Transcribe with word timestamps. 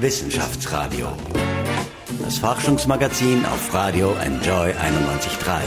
Wissenschaftsradio. 0.00 1.08
Das 2.24 2.38
Forschungsmagazin 2.38 3.44
auf 3.44 3.74
Radio 3.74 4.14
Enjoy 4.24 4.70
91.3. 4.70 5.60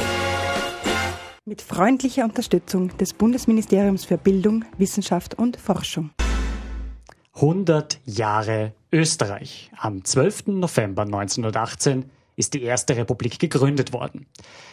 Mit 1.45 1.61
freundlicher 1.61 2.23
Unterstützung 2.23 2.97
des 2.97 3.13
Bundesministeriums 3.13 4.05
für 4.05 4.17
Bildung, 4.17 4.65
Wissenschaft 4.79 5.35
und 5.37 5.57
Forschung. 5.57 6.09
100 7.35 7.99
Jahre 8.05 8.73
Österreich. 8.91 9.69
Am 9.77 10.03
12. 10.03 10.47
November 10.47 11.03
1918 11.03 12.09
ist 12.35 12.53
die 12.53 12.63
erste 12.63 12.95
Republik 12.95 13.39
gegründet 13.39 13.93
worden. 13.93 14.25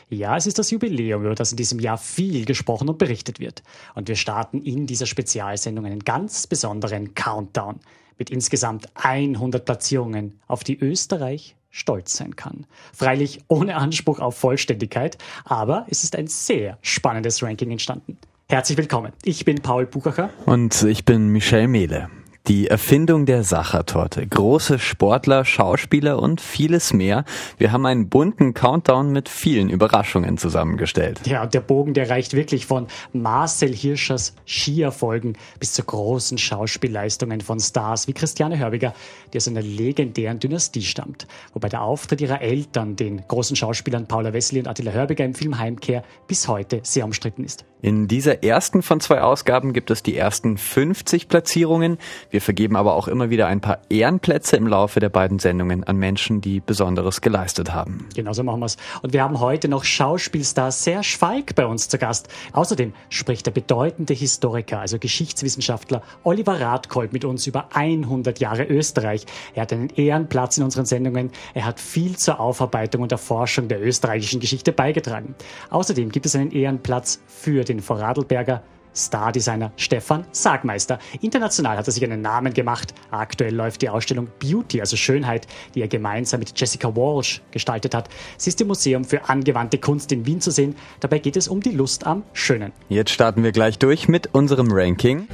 Ja, 0.08 0.36
es 0.36 0.46
ist 0.46 0.58
das 0.58 0.70
Jubiläum, 0.70 1.24
über 1.24 1.34
das 1.34 1.52
in 1.52 1.56
diesem 1.56 1.78
Jahr 1.78 1.98
viel 1.98 2.44
gesprochen 2.44 2.88
und 2.88 2.98
berichtet 2.98 3.40
wird. 3.40 3.62
Und 3.94 4.08
wir 4.08 4.16
starten 4.16 4.62
in 4.62 4.86
dieser 4.86 5.06
Spezialsendung 5.06 5.86
einen 5.86 6.00
ganz 6.00 6.46
besonderen 6.46 7.14
Countdown 7.14 7.80
mit 8.18 8.30
insgesamt 8.30 8.88
100 8.94 9.64
Platzierungen, 9.64 10.40
auf 10.46 10.64
die 10.64 10.78
Österreich 10.78 11.56
stolz 11.70 12.16
sein 12.16 12.36
kann. 12.36 12.66
Freilich 12.92 13.40
ohne 13.48 13.76
Anspruch 13.76 14.18
auf 14.18 14.36
Vollständigkeit, 14.36 15.16
aber 15.44 15.86
es 15.88 16.04
ist 16.04 16.16
ein 16.16 16.26
sehr 16.26 16.78
spannendes 16.82 17.42
Ranking 17.42 17.70
entstanden. 17.70 18.18
Herzlich 18.48 18.76
willkommen. 18.76 19.12
Ich 19.22 19.44
bin 19.44 19.60
Paul 19.62 19.86
Buchacher. 19.86 20.30
Und 20.44 20.82
ich 20.82 21.04
bin 21.04 21.28
Michel 21.28 21.68
Mehle. 21.68 22.10
Die 22.48 22.68
Erfindung 22.68 23.26
der 23.26 23.44
Sachertorte, 23.44 24.26
große 24.26 24.78
Sportler, 24.78 25.44
Schauspieler 25.44 26.20
und 26.20 26.40
vieles 26.40 26.94
mehr. 26.94 27.24
Wir 27.58 27.70
haben 27.70 27.84
einen 27.84 28.08
bunten 28.08 28.54
Countdown 28.54 29.12
mit 29.12 29.28
vielen 29.28 29.68
Überraschungen 29.68 30.38
zusammengestellt. 30.38 31.20
Ja, 31.26 31.42
und 31.42 31.52
der 31.52 31.60
Bogen, 31.60 31.92
der 31.92 32.08
reicht 32.08 32.32
wirklich 32.32 32.64
von 32.64 32.86
Marcel 33.12 33.74
Hirschers 33.74 34.34
Skierfolgen 34.46 35.36
bis 35.60 35.74
zu 35.74 35.84
großen 35.84 36.38
Schauspielleistungen 36.38 37.42
von 37.42 37.60
Stars 37.60 38.08
wie 38.08 38.14
Christiane 38.14 38.58
Hörbiger, 38.58 38.94
die 39.32 39.36
aus 39.36 39.46
einer 39.46 39.62
legendären 39.62 40.38
Dynastie 40.38 40.82
stammt. 40.82 41.26
Wobei 41.52 41.68
der 41.68 41.82
Auftritt 41.82 42.22
ihrer 42.22 42.40
Eltern, 42.40 42.96
den 42.96 43.22
großen 43.28 43.54
Schauspielern 43.54 44.08
Paula 44.08 44.32
Wesley 44.32 44.60
und 44.60 44.66
Attila 44.66 44.92
Hörbiger 44.92 45.26
im 45.26 45.34
Film 45.34 45.58
Heimkehr, 45.58 46.02
bis 46.26 46.48
heute 46.48 46.80
sehr 46.84 47.04
umstritten 47.04 47.44
ist. 47.44 47.66
In 47.82 48.08
dieser 48.08 48.42
ersten 48.42 48.82
von 48.82 49.00
zwei 49.00 49.22
Ausgaben 49.22 49.72
gibt 49.72 49.90
es 49.90 50.02
die 50.02 50.14
ersten 50.14 50.58
50 50.58 51.28
Platzierungen. 51.28 51.96
Wir 52.30 52.40
vergeben 52.40 52.76
aber 52.76 52.94
auch 52.94 53.08
immer 53.08 53.28
wieder 53.30 53.48
ein 53.48 53.60
paar 53.60 53.80
Ehrenplätze 53.88 54.56
im 54.56 54.68
Laufe 54.68 55.00
der 55.00 55.08
beiden 55.08 55.40
Sendungen 55.40 55.82
an 55.82 55.96
Menschen, 55.96 56.40
die 56.40 56.60
Besonderes 56.60 57.20
geleistet 57.20 57.74
haben. 57.74 58.06
Genau 58.14 58.32
so 58.32 58.44
machen 58.44 58.60
wir's. 58.60 58.76
Und 59.02 59.12
wir 59.12 59.24
haben 59.24 59.40
heute 59.40 59.66
noch 59.66 59.82
Schauspielstar 59.82 60.70
Serge 60.70 61.16
Falk 61.18 61.56
bei 61.56 61.66
uns 61.66 61.88
zu 61.88 61.98
Gast. 61.98 62.28
Außerdem 62.52 62.92
spricht 63.08 63.46
der 63.46 63.50
bedeutende 63.50 64.14
Historiker, 64.14 64.78
also 64.78 64.98
Geschichtswissenschaftler 64.98 66.02
Oliver 66.22 66.60
Radkolb 66.60 67.12
mit 67.12 67.24
uns 67.24 67.48
über 67.48 67.68
100 67.74 68.38
Jahre 68.38 68.64
Österreich. 68.64 69.26
Er 69.54 69.62
hat 69.62 69.72
einen 69.72 69.90
Ehrenplatz 69.90 70.56
in 70.56 70.62
unseren 70.62 70.86
Sendungen. 70.86 71.30
Er 71.54 71.64
hat 71.64 71.80
viel 71.80 72.16
zur 72.16 72.38
Aufarbeitung 72.38 73.02
und 73.02 73.10
Erforschung 73.10 73.66
der 73.66 73.84
österreichischen 73.84 74.38
Geschichte 74.38 74.70
beigetragen. 74.70 75.34
Außerdem 75.70 76.10
gibt 76.10 76.26
es 76.26 76.36
einen 76.36 76.52
Ehrenplatz 76.52 77.20
für 77.26 77.64
den 77.64 77.80
Vorarlberger 77.80 78.62
Stardesigner 78.94 79.72
Stefan 79.76 80.24
Sagmeister. 80.32 80.98
International 81.20 81.76
hat 81.76 81.86
er 81.86 81.92
sich 81.92 82.04
einen 82.04 82.22
Namen 82.22 82.52
gemacht. 82.52 82.94
Aktuell 83.10 83.54
läuft 83.54 83.82
die 83.82 83.88
Ausstellung 83.88 84.28
Beauty, 84.38 84.80
also 84.80 84.96
Schönheit, 84.96 85.46
die 85.74 85.80
er 85.80 85.88
gemeinsam 85.88 86.40
mit 86.40 86.58
Jessica 86.58 86.94
Walsh 86.94 87.42
gestaltet 87.50 87.94
hat. 87.94 88.08
Sie 88.36 88.50
ist 88.50 88.60
im 88.60 88.68
Museum 88.68 89.04
für 89.04 89.28
angewandte 89.28 89.78
Kunst 89.78 90.12
in 90.12 90.26
Wien 90.26 90.40
zu 90.40 90.50
sehen. 90.50 90.74
Dabei 91.00 91.18
geht 91.18 91.36
es 91.36 91.48
um 91.48 91.60
die 91.60 91.72
Lust 91.72 92.06
am 92.06 92.22
Schönen. 92.32 92.72
Jetzt 92.88 93.10
starten 93.10 93.42
wir 93.42 93.52
gleich 93.52 93.78
durch 93.78 94.08
mit 94.08 94.34
unserem 94.34 94.68
Ranking. 94.70 95.28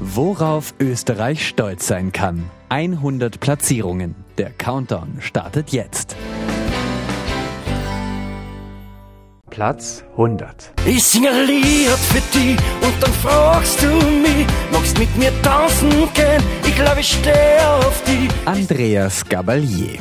Worauf 0.00 0.74
Österreich 0.80 1.46
stolz 1.46 1.86
sein 1.86 2.12
kann. 2.12 2.50
100 2.70 3.40
Platzierungen. 3.40 4.14
Der 4.38 4.50
Countdown 4.50 5.18
startet 5.20 5.70
jetzt. 5.72 6.16
Platz 9.50 10.04
100. 10.12 10.72
Ich 10.86 11.02
singe 11.02 11.30
ein 11.30 11.46
Lied 11.46 11.88
für 11.88 12.38
dich 12.38 12.56
und 12.82 12.94
dann 13.02 13.12
fragst 13.12 13.82
du 13.82 13.86
mich, 13.86 14.46
magst 14.72 14.98
mit 14.98 15.14
mir 15.16 15.32
tanzen 15.42 15.90
gehen? 16.14 16.42
Ich 16.66 16.74
glaube, 16.74 17.00
ich 17.00 17.12
stehe 17.12 17.68
auf 17.68 18.02
dich. 18.04 18.30
Andreas 18.46 19.28
Gabalier. 19.28 19.98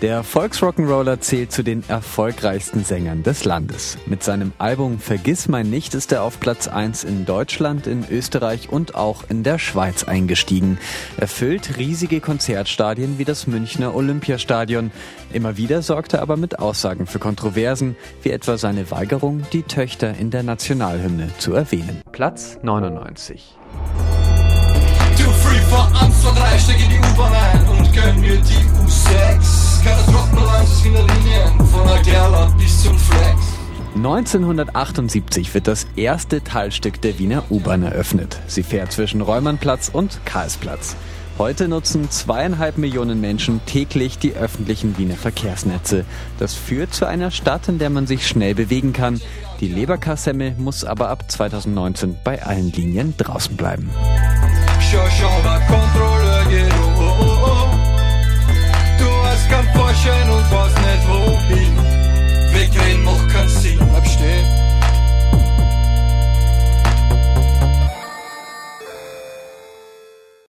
Der 0.00 0.24
Volksrock'n'Roller 0.24 1.18
zählt 1.18 1.50
zu 1.50 1.64
den 1.64 1.82
erfolgreichsten 1.88 2.84
Sängern 2.84 3.24
des 3.24 3.44
Landes. 3.44 3.98
Mit 4.06 4.22
seinem 4.22 4.52
Album 4.58 5.00
Vergiss 5.00 5.48
mein 5.48 5.70
nicht 5.70 5.92
ist 5.92 6.12
er 6.12 6.22
auf 6.22 6.38
Platz 6.38 6.68
1 6.68 7.02
in 7.02 7.26
Deutschland, 7.26 7.88
in 7.88 8.04
Österreich 8.08 8.68
und 8.68 8.94
auch 8.94 9.24
in 9.28 9.42
der 9.42 9.58
Schweiz 9.58 10.04
eingestiegen. 10.04 10.78
Er 11.16 11.26
füllt 11.26 11.78
riesige 11.78 12.20
Konzertstadien 12.20 13.18
wie 13.18 13.24
das 13.24 13.48
Münchner 13.48 13.92
Olympiastadion. 13.92 14.92
Immer 15.32 15.56
wieder 15.56 15.82
sorgt 15.82 16.14
er 16.14 16.22
aber 16.22 16.36
mit 16.36 16.60
Aussagen 16.60 17.08
für 17.08 17.18
Kontroversen, 17.18 17.96
wie 18.22 18.30
etwa 18.30 18.56
seine 18.56 18.92
Weigerung, 18.92 19.42
die 19.52 19.64
Töchter 19.64 20.14
in 20.16 20.30
der 20.30 20.44
Nationalhymne 20.44 21.30
zu 21.38 21.54
erwähnen. 21.54 22.02
Platz 22.12 22.56
99. 22.62 23.56
Too 25.16 25.32
free 25.32 25.58
for 25.68 25.90
drei 26.36 26.56
steig 26.56 26.80
in 26.80 26.90
die 26.90 26.98
U-Bahn 26.98 27.32
ein 27.32 27.68
und 27.68 27.92
gönn 27.92 28.20
mir 28.20 28.36
die 28.36 28.86
U6. 28.86 29.67
Keine 29.84 30.02
Trockenlands 30.06 30.84
wie 30.84 30.88
Linien 30.88 31.66
von 31.66 31.86
der 31.86 32.02
Gerlach 32.02 32.50
bis 32.56 32.82
zum 32.82 32.98
Flex. 32.98 33.58
1978 33.94 35.54
wird 35.54 35.66
das 35.66 35.86
erste 35.96 36.42
Teilstück 36.44 37.00
der 37.02 37.18
Wiener 37.18 37.42
U-Bahn 37.50 37.82
eröffnet. 37.82 38.38
Sie 38.46 38.62
fährt 38.62 38.92
zwischen 38.92 39.20
Räumernplatz 39.20 39.90
und 39.92 40.20
Karlsplatz. 40.24 40.94
Heute 41.38 41.68
nutzen 41.68 42.10
zweieinhalb 42.10 42.78
Millionen 42.78 43.20
Menschen 43.20 43.60
täglich 43.64 44.18
die 44.18 44.34
öffentlichen 44.34 44.98
Wiener 44.98 45.14
Verkehrsnetze. 45.14 46.04
Das 46.38 46.54
führt 46.54 46.92
zu 46.94 47.06
einer 47.06 47.30
Stadt, 47.30 47.68
in 47.68 47.78
der 47.78 47.90
man 47.90 48.08
sich 48.08 48.26
schnell 48.26 48.56
bewegen 48.56 48.92
kann. 48.92 49.20
Die 49.60 49.68
Leberkassemmel 49.68 50.56
muss 50.58 50.84
aber 50.84 51.08
ab 51.10 51.30
2019 51.30 52.18
bei 52.24 52.42
allen 52.42 52.72
Linien 52.72 53.14
draußen 53.16 53.56
bleiben. 53.56 53.88
Schau, 54.80 54.98
schau, 55.16 56.27
kein 59.58 59.74
Vorschein 59.74 60.30
und 60.30 60.50
weißt 60.52 60.78
nicht 60.78 61.08
wohin. 61.08 61.76
Wegreden 62.52 63.04
macht 63.04 63.28
keinen 63.30 63.48
Sinn, 63.48 63.78
bleib 63.78 64.06
stehen. 64.06 64.46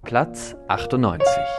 Platz 0.04 0.56
98. 0.68 1.59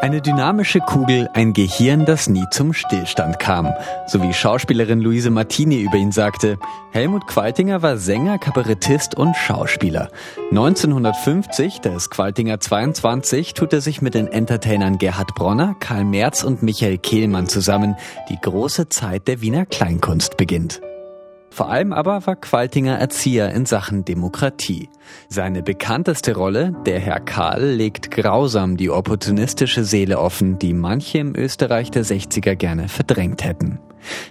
Eine 0.00 0.22
dynamische 0.22 0.80
Kugel, 0.80 1.28
ein 1.34 1.52
Gehirn, 1.52 2.06
das 2.06 2.26
nie 2.26 2.46
zum 2.50 2.72
Stillstand 2.72 3.38
kam. 3.38 3.74
So 4.06 4.22
wie 4.22 4.32
Schauspielerin 4.32 5.02
Luise 5.02 5.28
Martini 5.28 5.82
über 5.82 5.96
ihn 5.96 6.10
sagte, 6.10 6.58
Helmut 6.90 7.26
Qualtinger 7.26 7.82
war 7.82 7.98
Sänger, 7.98 8.38
Kabarettist 8.38 9.14
und 9.14 9.36
Schauspieler. 9.36 10.08
1950, 10.52 11.82
da 11.82 11.94
ist 11.94 12.08
Qualtinger 12.08 12.60
22, 12.60 13.52
tut 13.52 13.74
er 13.74 13.82
sich 13.82 14.00
mit 14.00 14.14
den 14.14 14.26
Entertainern 14.26 14.96
Gerhard 14.96 15.34
Bronner, 15.34 15.76
Karl 15.80 16.06
Merz 16.06 16.44
und 16.44 16.62
Michael 16.62 16.96
Kehlmann 16.96 17.46
zusammen. 17.46 17.94
Die 18.30 18.40
große 18.40 18.88
Zeit 18.88 19.28
der 19.28 19.42
Wiener 19.42 19.66
Kleinkunst 19.66 20.38
beginnt. 20.38 20.80
Vor 21.50 21.68
allem 21.68 21.92
aber 21.92 22.26
war 22.26 22.36
Qualtinger 22.36 22.98
Erzieher 22.98 23.52
in 23.52 23.66
Sachen 23.66 24.04
Demokratie. 24.04 24.88
Seine 25.28 25.62
bekannteste 25.62 26.36
Rolle, 26.36 26.74
der 26.86 27.00
Herr 27.00 27.20
Karl, 27.20 27.64
legt 27.64 28.10
grausam 28.10 28.76
die 28.76 28.90
opportunistische 28.90 29.84
Seele 29.84 30.20
offen, 30.20 30.58
die 30.58 30.72
manche 30.72 31.18
im 31.18 31.34
Österreich 31.34 31.90
der 31.90 32.04
60er 32.04 32.54
gerne 32.54 32.88
verdrängt 32.88 33.44
hätten. 33.44 33.80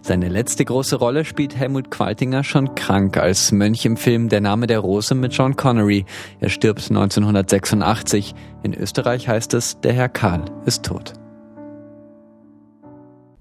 Seine 0.02 0.30
letzte 0.30 0.66
große 0.66 0.96
Rolle 0.96 1.25
spielt 1.25 1.56
Helmut 1.56 1.91
Qualtinger 1.91 2.44
schon 2.44 2.74
krank 2.74 3.18
als 3.18 3.51
Mönch 3.51 3.86
im 3.86 3.97
Film 3.97 4.30
Der 4.30 4.41
Name 4.41 4.66
der 4.66 4.80
Rose 4.80 5.13
mit 5.13 5.34
John 5.34 5.56
Connery. 5.56 6.06
Er 6.40 6.50
stirbt 6.50 6.90
1986. 6.90 8.33
In 8.63 8.74
Österreich 8.74 9.27
heißt 9.27 9.54
es, 9.54 9.80
der 9.81 9.94
Herr 9.94 10.10
Karl 10.10 10.45
ist 10.66 10.86
tot. 10.86 11.13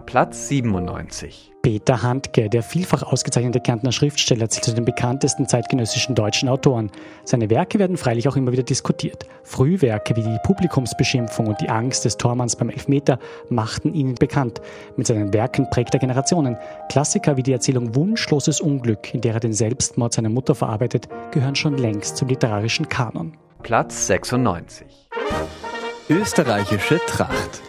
Platz 0.04 0.48
97. 0.48 1.52
Peter 1.68 2.02
Handke, 2.02 2.48
der 2.48 2.62
vielfach 2.62 3.02
ausgezeichnete 3.02 3.60
Kärntner 3.60 3.92
Schriftsteller, 3.92 4.48
zählt 4.48 4.64
zu 4.64 4.74
den 4.74 4.86
bekanntesten 4.86 5.46
zeitgenössischen 5.46 6.14
deutschen 6.14 6.48
Autoren. 6.48 6.90
Seine 7.24 7.50
Werke 7.50 7.78
werden 7.78 7.98
freilich 7.98 8.26
auch 8.26 8.36
immer 8.36 8.52
wieder 8.52 8.62
diskutiert. 8.62 9.26
Frühwerke 9.42 10.16
wie 10.16 10.22
die 10.22 10.38
Publikumsbeschimpfung 10.44 11.46
und 11.46 11.60
die 11.60 11.68
Angst 11.68 12.06
des 12.06 12.16
Tormanns 12.16 12.56
beim 12.56 12.70
Elfmeter 12.70 13.18
machten 13.50 13.92
ihn 13.92 14.14
bekannt. 14.14 14.62
Mit 14.96 15.08
seinen 15.08 15.34
Werken 15.34 15.68
prägt 15.68 15.92
er 15.92 16.00
Generationen. 16.00 16.56
Klassiker 16.88 17.36
wie 17.36 17.42
die 17.42 17.52
Erzählung 17.52 17.94
Wunschloses 17.94 18.62
Unglück, 18.62 19.12
in 19.12 19.20
der 19.20 19.34
er 19.34 19.40
den 19.40 19.52
Selbstmord 19.52 20.14
seiner 20.14 20.30
Mutter 20.30 20.54
verarbeitet, 20.54 21.06
gehören 21.32 21.54
schon 21.54 21.76
längst 21.76 22.16
zum 22.16 22.28
literarischen 22.28 22.88
Kanon. 22.88 23.36
Platz 23.62 24.06
96. 24.06 24.86
Österreichische 26.08 26.98
Tracht. 27.06 27.60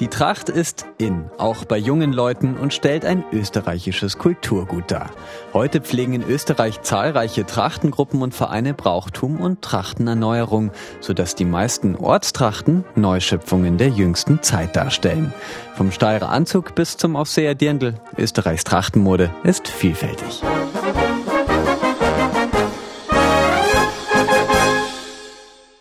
Die 0.00 0.06
Tracht 0.06 0.48
ist 0.48 0.86
in, 0.98 1.28
auch 1.38 1.64
bei 1.64 1.76
jungen 1.76 2.12
Leuten 2.12 2.56
und 2.56 2.72
stellt 2.72 3.04
ein 3.04 3.24
österreichisches 3.32 4.16
Kulturgut 4.16 4.92
dar. 4.92 5.10
Heute 5.52 5.80
pflegen 5.80 6.12
in 6.12 6.22
Österreich 6.22 6.82
zahlreiche 6.82 7.44
Trachtengruppen 7.44 8.22
und 8.22 8.32
Vereine 8.32 8.74
Brauchtum 8.74 9.40
und 9.40 9.60
Trachtenerneuerung, 9.60 10.70
sodass 11.00 11.34
die 11.34 11.44
meisten 11.44 11.96
Ortstrachten 11.96 12.84
Neuschöpfungen 12.94 13.76
der 13.76 13.88
jüngsten 13.88 14.40
Zeit 14.40 14.76
darstellen. 14.76 15.34
Vom 15.74 15.90
Steirer 15.90 16.28
Anzug 16.28 16.76
bis 16.76 16.96
zum 16.96 17.16
Aufseher 17.16 17.56
Dirndl, 17.56 17.94
Österreichs 18.16 18.62
Trachtenmode 18.62 19.30
ist 19.42 19.66
vielfältig. 19.66 20.42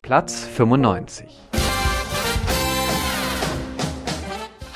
Platz 0.01 0.47
95 0.55 1.46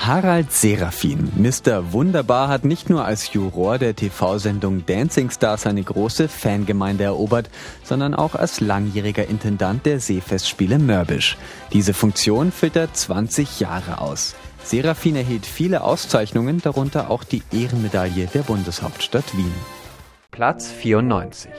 Harald 0.03 0.51
Serafin, 0.51 1.31
Mr. 1.37 1.93
Wunderbar, 1.93 2.47
hat 2.47 2.65
nicht 2.65 2.89
nur 2.89 3.05
als 3.05 3.33
Juror 3.33 3.77
der 3.77 3.95
TV-Sendung 3.95 4.83
Dancing 4.87 5.29
Stars 5.29 5.67
eine 5.67 5.83
große 5.83 6.27
Fangemeinde 6.27 7.03
erobert, 7.03 7.51
sondern 7.83 8.15
auch 8.15 8.33
als 8.33 8.61
langjähriger 8.61 9.27
Intendant 9.27 9.85
der 9.85 9.99
Seefestspiele 9.99 10.79
Mörbisch. 10.79 11.37
Diese 11.71 11.93
Funktion 11.93 12.51
füllt 12.51 12.77
er 12.77 12.91
20 12.91 13.59
Jahre 13.59 13.99
aus. 14.01 14.33
Serafin 14.63 15.17
erhielt 15.17 15.45
viele 15.45 15.83
Auszeichnungen, 15.83 16.63
darunter 16.63 17.11
auch 17.11 17.23
die 17.23 17.43
Ehrenmedaille 17.51 18.25
der 18.25 18.41
Bundeshauptstadt 18.41 19.37
Wien. 19.37 19.53
Platz 20.31 20.71
94 20.71 21.51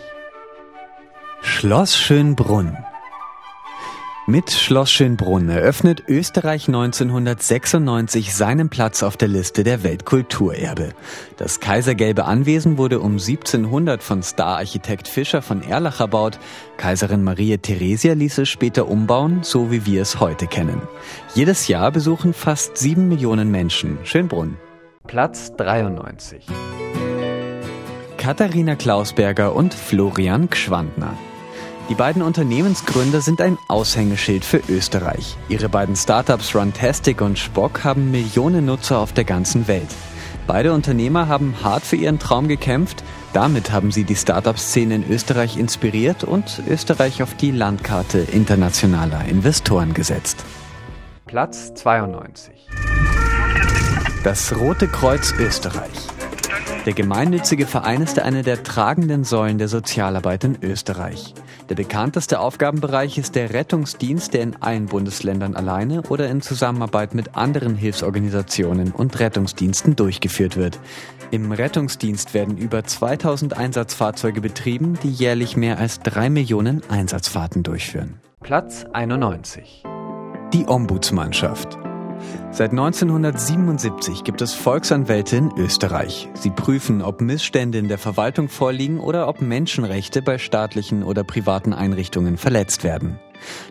Schloss 1.42 1.96
Schönbrunn 1.96 2.76
mit 4.32 4.50
Schloss 4.50 4.90
Schönbrunn 4.90 5.50
eröffnet 5.50 6.04
Österreich 6.08 6.66
1996 6.66 8.34
seinen 8.34 8.70
Platz 8.70 9.02
auf 9.02 9.18
der 9.18 9.28
Liste 9.28 9.62
der 9.62 9.82
Weltkulturerbe. 9.82 10.94
Das 11.36 11.60
kaisergelbe 11.60 12.24
Anwesen 12.24 12.78
wurde 12.78 13.00
um 13.00 13.18
1700 13.18 14.02
von 14.02 14.22
Stararchitekt 14.22 15.06
Fischer 15.06 15.42
von 15.42 15.62
Erlach 15.62 16.00
erbaut. 16.00 16.38
Kaiserin 16.78 17.22
Maria 17.22 17.58
Theresia 17.58 18.14
ließ 18.14 18.38
es 18.38 18.48
später 18.48 18.88
umbauen, 18.88 19.40
so 19.42 19.70
wie 19.70 19.84
wir 19.84 20.00
es 20.00 20.18
heute 20.18 20.46
kennen. 20.46 20.80
Jedes 21.34 21.68
Jahr 21.68 21.92
besuchen 21.92 22.32
fast 22.32 22.78
sieben 22.78 23.08
Millionen 23.08 23.50
Menschen 23.50 23.98
Schönbrunn. 24.02 24.56
Platz 25.06 25.52
93 25.58 26.46
Katharina 28.16 28.76
Klausberger 28.76 29.54
und 29.54 29.74
Florian 29.74 30.48
Gschwandner. 30.48 31.18
Die 31.88 31.94
beiden 31.94 32.22
Unternehmensgründer 32.22 33.20
sind 33.20 33.40
ein 33.40 33.58
Aushängeschild 33.68 34.44
für 34.44 34.62
Österreich. 34.68 35.36
Ihre 35.48 35.68
beiden 35.68 35.96
Startups 35.96 36.54
Runtastic 36.54 37.20
und 37.20 37.38
Spock 37.38 37.84
haben 37.84 38.10
Millionen 38.10 38.66
Nutzer 38.66 38.98
auf 38.98 39.12
der 39.12 39.24
ganzen 39.24 39.66
Welt. 39.66 39.88
Beide 40.46 40.72
Unternehmer 40.72 41.28
haben 41.28 41.54
hart 41.62 41.82
für 41.84 41.96
ihren 41.96 42.18
Traum 42.18 42.48
gekämpft. 42.48 43.02
Damit 43.32 43.72
haben 43.72 43.90
sie 43.90 44.04
die 44.04 44.16
Startup-Szene 44.16 44.94
in 44.94 45.10
Österreich 45.10 45.56
inspiriert 45.56 46.24
und 46.24 46.62
Österreich 46.68 47.22
auf 47.22 47.34
die 47.34 47.50
Landkarte 47.50 48.18
internationaler 48.18 49.24
Investoren 49.26 49.92
gesetzt. 49.92 50.44
Platz 51.26 51.74
92 51.74 52.68
Das 54.24 54.54
Rote 54.56 54.86
Kreuz 54.86 55.32
Österreich. 55.38 56.11
Der 56.84 56.94
gemeinnützige 56.94 57.66
Verein 57.66 58.02
ist 58.02 58.18
eine 58.18 58.42
der 58.42 58.64
tragenden 58.64 59.22
Säulen 59.22 59.56
der 59.56 59.68
Sozialarbeit 59.68 60.42
in 60.42 60.58
Österreich. 60.62 61.32
Der 61.68 61.76
bekannteste 61.76 62.40
Aufgabenbereich 62.40 63.18
ist 63.18 63.36
der 63.36 63.54
Rettungsdienst, 63.54 64.34
der 64.34 64.42
in 64.42 64.56
allen 64.60 64.86
Bundesländern 64.86 65.54
alleine 65.54 66.02
oder 66.02 66.28
in 66.28 66.42
Zusammenarbeit 66.42 67.14
mit 67.14 67.36
anderen 67.36 67.76
Hilfsorganisationen 67.76 68.90
und 68.90 69.20
Rettungsdiensten 69.20 69.94
durchgeführt 69.94 70.56
wird. 70.56 70.80
Im 71.30 71.52
Rettungsdienst 71.52 72.34
werden 72.34 72.58
über 72.58 72.82
2000 72.82 73.56
Einsatzfahrzeuge 73.56 74.40
betrieben, 74.40 74.98
die 75.04 75.12
jährlich 75.12 75.56
mehr 75.56 75.78
als 75.78 76.00
drei 76.00 76.30
Millionen 76.30 76.82
Einsatzfahrten 76.90 77.62
durchführen. 77.62 78.20
Platz 78.40 78.84
91. 78.92 79.84
Die 80.52 80.66
Ombudsmannschaft. 80.66 81.78
Seit 82.50 82.70
1977 82.70 84.24
gibt 84.24 84.42
es 84.42 84.54
Volksanwälte 84.54 85.36
in 85.36 85.52
Österreich. 85.56 86.28
Sie 86.34 86.50
prüfen, 86.50 87.02
ob 87.02 87.20
Missstände 87.20 87.78
in 87.78 87.88
der 87.88 87.98
Verwaltung 87.98 88.48
vorliegen 88.48 89.00
oder 89.00 89.28
ob 89.28 89.40
Menschenrechte 89.40 90.22
bei 90.22 90.38
staatlichen 90.38 91.02
oder 91.02 91.24
privaten 91.24 91.72
Einrichtungen 91.72 92.36
verletzt 92.36 92.84
werden. 92.84 93.18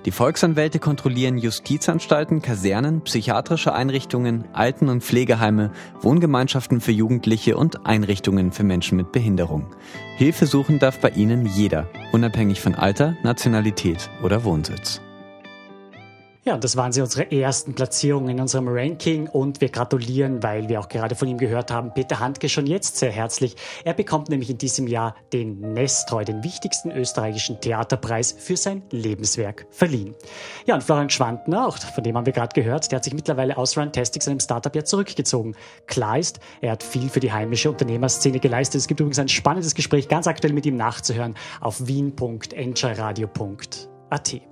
Die 0.06 0.12
Volksanwälte 0.12 0.80
kontrollieren 0.80 1.38
Justizanstalten, 1.38 2.42
Kasernen, 2.42 3.01
psychiatrische 3.01 3.74
Einrichtungen, 3.74 4.45
Alten- 4.53 4.89
und 4.89 5.03
Pflegeheime, 5.03 5.71
Wohngemeinschaften 6.01 6.81
für 6.81 6.92
Jugendliche 6.92 7.57
und 7.57 7.86
Einrichtungen 7.86 8.51
für 8.51 8.63
Menschen 8.63 8.98
mit 8.98 9.12
Behinderung. 9.12 9.68
Hilfe 10.18 10.45
suchen 10.45 10.80
darf 10.80 11.00
bei 11.00 11.09
ihnen 11.09 11.45
jeder, 11.45 11.88
unabhängig 12.12 12.62
von 12.62 12.75
Alter, 12.75 13.15
Nationalität 13.24 14.09
oder 14.24 14.44
Wohnsitz. 14.44 15.01
Ja, 16.43 16.57
das 16.57 16.75
waren 16.75 16.91
sie 16.91 17.01
unsere 17.01 17.31
ersten 17.31 17.75
Platzierungen 17.75 18.29
in 18.29 18.39
unserem 18.39 18.67
Ranking 18.67 19.27
und 19.27 19.61
wir 19.61 19.69
gratulieren, 19.69 20.41
weil 20.41 20.69
wir 20.69 20.79
auch 20.79 20.89
gerade 20.89 21.13
von 21.13 21.27
ihm 21.27 21.38
gehört 21.38 21.69
haben, 21.69 21.93
Peter 21.93 22.19
Handke 22.19 22.49
schon 22.49 22.65
jetzt 22.65 22.97
sehr 22.97 23.11
herzlich. 23.11 23.55
Er 23.85 23.93
bekommt 23.93 24.29
nämlich 24.29 24.49
in 24.49 24.57
diesem 24.57 24.88
Jahr 24.88 25.13
den 25.33 25.59
Nestroy, 25.59 26.25
den 26.25 26.43
wichtigsten 26.43 26.89
österreichischen 26.89 27.61
Theaterpreis 27.61 28.31
für 28.31 28.57
sein 28.57 28.81
Lebenswerk 28.89 29.67
verliehen. 29.69 30.15
Ja, 30.65 30.73
und 30.73 30.83
Florian 30.83 31.11
Schwandner, 31.11 31.67
auch 31.67 31.77
von 31.77 32.03
dem 32.03 32.17
haben 32.17 32.25
wir 32.25 32.33
gerade 32.33 32.59
gehört, 32.59 32.91
der 32.91 32.95
hat 32.95 33.03
sich 33.03 33.13
mittlerweile 33.13 33.55
aus 33.55 33.77
Runtastic, 33.77 34.23
seinem 34.23 34.39
Startup, 34.39 34.75
ja 34.75 34.83
zurückgezogen. 34.83 35.55
Klar 35.85 36.17
ist, 36.17 36.39
er 36.59 36.71
hat 36.71 36.81
viel 36.81 37.09
für 37.09 37.19
die 37.19 37.31
heimische 37.31 37.69
Unternehmerszene 37.69 38.39
geleistet. 38.39 38.81
Es 38.81 38.88
gibt 38.88 38.99
übrigens 38.99 39.19
ein 39.19 39.27
spannendes 39.27 39.75
Gespräch 39.75 40.07
ganz 40.07 40.25
aktuell 40.25 40.53
mit 40.53 40.65
ihm 40.65 40.75
nachzuhören 40.75 41.35
auf 41.59 41.85
wien.enjoyradio.at. 41.85 44.50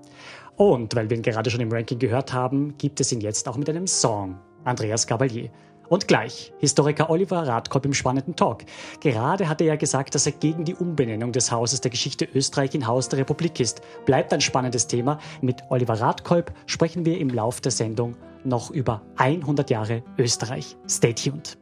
Und 0.59 0.93
weil 0.93 1.09
wir 1.09 1.15
ihn 1.15 1.23
gerade 1.23 1.49
schon 1.49 1.61
im 1.61 1.71
Ranking 1.71 1.99
gehört 1.99 2.33
haben, 2.33 2.77
gibt 2.77 2.99
es 2.99 3.13
ihn 3.13 3.21
jetzt 3.21 3.47
auch 3.47 3.55
mit 3.55 3.69
einem 3.69 3.87
Song. 3.87 4.37
Andreas 4.65 5.07
Gabalier. 5.07 5.49
Und 5.87 6.09
gleich, 6.09 6.51
Historiker 6.59 7.09
Oliver 7.09 7.47
Radkolb 7.47 7.85
im 7.85 7.93
spannenden 7.93 8.35
Talk. 8.35 8.65
Gerade 8.99 9.47
hat 9.47 9.61
er 9.61 9.67
ja 9.67 9.75
gesagt, 9.77 10.15
dass 10.15 10.25
er 10.25 10.33
gegen 10.33 10.65
die 10.65 10.75
Umbenennung 10.75 11.31
des 11.31 11.49
Hauses 11.49 11.79
der 11.79 11.91
Geschichte 11.91 12.27
Österreich 12.35 12.75
in 12.75 12.87
Haus 12.87 13.07
der 13.07 13.19
Republik 13.19 13.61
ist. 13.61 13.81
Bleibt 14.05 14.33
ein 14.33 14.41
spannendes 14.41 14.87
Thema. 14.87 15.19
Mit 15.41 15.63
Oliver 15.69 16.01
Radkolb 16.01 16.51
sprechen 16.65 17.05
wir 17.05 17.19
im 17.19 17.29
Lauf 17.29 17.61
der 17.61 17.71
Sendung 17.71 18.17
noch 18.43 18.69
über 18.69 19.01
100 19.15 19.69
Jahre 19.69 20.03
Österreich. 20.17 20.75
Stay 20.89 21.13
tuned. 21.13 21.57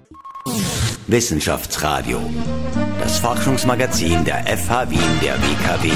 Wissenschaftsradio. 1.05 2.19
Das 2.99 3.19
Forschungsmagazin 3.19 4.25
der 4.25 4.43
FH 4.57 4.89
Wien 4.89 5.19
der 5.21 5.35
WKW. 5.35 5.91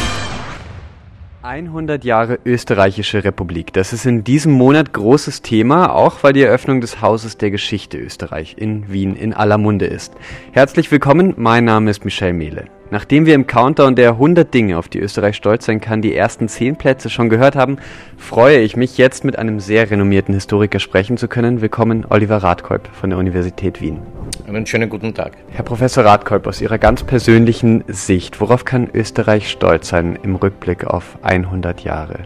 100 1.44 2.04
Jahre 2.04 2.40
Österreichische 2.46 3.24
Republik. 3.24 3.74
Das 3.74 3.94
ist 3.94 4.06
in 4.06 4.24
diesem 4.24 4.52
Monat 4.52 4.94
großes 4.94 5.42
Thema, 5.42 5.94
auch 5.94 6.24
weil 6.24 6.34
die 6.34 6.44
Eröffnung 6.44 6.82
des 6.82 7.02
Hauses 7.02 7.38
der 7.38 7.50
Geschichte 7.50 7.98
Österreich 7.98 8.56
in 8.60 8.92
Wien 8.92 9.16
in 9.16 9.34
aller 9.34 9.58
Munde 9.58 9.88
ist. 9.88 10.14
Herzlich 10.52 10.92
willkommen, 10.92 11.34
mein 11.38 11.66
Name 11.66 11.90
ist 11.90 12.06
Michel 12.06 12.34
Mehle. 12.34 12.66
Nachdem 12.92 13.26
wir 13.26 13.36
im 13.36 13.48
Countdown 13.48 13.96
der 13.96 14.10
100 14.12 14.54
Dinge, 14.54 14.78
auf 14.78 14.90
die 14.90 15.00
Österreich 15.00 15.38
stolz 15.38 15.66
sein 15.66 15.80
kann, 15.80 16.02
die 16.02 16.14
ersten 16.14 16.50
10 16.50 16.76
Plätze 16.76 17.10
schon 17.10 17.30
gehört 17.30 17.56
haben, 17.56 17.78
freue 18.18 18.60
ich 18.60 18.76
mich 18.76 18.98
jetzt 18.98 19.24
mit 19.24 19.40
einem 19.40 19.62
sehr 19.62 19.90
renommierten 19.90 20.34
Historiker 20.34 20.80
sprechen 20.80 21.16
zu 21.16 21.30
können. 21.30 21.62
Willkommen, 21.62 22.06
Oliver 22.10 22.44
Radkolb 22.44 22.90
von 22.92 23.10
der 23.10 23.18
Universität 23.18 23.80
Wien. 23.80 24.00
Einen 24.46 24.66
schönen 24.66 24.90
guten 24.90 25.14
Tag. 25.14 25.38
Herr 25.52 25.64
Professor 25.64 26.04
Radkolb, 26.04 26.46
aus 26.48 26.60
Ihrer 26.60 26.80
ganz 26.80 27.04
persönlichen 27.04 27.86
Sicht, 27.88 28.42
worauf 28.42 28.66
kann 28.66 28.90
Österreich 28.94 29.50
stolz 29.50 29.88
sein 29.88 30.20
im 30.22 30.36
Rückblick 30.36 30.84
auf 30.84 31.18
100 31.22 31.86
Jahre? 31.86 32.20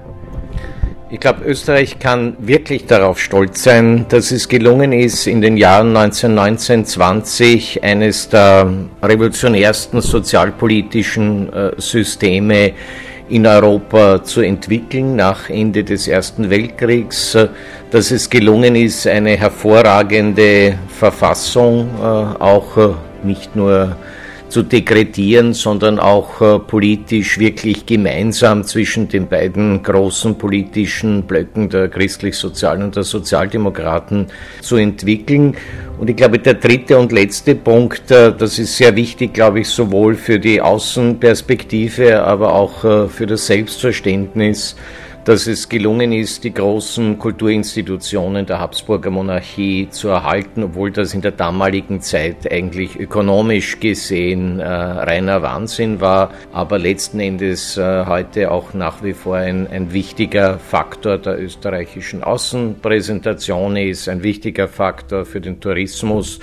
Ich 1.08 1.20
glaube, 1.20 1.46
Österreich 1.46 2.00
kann 2.00 2.36
wirklich 2.40 2.88
darauf 2.88 3.20
stolz 3.20 3.62
sein, 3.62 4.08
dass 4.10 4.32
es 4.32 4.50
gelungen 4.50 4.92
ist, 4.92 5.28
in 5.28 5.40
den 5.40 5.56
Jahren 5.56 5.96
1919, 5.96 6.84
20 6.84 7.84
eines 7.84 8.28
der 8.30 8.74
revolutionärsten 9.04 10.02
sozialpolitischen 10.02 11.54
äh, 11.54 11.72
Systeme 11.78 12.72
in 13.30 13.46
Europa 13.46 14.24
zu 14.24 14.42
entwickeln 14.42 15.16
nach 15.16 15.48
Ende 15.48 15.84
des 15.84 16.08
Ersten 16.08 16.50
Weltkriegs, 16.50 17.36
äh, 17.36 17.50
dass 17.92 18.10
es 18.10 18.28
gelungen 18.28 18.76
ist, 18.76 19.06
eine 19.06 19.38
hervorragende 19.38 20.74
Verfassung 20.88 21.88
äh, 22.00 22.04
auch 22.04 22.96
nicht 23.24 23.56
nur 23.56 23.96
zu 24.56 24.64
dekretieren, 24.64 25.54
sondern 25.54 26.00
auch 26.00 26.40
äh, 26.40 26.60
politisch 26.60 27.40
wirklich 27.40 27.86
gemeinsam 27.86 28.64
zwischen 28.64 29.10
den 29.10 29.28
beiden 29.28 29.84
großen 29.84 30.38
politischen 30.38 31.24
Blöcken 31.24 31.68
der 31.68 31.90
christlich-sozialen 31.90 32.84
und 32.84 32.96
der 32.96 33.04
Sozialdemokraten 33.04 34.28
zu 34.62 34.78
entwickeln. 34.78 35.58
Und 36.00 36.10
ich 36.10 36.16
glaube, 36.16 36.40
der 36.40 36.54
dritte 36.54 36.98
und 36.98 37.12
letzte 37.12 37.54
Punkt, 37.56 38.10
äh, 38.12 38.32
das 38.34 38.58
ist 38.58 38.78
sehr 38.78 38.96
wichtig, 38.96 39.34
glaube 39.34 39.60
ich, 39.60 39.68
sowohl 39.68 40.16
für 40.16 40.40
die 40.40 40.62
Außenperspektive, 40.62 42.24
aber 42.24 42.54
auch 42.54 42.86
äh, 42.86 43.10
für 43.10 43.26
das 43.26 43.48
Selbstverständnis, 43.48 44.78
dass 45.26 45.48
es 45.48 45.70
gelungen 45.70 46.12
ist, 46.12 46.44
die 46.44 46.54
großen 46.54 47.18
Kulturinstitutionen 47.18 48.46
der 48.46 48.60
Habsburger 48.60 49.10
Monarchie 49.10 49.90
zu 49.90 50.10
erhalten, 50.10 50.64
obwohl 50.64 50.92
das 50.92 51.16
in 51.16 51.22
der 51.22 51.32
damaligen 51.32 52.00
Zeit 52.00 52.52
eigentlich 52.52 53.00
ökonomisch 53.00 53.80
gesehen 53.80 54.60
äh, 54.60 54.68
reiner 54.68 55.42
Wahnsinn 55.42 56.00
war, 56.00 56.32
aber 56.54 56.78
letzten 56.78 57.20
Endes 57.20 57.76
äh, 57.76 58.06
heute 58.06 58.52
auch 58.52 58.76
nach 58.76 59.04
wie 59.04 59.14
vor 59.14 59.38
ein, 59.38 59.68
ein 59.68 59.94
wichtiger 59.94 60.60
Faktor 60.60 61.18
der 61.18 61.42
österreichischen 61.42 62.24
Außenpräsentation 62.24 63.78
ist, 63.78 64.08
ein 64.08 64.22
wichtiger 64.22 64.68
Faktor 64.68 65.26
für 65.26 65.42
den 65.42 65.60
Tourismus 65.60 66.40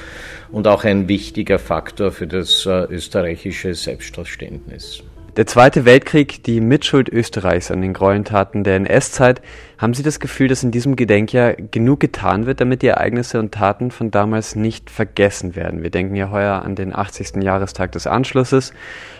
und 0.51 0.67
auch 0.67 0.83
ein 0.83 1.07
wichtiger 1.07 1.61
Faktor 1.61 2.11
für 2.11 2.27
das 2.27 2.67
äh, 2.67 2.87
österreichische 2.91 3.75
Selbstverständnis. 3.75 5.05
Der 5.35 5.47
Zweite 5.47 5.87
Weltkrieg, 5.87 6.45
die 6.45 6.61
Mitschuld 6.61 7.09
Österreichs 7.09 7.71
an 7.71 7.81
den 7.81 7.95
Gräueltaten 7.95 8.65
der 8.65 8.77
NS-Zeit, 8.77 9.41
haben 9.79 9.95
Sie 9.95 10.03
das 10.03 10.21
Gefühl, 10.21 10.49
dass 10.49 10.62
in 10.62 10.73
diesem 10.73 10.95
Gedenkjahr 10.95 11.55
genug 11.55 12.01
getan 12.01 12.45
wird, 12.45 12.61
damit 12.61 12.83
die 12.83 12.89
Ereignisse 12.89 13.39
und 13.39 13.55
Taten 13.55 13.91
von 13.91 14.11
damals 14.11 14.57
nicht 14.57 14.91
vergessen 14.91 15.57
werden? 15.57 15.83
Wir 15.83 15.89
denken 15.89 16.17
ja 16.17 16.31
heuer 16.31 16.61
an 16.61 16.75
den 16.75 16.95
80. 16.95 17.43
Jahrestag 17.43 17.93
des 17.93 18.07
Anschlusses 18.07 18.75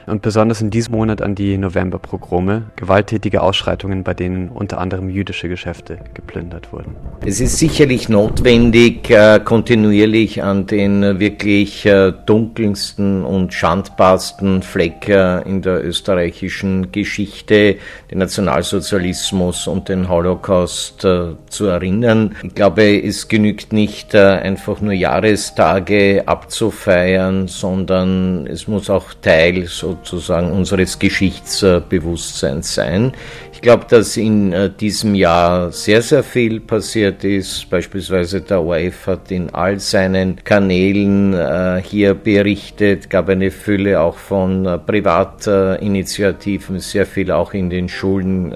und 0.07 0.23
besonders 0.23 0.61
in 0.61 0.71
diesem 0.71 0.95
Monat 0.95 1.23
an 1.23 1.35
die 1.35 1.59
Novemberpogrome, 1.59 2.65
gewalttätige 2.77 3.43
Ausschreitungen, 3.43 4.05
bei 4.05 4.15
denen 4.15 4.49
unter 4.49 4.79
anderem 4.79 5.09
jüdische 5.09 5.49
Geschäfte 5.49 5.99
geplündert 6.15 6.73
wurden. 6.73 6.97
Es 7.25 7.41
ist 7.41 7.59
sicherlich 7.59 8.09
notwendig, 8.09 9.11
äh, 9.11 9.41
kontinuierlich 9.45 10.43
an 10.43 10.67
den 10.67 11.21
wirklich 11.21 11.87
äh, 11.87 12.13
dunkelsten 12.27 13.25
und 13.25 13.55
schandbarsten 13.55 14.63
Fleck 14.63 15.09
in 15.09 15.63
der 15.63 15.85
österreichischen 15.85 16.93
Geschichte, 16.93 17.77
den 18.11 18.19
Nationalsozialismus 18.19 19.67
und 19.67 19.89
den 19.89 20.09
Holocaust, 20.09 21.05
äh, 21.05 21.35
zu 21.49 21.67
erinnern. 21.67 22.35
Ich 22.43 22.55
glaube, 22.55 23.03
es 23.03 23.29
genügt 23.29 23.73
nicht, 23.73 24.15
äh, 24.15 24.19
einfach 24.19 24.81
nur 24.81 24.93
Jahrestage 24.93 26.23
abzufeiern, 26.27 27.49
sondern 27.49 28.47
es 28.47 28.69
muss 28.69 28.91
auch 28.91 29.15
Teil 29.15 29.67
sozusagen 29.93 30.51
unseres 30.51 30.99
Geschichtsbewusstseins 30.99 32.75
sein. 32.75 33.13
Ich 33.53 33.61
glaube, 33.61 33.85
dass 33.89 34.17
in 34.17 34.53
äh, 34.53 34.71
diesem 34.71 35.15
Jahr 35.15 35.71
sehr, 35.71 36.03
sehr 36.03 36.23
viel 36.23 36.61
passiert 36.61 37.25
ist. 37.25 37.69
Beispielsweise 37.69 38.41
der 38.41 38.63
ORF 38.63 39.07
hat 39.07 39.31
in 39.31 39.55
all 39.55 39.79
seinen 39.79 40.43
Kanälen 40.43 41.35
äh, 41.35 41.83
hier 41.85 42.15
berichtet, 42.15 43.11
gab 43.11 43.29
eine 43.29 43.51
Fülle 43.51 44.01
auch 44.01 44.17
von 44.17 44.67
äh, 44.67 44.79
Privatinitiativen, 44.79 46.81
sehr 46.81 47.07
viel 47.07 47.31
auch 47.31 47.55
in 47.55 47.71
den 47.71 47.89
Schulen 47.89 48.53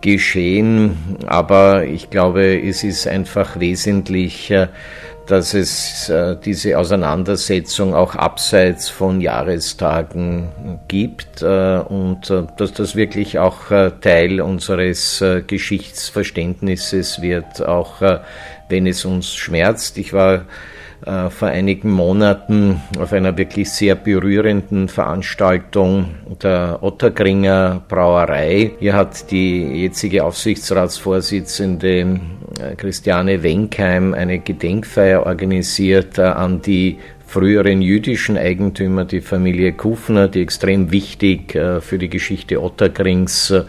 geschehen. 0.00 0.96
Aber 1.26 1.84
ich 1.84 2.10
glaube, 2.10 2.60
es 2.60 2.84
ist 2.84 3.06
einfach 3.06 3.60
wesentlich, 3.60 4.52
dass 5.26 5.54
es 5.54 6.08
äh, 6.08 6.36
diese 6.44 6.78
Auseinandersetzung 6.78 7.94
auch 7.94 8.16
abseits 8.16 8.88
von 8.88 9.20
Jahrestagen 9.20 10.80
gibt 10.88 11.42
äh, 11.42 11.78
und 11.78 12.30
äh, 12.30 12.44
dass 12.56 12.72
das 12.72 12.96
wirklich 12.96 13.38
auch 13.38 13.70
äh, 13.70 13.92
Teil 14.00 14.40
unseres 14.40 15.20
äh, 15.20 15.42
Geschichtsverständnisses 15.46 17.22
wird, 17.22 17.64
auch 17.64 18.02
äh, 18.02 18.20
wenn 18.68 18.86
es 18.86 19.04
uns 19.04 19.34
schmerzt. 19.34 19.98
Ich 19.98 20.12
war 20.12 20.46
äh, 21.06 21.30
vor 21.30 21.48
einigen 21.48 21.90
Monaten 21.90 22.80
auf 22.98 23.12
einer 23.12 23.38
wirklich 23.38 23.70
sehr 23.70 23.94
berührenden 23.94 24.88
Veranstaltung 24.88 26.14
der 26.42 26.78
Ottergringer 26.82 27.82
Brauerei. 27.88 28.72
Hier 28.78 28.94
hat 28.94 29.30
die 29.30 29.82
jetzige 29.82 30.24
Aufsichtsratsvorsitzende 30.24 31.90
äh, 31.90 32.76
Christiane 32.76 33.42
Wenkheim 33.42 34.12
eine 34.12 34.40
Gedenkfeier 34.40 35.24
organisiert 35.24 36.18
äh, 36.18 36.22
an 36.22 36.60
die 36.60 36.98
früheren 37.26 37.80
jüdischen 37.80 38.36
Eigentümer, 38.36 39.04
die 39.04 39.20
Familie 39.20 39.72
Kufner, 39.72 40.28
die 40.28 40.42
extrem 40.42 40.90
wichtig 40.90 41.52
für 41.52 41.96
die 41.96 42.08
Geschichte 42.08 42.60
Ottergrings 42.60 43.50
äh, 43.52 43.62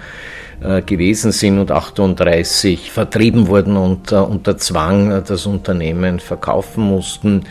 gewesen 0.85 1.31
sind 1.31 1.59
und 1.59 1.71
38 1.71 2.91
vertrieben 2.91 3.47
wurden 3.47 3.77
und 3.77 4.11
äh, 4.11 4.15
unter 4.15 4.57
Zwang 4.57 5.11
äh, 5.11 5.21
das 5.21 5.45
Unternehmen 5.45 6.19
verkaufen 6.19 6.83
mussten. 6.83 7.43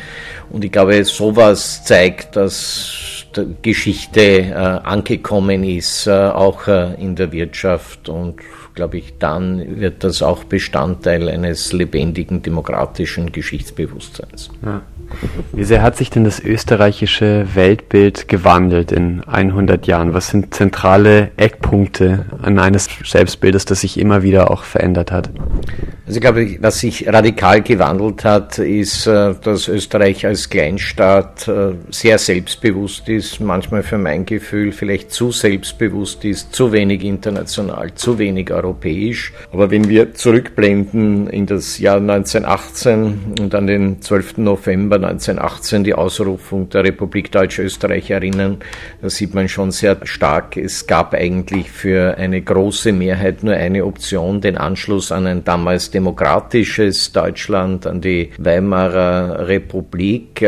Und 0.50 0.64
ich 0.64 0.72
glaube, 0.72 1.04
sowas 1.04 1.84
zeigt, 1.84 2.36
dass 2.36 3.26
Geschichte 3.62 4.20
äh, 4.20 4.54
angekommen 4.54 5.64
ist, 5.64 6.06
äh, 6.06 6.10
auch 6.10 6.66
äh, 6.66 6.94
in 6.94 7.16
der 7.16 7.32
Wirtschaft 7.32 8.08
und 8.08 8.36
glaube 8.74 8.98
ich, 8.98 9.18
dann 9.18 9.80
wird 9.80 10.04
das 10.04 10.22
auch 10.22 10.44
Bestandteil 10.44 11.28
eines 11.28 11.72
lebendigen 11.72 12.42
demokratischen 12.42 13.32
Geschichtsbewusstseins. 13.32 14.50
Ja. 14.64 14.82
Wie 15.52 15.64
sehr 15.64 15.82
hat 15.82 15.96
sich 15.96 16.10
denn 16.10 16.24
das 16.24 16.40
österreichische 16.40 17.46
Weltbild 17.54 18.28
gewandelt 18.28 18.92
in 18.92 19.22
100 19.24 19.86
Jahren? 19.86 20.14
Was 20.14 20.28
sind 20.28 20.54
zentrale 20.54 21.30
Eckpunkte 21.36 22.26
an 22.42 22.58
eines 22.58 22.88
Selbstbildes, 23.04 23.64
das 23.64 23.80
sich 23.80 23.98
immer 23.98 24.22
wieder 24.22 24.50
auch 24.50 24.62
verändert 24.64 25.12
hat? 25.12 25.30
Also 26.07 26.16
ich 26.16 26.21
glaube, 26.23 26.57
was 26.61 26.80
sich 26.80 27.07
radikal 27.07 27.62
gewandelt 27.62 28.25
hat, 28.25 28.59
ist, 28.59 29.07
äh, 29.07 29.35
dass 29.42 29.69
Österreich 29.69 30.26
als 30.26 30.49
Kleinstaat 30.49 31.47
äh, 31.47 31.75
sehr 31.90 32.19
selbstbewusst 32.19 33.09
ist, 33.09 33.40
manchmal 33.40 33.83
für 33.83 33.99
mein 33.99 34.25
Gefühl 34.25 34.73
vielleicht 34.73 35.12
zu 35.12 35.30
selbstbewusst 35.30 36.25
ist, 36.25 36.54
zu 36.54 36.73
wenig 36.73 37.04
international, 37.04 37.95
zu 37.95 38.19
wenig 38.19 38.50
europäisch. 38.50 39.33
Aber 39.52 39.71
wenn 39.71 39.88
wir 39.88 40.14
zurückblenden 40.14 41.28
in 41.28 41.47
das 41.47 41.78
Jahr 41.78 41.99
1918 41.99 43.35
und 43.40 43.54
an 43.54 43.66
den 43.66 44.00
12. 44.00 44.38
November 44.38 44.97
1918 44.97 45.85
die 45.85 45.95
Ausrufung 45.95 46.71
der 46.71 46.85
Republik 46.85 47.30
Deutsch-Österreich 47.30 48.11
erinnern, 48.11 48.59
da 49.02 49.11
sieht 49.11 49.35
man 49.35 49.49
schon 49.49 49.71
sehr 49.71 49.99
stark, 50.04 50.57
es 50.57 50.87
gab 50.87 51.14
eigentlich 51.14 51.71
für 51.71 52.16
eine 52.16 52.40
große 52.40 52.92
Mehrheit 52.92 53.42
nur 53.42 53.54
eine 53.54 53.85
Option, 53.85 54.40
den 54.40 54.57
Anschluss 54.57 55.12
an 55.12 55.26
ein 55.26 55.45
damals 55.45 55.90
demokratisches 56.00 57.12
Deutschland, 57.12 57.87
an 57.87 58.00
die 58.00 58.30
Weimarer 58.38 59.47
Republik. 59.47 60.47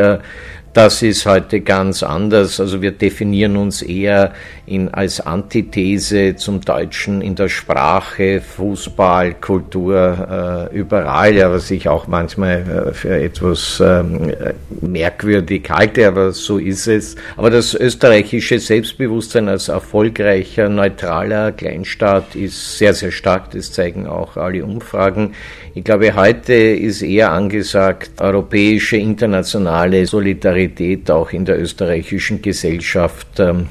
Das 0.72 1.02
ist 1.02 1.26
heute 1.26 1.60
ganz 1.60 2.02
anders. 2.02 2.58
Also 2.58 2.80
wir 2.80 2.92
definieren 2.92 3.58
uns 3.58 3.82
eher 3.82 4.32
in, 4.72 4.88
als 4.92 5.20
Antithese 5.20 6.36
zum 6.36 6.60
Deutschen 6.62 7.20
in 7.20 7.34
der 7.34 7.48
Sprache, 7.48 8.40
Fußball, 8.40 9.34
Kultur, 9.34 10.68
äh, 10.70 10.76
überall, 10.76 11.34
ja, 11.34 11.50
was 11.50 11.70
ich 11.70 11.88
auch 11.88 12.06
manchmal 12.06 12.88
äh, 12.88 12.92
für 12.92 13.20
etwas 13.20 13.82
ähm, 13.84 14.32
merkwürdig 14.80 15.68
halte, 15.68 16.08
aber 16.08 16.32
so 16.32 16.58
ist 16.58 16.86
es. 16.86 17.16
Aber 17.36 17.50
das 17.50 17.74
österreichische 17.74 18.58
Selbstbewusstsein 18.58 19.48
als 19.48 19.68
erfolgreicher, 19.68 20.68
neutraler 20.68 21.52
Kleinstaat 21.52 22.34
ist 22.34 22.78
sehr, 22.78 22.94
sehr 22.94 23.10
stark. 23.10 23.50
Das 23.50 23.72
zeigen 23.72 24.06
auch 24.06 24.36
alle 24.36 24.64
Umfragen. 24.64 25.34
Ich 25.74 25.84
glaube, 25.84 26.14
heute 26.14 26.52
ist 26.52 27.00
eher 27.00 27.32
angesagt, 27.32 28.20
europäische, 28.20 28.98
internationale 28.98 30.04
Solidarität 30.04 31.10
auch 31.10 31.30
in 31.32 31.46
der 31.46 31.58
österreichischen 31.58 32.42
Gesellschaft 32.42 33.40
ähm, 33.40 33.68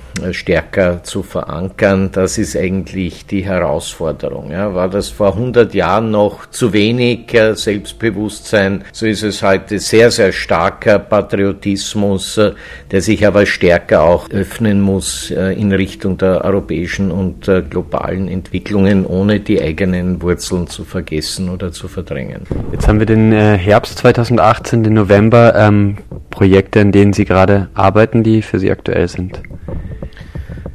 zu 1.03 1.23
verankern. 1.23 2.09
Das 2.11 2.37
ist 2.37 2.55
eigentlich 2.55 3.25
die 3.25 3.43
Herausforderung. 3.45 4.51
Ja. 4.51 4.73
War 4.75 4.89
das 4.89 5.09
vor 5.09 5.33
100 5.33 5.73
Jahren 5.73 6.11
noch 6.11 6.45
zu 6.47 6.73
wenig 6.73 7.33
äh, 7.33 7.55
Selbstbewusstsein, 7.55 8.83
so 8.91 9.05
ist 9.05 9.23
es 9.23 9.41
heute 9.43 9.79
sehr, 9.79 10.11
sehr 10.11 10.31
starker 10.31 10.99
Patriotismus, 10.99 12.37
äh, 12.37 12.51
der 12.91 13.01
sich 13.01 13.25
aber 13.25 13.45
stärker 13.45 14.03
auch 14.03 14.29
öffnen 14.29 14.81
muss 14.81 15.31
äh, 15.31 15.53
in 15.53 15.71
Richtung 15.71 16.17
der 16.17 16.43
europäischen 16.43 17.11
und 17.11 17.49
globalen 17.69 18.27
Entwicklungen, 18.27 19.05
ohne 19.05 19.39
die 19.39 19.61
eigenen 19.61 20.21
Wurzeln 20.21 20.67
zu 20.67 20.83
vergessen 20.83 21.49
oder 21.49 21.71
zu 21.71 21.87
verdrängen. 21.87 22.43
Jetzt 22.71 22.87
haben 22.87 22.99
wir 22.99 23.05
den 23.05 23.31
äh, 23.31 23.57
Herbst 23.57 23.97
2018, 23.99 24.83
den 24.83 24.93
November, 24.93 25.55
ähm, 25.55 25.97
Projekte, 26.29 26.81
an 26.81 26.91
denen 26.91 27.13
Sie 27.13 27.25
gerade 27.25 27.69
arbeiten, 27.73 28.23
die 28.23 28.41
für 28.41 28.59
Sie 28.59 28.71
aktuell 28.71 29.07
sind. 29.07 29.41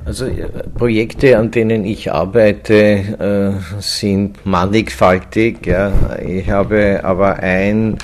Also 0.07 0.27
äh, 0.27 0.49
Projekte, 0.79 1.37
an 1.37 1.51
denen 1.51 1.85
ich 1.85 2.13
arbeite, 2.13 3.59
äh, 3.59 3.81
sind 3.81 4.47
mannigfaltig. 4.47 5.67
Ja. 5.67 5.93
Ich 6.25 6.49
habe 6.49 7.01
aber 7.03 7.41
ein 7.41 7.99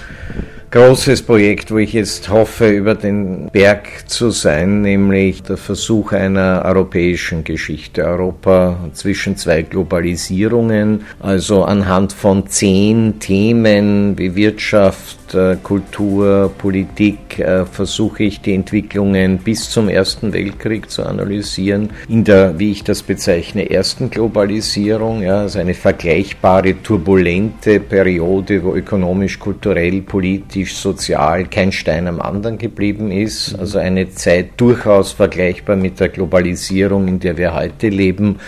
großes 0.73 1.23
Projekt, 1.25 1.71
wo 1.71 1.77
ich 1.77 1.93
jetzt 1.93 2.31
hoffe, 2.31 2.71
über 2.71 2.95
den 2.95 3.51
Berg 3.53 4.09
zu 4.09 4.31
sein, 4.31 4.81
nämlich 4.81 5.43
der 5.43 5.59
Versuch 5.59 6.13
einer 6.13 6.63
europäischen 6.65 7.45
Geschichte. 7.45 8.05
Europa 8.05 8.79
zwischen 8.95 9.37
zwei 9.37 9.61
Globalisierungen, 9.63 11.05
also 11.21 11.65
anhand 11.65 12.15
von 12.15 12.47
zehn 12.47 13.21
Themen 13.21 14.17
wie 14.17 14.35
Wirtschaft, 14.35 15.35
äh, 15.35 15.57
Kultur, 15.63 16.51
Politik 16.57 17.39
äh, 17.39 17.67
versuche 17.67 18.25
ich 18.25 18.41
die 18.41 18.55
Entwicklungen 18.55 19.39
bis 19.39 19.69
zum 19.69 19.91
Ersten 19.91 20.33
Weltkrieg 20.33 20.91
zu 20.91 21.05
analysieren. 21.05 21.91
In 22.09 22.25
der, 22.25 22.59
wie 22.59 22.71
ich 22.71 22.83
das 22.83 23.03
bezeichne, 23.03 23.71
ersten 23.71 24.09
Globalisierung, 24.09 25.23
ja, 25.23 25.41
also 25.41 25.59
eine 25.59 25.75
vergleichbare 25.75 26.83
turbulente 26.83 27.79
Periode, 27.79 28.65
wo 28.65 28.75
ökonomisch, 28.75 29.39
kulturell, 29.39 30.01
politisch, 30.01 30.62
sozial 30.67 31.47
kein 31.47 31.73
Stein 31.73 32.07
am 32.07 32.21
anderen 32.21 32.59
geblieben 32.59 33.11
ist. 33.11 33.59
Also 33.59 33.79
eine 33.79 34.11
Zeit 34.11 34.51
durchaus 34.57 35.13
vergleichbar 35.13 35.77
mit 35.77 36.01
der 36.01 36.09
Globalisierung, 36.09 37.09
in 37.09 37.21
der 37.21 37.37
wir 37.37 37.55
heute 37.55 37.89
leben 37.89 38.39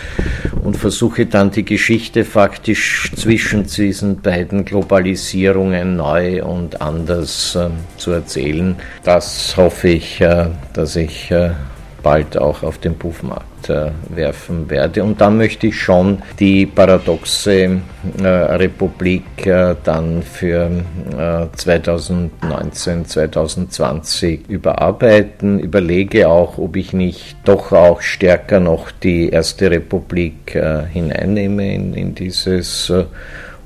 und 0.63 0.77
versuche 0.77 1.25
dann 1.25 1.51
die 1.51 1.65
Geschichte 1.65 2.23
faktisch 2.23 3.11
zwischen 3.15 3.65
diesen 3.65 4.21
beiden 4.21 4.65
Globalisierungen 4.65 5.97
neu 5.97 6.43
und 6.43 6.81
anders 6.81 7.55
äh, 7.55 7.69
zu 7.97 8.11
erzählen. 8.11 8.75
Das 9.03 9.57
hoffe 9.57 9.89
ich, 9.89 10.21
äh, 10.21 10.47
dass 10.73 10.95
ich 10.95 11.31
äh, 11.31 11.51
bald 12.05 12.37
auch 12.37 12.61
auf 12.61 12.77
den 12.77 12.93
Buchmarkt 12.93 13.67
äh, 13.67 13.89
werfen 14.09 14.69
werde. 14.69 15.03
Und 15.03 15.21
dann 15.21 15.37
möchte 15.37 15.65
ich 15.65 15.81
schon 15.81 16.21
die 16.39 16.67
paradoxe 16.67 17.81
äh, 18.21 18.27
Republik 18.27 19.47
äh, 19.47 19.75
dann 19.83 20.21
für 20.21 20.69
2019, 21.55 23.05
2020 23.05 24.47
überarbeiten. 24.47 25.57
Überlege 25.59 26.29
auch, 26.29 26.59
ob 26.59 26.75
ich 26.75 26.93
nicht 26.93 27.37
doch 27.43 27.71
auch 27.71 28.01
stärker 28.01 28.59
noch 28.59 28.91
die 28.91 29.29
Erste 29.29 29.71
Republik 29.71 30.51
hineinnehme 30.91 31.73
in, 31.73 31.95
in 31.95 32.13
dieses 32.13 32.91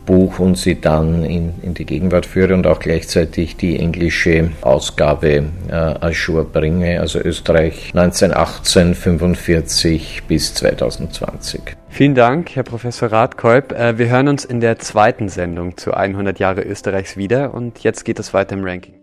Buch 0.10 0.40
und 0.40 0.58
sie 0.58 0.82
dann 0.82 1.24
in, 1.24 1.54
in 1.62 1.76
die 1.76 1.86
Gegenwart 1.86 2.26
führe 2.26 2.56
und 2.56 2.66
auch 2.66 2.80
gleichzeitig 2.80 3.58
die 3.58 3.78
englische 3.78 4.50
Ausgabe 4.62 5.44
äh, 5.68 5.72
Ajour 5.72 6.46
bringe, 6.46 7.00
also 7.00 7.20
Österreich 7.20 7.92
1918, 7.94 8.96
45 8.96 10.24
bis 10.28 10.56
2020. 10.56 11.62
Vielen 11.90 12.16
Dank, 12.16 12.56
Herr 12.56 12.64
Professor 12.64 13.12
Radkolb. 13.12 13.72
Äh, 13.72 14.00
wir 14.00 14.10
hören 14.10 14.30
uns 14.30 14.46
in 14.46 14.62
der 14.62 14.80
zweiten 14.80 15.30
Sendung 15.30 15.78
zu 15.78 15.94
100 15.94 16.40
Jahre 16.40 16.64
Österreichs 16.64 17.16
wieder 17.16 17.54
und 17.54 17.84
jetzt 17.84 18.04
geht 18.04 18.18
es 18.18 18.34
weiter 18.34 18.56
im 18.56 18.64
Ranking. 18.64 18.96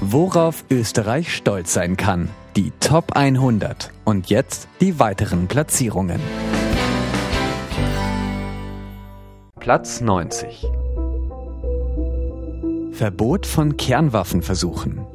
Worauf 0.00 0.64
Österreich 0.70 1.34
stolz 1.34 1.72
sein 1.72 1.96
kann. 1.96 2.28
Die 2.54 2.72
Top 2.78 3.16
100. 3.16 3.90
Und 4.04 4.30
jetzt 4.30 4.68
die 4.80 5.00
weiteren 5.00 5.48
Platzierungen. 5.48 6.20
Platz 9.64 10.02
90. 10.02 10.66
Verbot 12.92 13.46
von 13.46 13.78
Kernwaffenversuchen. 13.78 15.06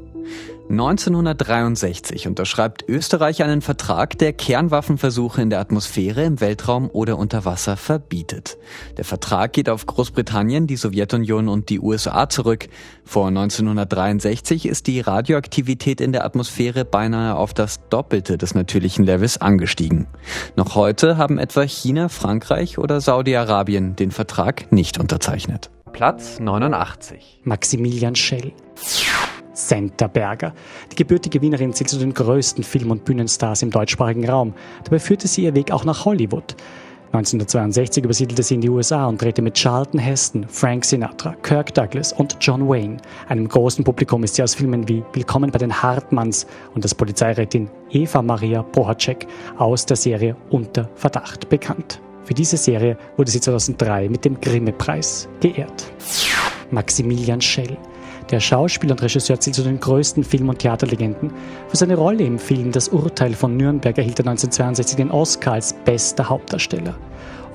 1963 0.70 2.28
unterschreibt 2.28 2.86
Österreich 2.88 3.42
einen 3.42 3.64
Vertrag, 3.64 4.20
der 4.20 4.34
Kernwaffenversuche 4.34 5.42
in 5.42 5.50
der 5.50 5.60
Atmosphäre, 5.60 6.24
im 6.24 6.42
Weltraum 6.42 6.92
oder 6.92 7.18
unter 7.18 7.44
Wasser 7.44 7.76
verbietet. 7.76 8.60
Der 8.98 9.04
Vertrag 9.04 9.54
geht 9.54 9.68
auf 9.68 9.88
Großbritannien, 9.88 10.68
die 10.68 10.76
Sowjetunion 10.76 11.48
und 11.48 11.70
die 11.70 11.80
USA 11.80 12.30
zurück. 12.30 12.70
Vor 13.04 13.30
1963 13.30 14.68
ist 14.68 14.86
die 14.86 15.00
Radioaktivität 15.00 16.02
in 16.02 16.12
der 16.12 16.24
Atmosphäre 16.24 16.86
beinahe 16.86 17.36
auf 17.36 17.56
das 17.56 17.80
Doppelte 17.90 18.38
des 18.38 18.54
natürlichen 18.54 19.04
Levels 19.04 19.42
angestiegen. 19.42 20.06
Noch 20.56 20.76
heute 20.76 21.18
haben 21.18 21.40
etwa 21.40 21.64
China, 21.64 22.10
Frankreich 22.10 22.78
oder 22.78 23.02
Saudi-Arabien 23.02 23.96
den 23.96 24.12
Vertrag 24.12 24.72
nicht 24.72 25.00
unterzeichnet. 25.00 25.72
Platz 25.94 26.40
89. 26.40 27.42
Maximilian 27.44 28.16
Schell. 28.16 28.54
Senta 29.68 30.08
Berger. 30.08 30.54
Die 30.92 30.96
gebürtige 30.96 31.42
Wienerin 31.42 31.74
zählt 31.74 31.90
zu 31.90 32.00
den 32.00 32.14
größten 32.14 32.64
Film- 32.64 32.92
und 32.92 33.06
Bühnenstars 33.06 33.62
im 33.62 33.72
deutschsprachigen 33.72 34.30
Raum. 34.30 34.54
Dabei 34.84 35.00
führte 35.00 35.28
sie 35.28 35.44
ihr 35.44 35.56
Weg 35.56 35.72
auch 35.72 35.84
nach 35.84 36.06
Hollywood. 36.06 36.56
1962 37.12 38.04
übersiedelte 38.04 38.44
sie 38.44 38.54
in 38.54 38.62
die 38.62 38.70
USA 38.70 39.08
und 39.08 39.20
drehte 39.20 39.42
mit 39.42 39.56
Charlton 39.56 40.00
Heston, 40.00 40.46
Frank 40.48 40.86
Sinatra, 40.86 41.36
Kirk 41.42 41.74
Douglas 41.74 42.14
und 42.14 42.38
John 42.40 42.70
Wayne. 42.70 42.98
Einem 43.28 43.48
großen 43.48 43.84
Publikum 43.84 44.24
ist 44.24 44.36
sie 44.36 44.44
aus 44.44 44.54
Filmen 44.54 44.88
wie 44.88 45.04
Willkommen 45.14 45.50
bei 45.50 45.58
den 45.58 45.82
Hartmanns 45.82 46.46
und 46.76 46.86
das 46.86 46.94
Polizeirätin 46.94 47.68
Eva 47.90 48.22
Maria 48.22 48.62
Bohacek 48.62 49.26
aus 49.58 49.88
der 49.88 49.98
Serie 49.98 50.36
Unter 50.52 50.88
Verdacht 50.94 51.50
bekannt. 51.50 52.00
Für 52.26 52.36
diese 52.36 52.58
Serie 52.58 52.96
wurde 53.18 53.32
sie 53.32 53.42
2003 53.42 54.08
mit 54.08 54.24
dem 54.24 54.40
Grimme-Preis 54.40 55.28
geehrt. 55.40 55.92
Maximilian 56.70 57.42
Schell. 57.42 57.76
Der 58.32 58.40
Schauspieler 58.40 58.92
und 58.92 59.02
Regisseur 59.02 59.40
zählt 59.40 59.56
zu 59.56 59.64
den 59.64 59.80
größten 59.80 60.24
Film- 60.24 60.50
und 60.50 60.60
Theaterlegenden. 60.60 61.32
Für 61.68 61.78
seine 61.78 61.96
Rolle 61.96 62.24
im 62.24 62.38
Film 62.38 62.72
Das 62.72 62.90
Urteil 62.90 63.34
von 63.34 63.58
Nürnberg 63.58 63.98
erhielt 63.98 64.20
er 64.20 64.28
1962 64.28 64.98
den 64.98 65.10
Oscar 65.10 65.54
als 65.54 65.74
bester 65.74 66.30
Hauptdarsteller. 66.30 66.96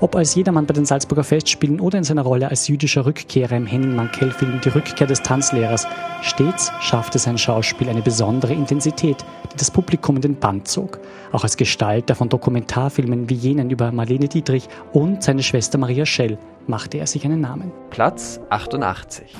Ob 0.01 0.17
als 0.17 0.35
Jedermann 0.35 0.65
bei 0.65 0.73
den 0.73 0.85
Salzburger 0.85 1.23
Festspielen 1.23 1.79
oder 1.79 1.97
in 1.97 2.03
seiner 2.03 2.23
Rolle 2.23 2.49
als 2.49 2.67
jüdischer 2.67 3.05
Rückkehrer 3.05 3.55
im 3.55 3.65
Henning 3.65 3.95
Mankell-Film 3.95 4.59
Die 4.61 4.69
Rückkehr 4.69 5.07
des 5.07 5.21
Tanzlehrers, 5.21 5.87
stets 6.21 6.73
schaffte 6.81 7.19
sein 7.19 7.37
Schauspiel 7.37 7.87
eine 7.87 8.01
besondere 8.01 8.51
Intensität, 8.51 9.23
die 9.53 9.57
das 9.57 9.71
Publikum 9.71 10.17
in 10.17 10.21
den 10.21 10.35
Band 10.35 10.67
zog. 10.67 10.99
Auch 11.31 11.43
als 11.43 11.55
Gestalter 11.55 12.15
von 12.15 12.27
Dokumentarfilmen 12.27 13.29
wie 13.29 13.35
jenen 13.35 13.69
über 13.69 13.93
Marlene 13.93 14.27
Dietrich 14.27 14.67
und 14.91 15.23
seine 15.23 15.43
Schwester 15.43 15.77
Maria 15.77 16.05
Schell 16.05 16.37
machte 16.67 16.97
er 16.97 17.07
sich 17.07 17.23
einen 17.23 17.39
Namen. 17.39 17.71
Platz 17.89 18.41
88. 18.49 19.33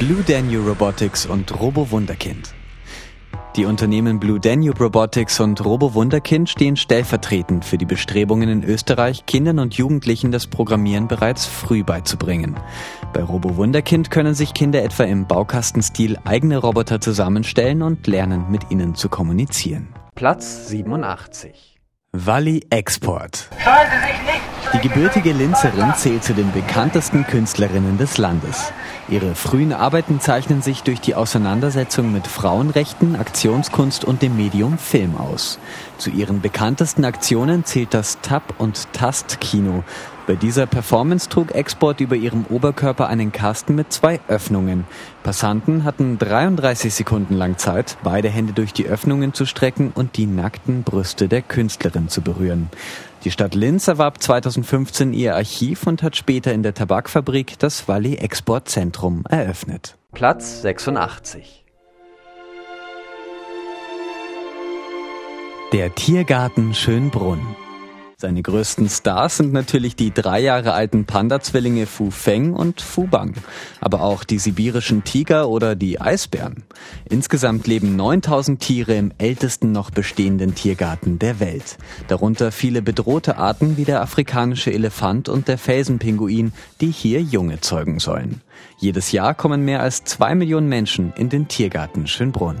Blue 0.00 0.24
Danube 0.26 0.66
Robotics 0.66 1.26
und 1.26 1.60
Robo 1.60 1.90
Wunderkind. 1.90 2.54
Die 3.54 3.66
Unternehmen 3.66 4.18
Blue 4.18 4.40
Danube 4.40 4.82
Robotics 4.82 5.40
und 5.40 5.62
Robo 5.62 5.92
Wunderkind 5.92 6.48
stehen 6.48 6.76
stellvertretend 6.76 7.66
für 7.66 7.76
die 7.76 7.84
Bestrebungen 7.84 8.48
in 8.48 8.64
Österreich, 8.64 9.26
Kindern 9.26 9.58
und 9.58 9.74
Jugendlichen 9.74 10.32
das 10.32 10.46
Programmieren 10.46 11.06
bereits 11.06 11.44
früh 11.44 11.84
beizubringen. 11.84 12.58
Bei 13.12 13.22
Robo 13.22 13.56
Wunderkind 13.56 14.10
können 14.10 14.32
sich 14.32 14.54
Kinder 14.54 14.82
etwa 14.82 15.04
im 15.04 15.26
Baukastenstil 15.26 16.16
eigene 16.24 16.56
Roboter 16.56 17.02
zusammenstellen 17.02 17.82
und 17.82 18.06
lernen, 18.06 18.46
mit 18.50 18.70
ihnen 18.70 18.94
zu 18.94 19.10
kommunizieren. 19.10 19.88
Platz 20.14 20.68
87. 20.68 21.69
Walli 22.12 22.66
Export. 22.70 23.48
Die 24.74 24.80
gebürtige 24.80 25.32
Linzerin 25.32 25.94
zählt 25.94 26.24
zu 26.24 26.34
den 26.34 26.50
bekanntesten 26.50 27.24
Künstlerinnen 27.24 27.98
des 27.98 28.18
Landes. 28.18 28.72
Ihre 29.08 29.36
frühen 29.36 29.72
Arbeiten 29.72 30.18
zeichnen 30.18 30.60
sich 30.60 30.82
durch 30.82 31.00
die 31.00 31.14
Auseinandersetzung 31.14 32.10
mit 32.10 32.26
Frauenrechten, 32.26 33.14
Aktionskunst 33.14 34.04
und 34.04 34.22
dem 34.22 34.36
Medium 34.36 34.76
Film 34.76 35.16
aus. 35.16 35.60
Zu 35.98 36.10
ihren 36.10 36.40
bekanntesten 36.40 37.04
Aktionen 37.04 37.64
zählt 37.64 37.94
das 37.94 38.20
Tap- 38.22 38.54
und 38.58 38.92
Tastkino. 38.92 39.84
Bei 40.30 40.36
dieser 40.36 40.66
Performance 40.66 41.28
trug 41.28 41.56
Export 41.56 42.00
über 42.00 42.14
ihrem 42.14 42.44
Oberkörper 42.44 43.08
einen 43.08 43.32
Kasten 43.32 43.74
mit 43.74 43.92
zwei 43.92 44.20
Öffnungen. 44.28 44.84
Passanten 45.24 45.82
hatten 45.82 46.20
33 46.20 46.94
Sekunden 46.94 47.34
lang 47.34 47.58
Zeit, 47.58 47.98
beide 48.04 48.28
Hände 48.28 48.52
durch 48.52 48.72
die 48.72 48.86
Öffnungen 48.86 49.34
zu 49.34 49.44
strecken 49.44 49.90
und 49.92 50.16
die 50.16 50.26
nackten 50.26 50.84
Brüste 50.84 51.26
der 51.26 51.42
Künstlerin 51.42 52.08
zu 52.08 52.22
berühren. 52.22 52.70
Die 53.24 53.32
Stadt 53.32 53.56
Linz 53.56 53.88
erwarb 53.88 54.22
2015 54.22 55.14
ihr 55.14 55.34
Archiv 55.34 55.84
und 55.88 56.04
hat 56.04 56.14
später 56.14 56.52
in 56.52 56.62
der 56.62 56.74
Tabakfabrik 56.74 57.58
das 57.58 57.88
Walli 57.88 58.14
Exportzentrum 58.14 59.24
eröffnet. 59.28 59.96
Platz 60.12 60.62
86. 60.62 61.64
Der 65.72 65.92
Tiergarten 65.96 66.72
Schönbrunn. 66.72 67.40
Seine 68.20 68.42
größten 68.42 68.90
Stars 68.90 69.38
sind 69.38 69.54
natürlich 69.54 69.96
die 69.96 70.12
drei 70.12 70.40
Jahre 70.40 70.74
alten 70.74 71.06
Panda-Zwillinge 71.06 71.86
Fu 71.86 72.10
Feng 72.10 72.52
und 72.52 72.82
Fu 72.82 73.06
Bang, 73.06 73.32
aber 73.80 74.02
auch 74.02 74.24
die 74.24 74.38
sibirischen 74.38 75.04
Tiger 75.04 75.48
oder 75.48 75.74
die 75.74 76.02
Eisbären. 76.02 76.64
Insgesamt 77.08 77.66
leben 77.66 77.96
9000 77.96 78.60
Tiere 78.60 78.94
im 78.94 79.10
ältesten 79.16 79.72
noch 79.72 79.88
bestehenden 79.88 80.54
Tiergarten 80.54 81.18
der 81.18 81.40
Welt. 81.40 81.78
Darunter 82.08 82.52
viele 82.52 82.82
bedrohte 82.82 83.38
Arten 83.38 83.78
wie 83.78 83.86
der 83.86 84.02
afrikanische 84.02 84.70
Elefant 84.70 85.30
und 85.30 85.48
der 85.48 85.56
Felsenpinguin, 85.56 86.52
die 86.82 86.90
hier 86.90 87.22
Junge 87.22 87.62
zeugen 87.62 88.00
sollen. 88.00 88.42
Jedes 88.76 89.12
Jahr 89.12 89.32
kommen 89.32 89.64
mehr 89.64 89.80
als 89.80 90.04
zwei 90.04 90.34
Millionen 90.34 90.68
Menschen 90.68 91.14
in 91.16 91.30
den 91.30 91.48
Tiergarten 91.48 92.06
Schönbrunn. 92.06 92.60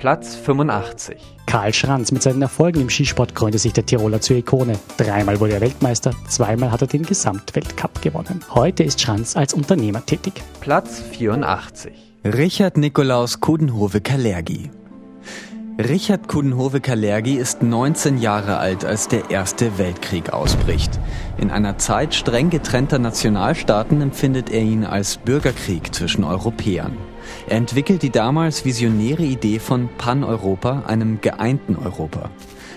Platz 0.00 0.34
85. 0.34 1.18
Karl 1.44 1.74
Schranz 1.74 2.10
mit 2.10 2.22
seinen 2.22 2.40
Erfolgen 2.40 2.80
im 2.80 2.88
Skisport 2.88 3.34
krönte 3.34 3.58
sich 3.58 3.74
der 3.74 3.84
Tiroler 3.84 4.22
zur 4.22 4.38
Ikone. 4.38 4.78
Dreimal 4.96 5.40
wurde 5.40 5.52
er 5.52 5.60
Weltmeister, 5.60 6.12
zweimal 6.26 6.72
hat 6.72 6.80
er 6.80 6.86
den 6.86 7.02
Gesamtweltcup 7.02 8.00
gewonnen. 8.00 8.42
Heute 8.54 8.82
ist 8.82 8.98
Schranz 9.02 9.36
als 9.36 9.52
Unternehmer 9.52 10.06
tätig. 10.06 10.32
Platz 10.62 11.02
84. 11.02 11.92
Richard 12.24 12.78
Nikolaus 12.78 13.42
Kudenhove-Kalergi. 13.42 14.70
Richard 15.78 16.28
Kudenhove-Kalergi 16.28 17.36
ist 17.36 17.62
19 17.62 18.16
Jahre 18.16 18.56
alt, 18.56 18.86
als 18.86 19.08
der 19.08 19.30
Erste 19.30 19.76
Weltkrieg 19.76 20.32
ausbricht. 20.32 20.98
In 21.36 21.50
einer 21.50 21.76
Zeit 21.76 22.14
streng 22.14 22.48
getrennter 22.48 22.98
Nationalstaaten 22.98 24.00
empfindet 24.00 24.48
er 24.48 24.62
ihn 24.62 24.84
als 24.84 25.18
Bürgerkrieg 25.18 25.94
zwischen 25.94 26.24
Europäern. 26.24 26.96
Er 27.48 27.56
entwickelt 27.56 28.02
die 28.02 28.10
damals 28.10 28.64
visionäre 28.64 29.22
Idee 29.22 29.58
von 29.58 29.88
Pan-Europa, 29.98 30.84
einem 30.86 31.20
geeinten 31.20 31.76
Europa. 31.76 32.30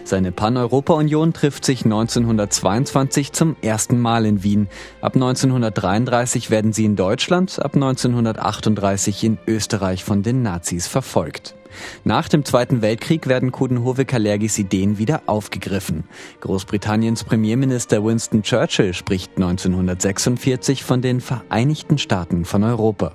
Seine 0.05 0.31
Pan-Europa-Union 0.31 1.31
trifft 1.33 1.63
sich 1.63 1.85
1922 1.85 3.31
zum 3.31 3.55
ersten 3.61 3.99
Mal 3.99 4.25
in 4.25 4.43
Wien. 4.43 4.67
Ab 5.01 5.15
1933 5.15 6.49
werden 6.49 6.73
sie 6.73 6.85
in 6.85 6.95
Deutschland, 6.95 7.57
ab 7.63 7.75
1938 7.75 9.23
in 9.23 9.37
Österreich 9.47 10.03
von 10.03 10.21
den 10.21 10.41
Nazis 10.41 10.87
verfolgt. 10.87 11.55
Nach 12.03 12.27
dem 12.27 12.45
Zweiten 12.45 12.81
Weltkrieg 12.81 13.27
werden 13.27 13.51
Coudenhove-Kalergis 13.51 14.59
Ideen 14.59 14.97
wieder 14.97 15.23
aufgegriffen. 15.25 16.03
Großbritanniens 16.41 17.23
Premierminister 17.23 18.03
Winston 18.03 18.43
Churchill 18.43 18.93
spricht 18.93 19.31
1946 19.37 20.83
von 20.83 21.01
den 21.01 21.21
Vereinigten 21.21 21.97
Staaten 21.97 22.45
von 22.45 22.63
Europa. 22.63 23.13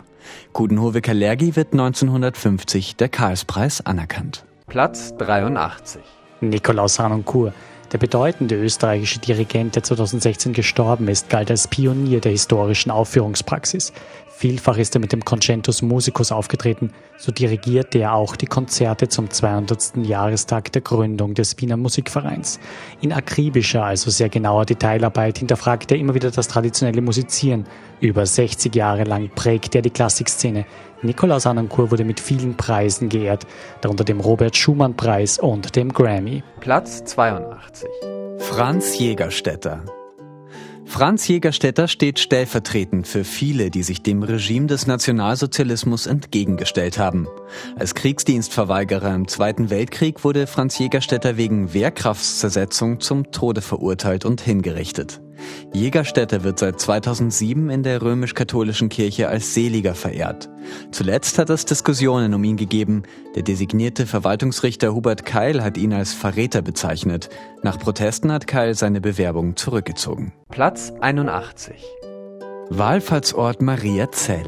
Coudenhove-Kalergi 0.52 1.56
wird 1.56 1.72
1950 1.72 2.96
der 2.96 3.08
Karlspreis 3.08 3.84
anerkannt. 3.84 4.44
Platz 4.66 5.14
83. 5.18 6.02
Nikolaus 6.40 6.98
Harnoncourt, 6.98 7.54
der 7.92 7.98
bedeutende 7.98 8.54
österreichische 8.54 9.18
Dirigent, 9.18 9.74
der 9.76 9.82
2016 9.82 10.52
gestorben 10.52 11.08
ist, 11.08 11.30
galt 11.30 11.50
als 11.50 11.68
Pionier 11.68 12.20
der 12.20 12.32
historischen 12.32 12.90
Aufführungspraxis. 12.90 13.92
Vielfach 14.38 14.79
ist 14.79 14.94
er 14.94 15.01
mit 15.01 15.11
dem 15.11 15.24
Concentus 15.24 15.83
Musicus 15.83 16.31
aufgetreten, 16.31 16.92
so 17.16 17.33
dirigierte 17.33 17.98
er 17.98 18.14
auch 18.14 18.37
die 18.37 18.46
Konzerte 18.46 19.09
zum 19.09 19.29
200. 19.29 20.07
Jahrestag 20.07 20.70
der 20.70 20.81
Gründung 20.81 21.35
des 21.35 21.61
Wiener 21.61 21.77
Musikvereins. 21.77 22.61
In 23.01 23.12
akribischer, 23.12 23.83
also 23.83 24.12
sehr 24.12 24.29
genauer 24.29 24.64
Detailarbeit 24.64 25.38
hinterfragt 25.38 25.90
er 25.90 25.98
immer 25.98 26.14
wieder 26.14 26.31
das 26.31 26.46
traditionelle 26.46 27.03
Musizieren. 27.03 27.66
Über 28.01 28.24
60 28.24 28.72
Jahre 28.77 29.03
lang 29.03 29.29
prägt 29.35 29.74
er 29.74 29.83
die 29.83 29.90
Klassikszene. 29.90 30.66
Nikolaus 31.03 31.44
Anancourt 31.44 31.90
wurde 31.90 32.05
mit 32.05 32.20
vielen 32.20 32.57
Preisen 32.57 33.09
geehrt, 33.09 33.44
darunter 33.81 34.05
dem 34.05 34.20
Robert 34.20 34.57
Schumann 34.57 34.96
Preis 34.96 35.40
und 35.40 35.74
dem 35.74 35.92
Grammy. 35.92 36.44
Platz 36.61 37.05
82. 37.07 37.88
Franz 38.38 38.96
Jägerstätter 39.01 39.83
Franz 40.88 41.29
Jägerstätter 41.29 41.87
steht 41.87 42.18
stellvertretend 42.18 43.07
für 43.07 43.22
viele, 43.22 43.70
die 43.70 43.83
sich 43.83 44.03
dem 44.03 44.22
Regime 44.22 44.66
des 44.66 44.87
Nationalsozialismus 44.87 46.07
entgegengestellt 46.07 46.98
haben. 46.98 47.29
Als 47.79 47.94
Kriegsdienstverweigerer 47.94 49.14
im 49.14 49.29
Zweiten 49.29 49.68
Weltkrieg 49.68 50.24
wurde 50.24 50.46
Franz 50.46 50.79
Jägerstätter 50.79 51.37
wegen 51.37 51.74
Wehrkraftszersetzung 51.74 53.01
zum 53.01 53.31
Tode 53.31 53.61
verurteilt 53.61 54.24
und 54.24 54.40
hingerichtet. 54.40 55.20
Jägerstätter 55.72 56.44
wird 56.44 56.59
seit 56.59 56.81
2007 56.81 57.70
in 57.70 57.83
der 57.83 58.03
römisch-katholischen 58.03 58.88
Kirche 58.88 59.29
als 59.29 59.55
Seliger 59.55 59.94
verehrt. 59.94 60.48
Zuletzt 60.90 61.38
hat 61.38 61.51
es 61.51 61.64
Diskussionen 61.64 62.35
um 62.35 62.44
ihn 62.44 62.57
gegeben. 62.57 63.03
Der 63.35 63.42
designierte 63.42 64.07
Verwaltungsrichter 64.07 64.94
Hubert 64.94 65.24
Keil 65.24 65.62
hat 65.62 65.77
ihn 65.77 65.92
als 65.92 66.12
Verräter 66.12 66.62
bezeichnet. 66.62 67.29
Nach 67.62 67.79
Protesten 67.79 68.33
hat 68.33 68.46
Keil 68.46 68.74
seine 68.74 69.01
Bewerbung 69.01 69.57
zurückgezogen. 69.57 70.33
Platz 70.51 70.92
81. 71.01 71.74
Wallfahrtsort 72.70 73.62
Maria 73.62 74.11
Zell. 74.11 74.46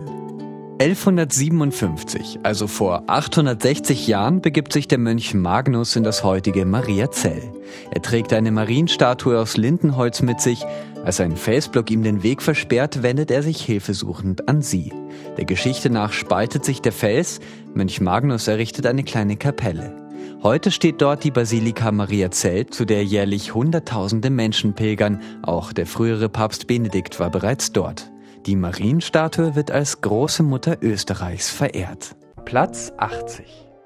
1157, 0.80 2.40
also 2.42 2.66
vor 2.66 3.04
860 3.06 4.06
Jahren, 4.06 4.40
begibt 4.40 4.72
sich 4.72 4.88
der 4.88 4.96
Mönch 4.96 5.34
Magnus 5.34 5.94
in 5.94 6.04
das 6.04 6.24
heutige 6.24 6.64
Mariazell. 6.64 7.52
Er 7.90 8.00
trägt 8.00 8.32
eine 8.32 8.50
Marienstatue 8.50 9.38
aus 9.38 9.58
Lindenholz 9.58 10.22
mit 10.22 10.40
sich. 10.40 10.64
Als 11.04 11.20
ein 11.20 11.36
Felsblock 11.36 11.90
ihm 11.90 12.02
den 12.02 12.22
Weg 12.22 12.40
versperrt, 12.40 13.02
wendet 13.02 13.30
er 13.30 13.42
sich 13.42 13.60
hilfesuchend 13.60 14.48
an 14.48 14.62
sie. 14.62 14.90
Der 15.36 15.44
Geschichte 15.44 15.90
nach 15.90 16.14
spaltet 16.14 16.64
sich 16.64 16.80
der 16.80 16.92
Fels. 16.92 17.40
Mönch 17.74 18.00
Magnus 18.00 18.48
errichtet 18.48 18.86
eine 18.86 19.04
kleine 19.04 19.36
Kapelle. 19.36 19.94
Heute 20.42 20.70
steht 20.70 21.02
dort 21.02 21.24
die 21.24 21.30
Basilika 21.30 21.92
Maria 21.92 22.30
Zell, 22.30 22.68
zu 22.68 22.86
der 22.86 23.04
jährlich 23.04 23.54
Hunderttausende 23.54 24.30
Menschen 24.30 24.72
pilgern. 24.72 25.20
Auch 25.42 25.74
der 25.74 25.84
frühere 25.84 26.30
Papst 26.30 26.66
Benedikt 26.66 27.20
war 27.20 27.28
bereits 27.28 27.70
dort. 27.70 28.10
Die 28.46 28.56
Marienstatue 28.56 29.54
wird 29.54 29.70
als 29.70 30.00
große 30.00 30.42
Mutter 30.42 30.78
Österreichs 30.80 31.50
verehrt. 31.50 32.16
Platz 32.46 32.90
80. 32.96 33.44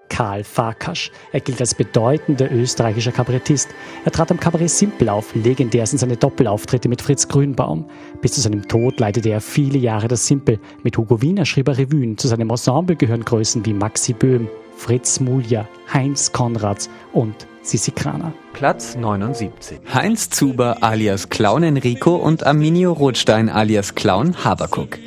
Karl 0.09 0.45
Farkasch. 0.45 1.11
Er 1.33 1.41
gilt 1.41 1.61
als 1.61 1.75
bedeutender 1.75 2.53
österreichischer 2.53 3.11
Kabarettist. 3.11 3.69
Er 4.05 4.13
trat 4.13 4.31
am 4.31 4.39
Kabarett 4.39 4.71
Simpel 4.71 5.09
auf, 5.09 5.35
legendär 5.35 5.87
sind 5.87 5.99
seine 5.99 6.17
Doppelauftritte 6.17 6.89
mit 6.89 7.03
Fritz 7.03 7.27
Grünbaum. 7.27 7.87
Bis 8.23 8.35
zu 8.35 8.41
seinem 8.41 8.69
Tod 8.69 9.01
leitete 9.01 9.31
er 9.31 9.41
viele 9.41 9.77
Jahre 9.79 10.07
das 10.07 10.25
Simpel. 10.25 10.61
Mit 10.85 10.97
Hugo 10.97 11.21
Wiener 11.21 11.47
schrieb 11.47 11.67
er 11.67 11.79
Revuen. 11.79 12.17
Zu 12.17 12.29
seinem 12.29 12.51
Ensemble 12.51 12.95
gehören 12.95 13.25
Größen 13.25 13.67
wie 13.67 13.73
Maxi 13.73 14.13
Böhm, 14.13 14.49
Fritz 14.77 15.21
Mulja, 15.21 15.67
Heinz 15.93 16.33
Konrads 16.33 16.91
und 17.13 17.47
Sissi 17.63 17.93
Kraner. 17.93 18.33
Platz 18.53 18.95
79. 18.97 19.81
Heinz 19.93 20.29
Zuber 20.29 20.83
alias 20.83 21.31
Clown 21.31 21.63
Enrico 21.63 22.17
und 22.17 22.47
Arminio 22.47 22.93
Rothstein 22.93 23.49
alias 23.49 23.95
Clown 23.95 24.45
Habakuk. 24.45 24.99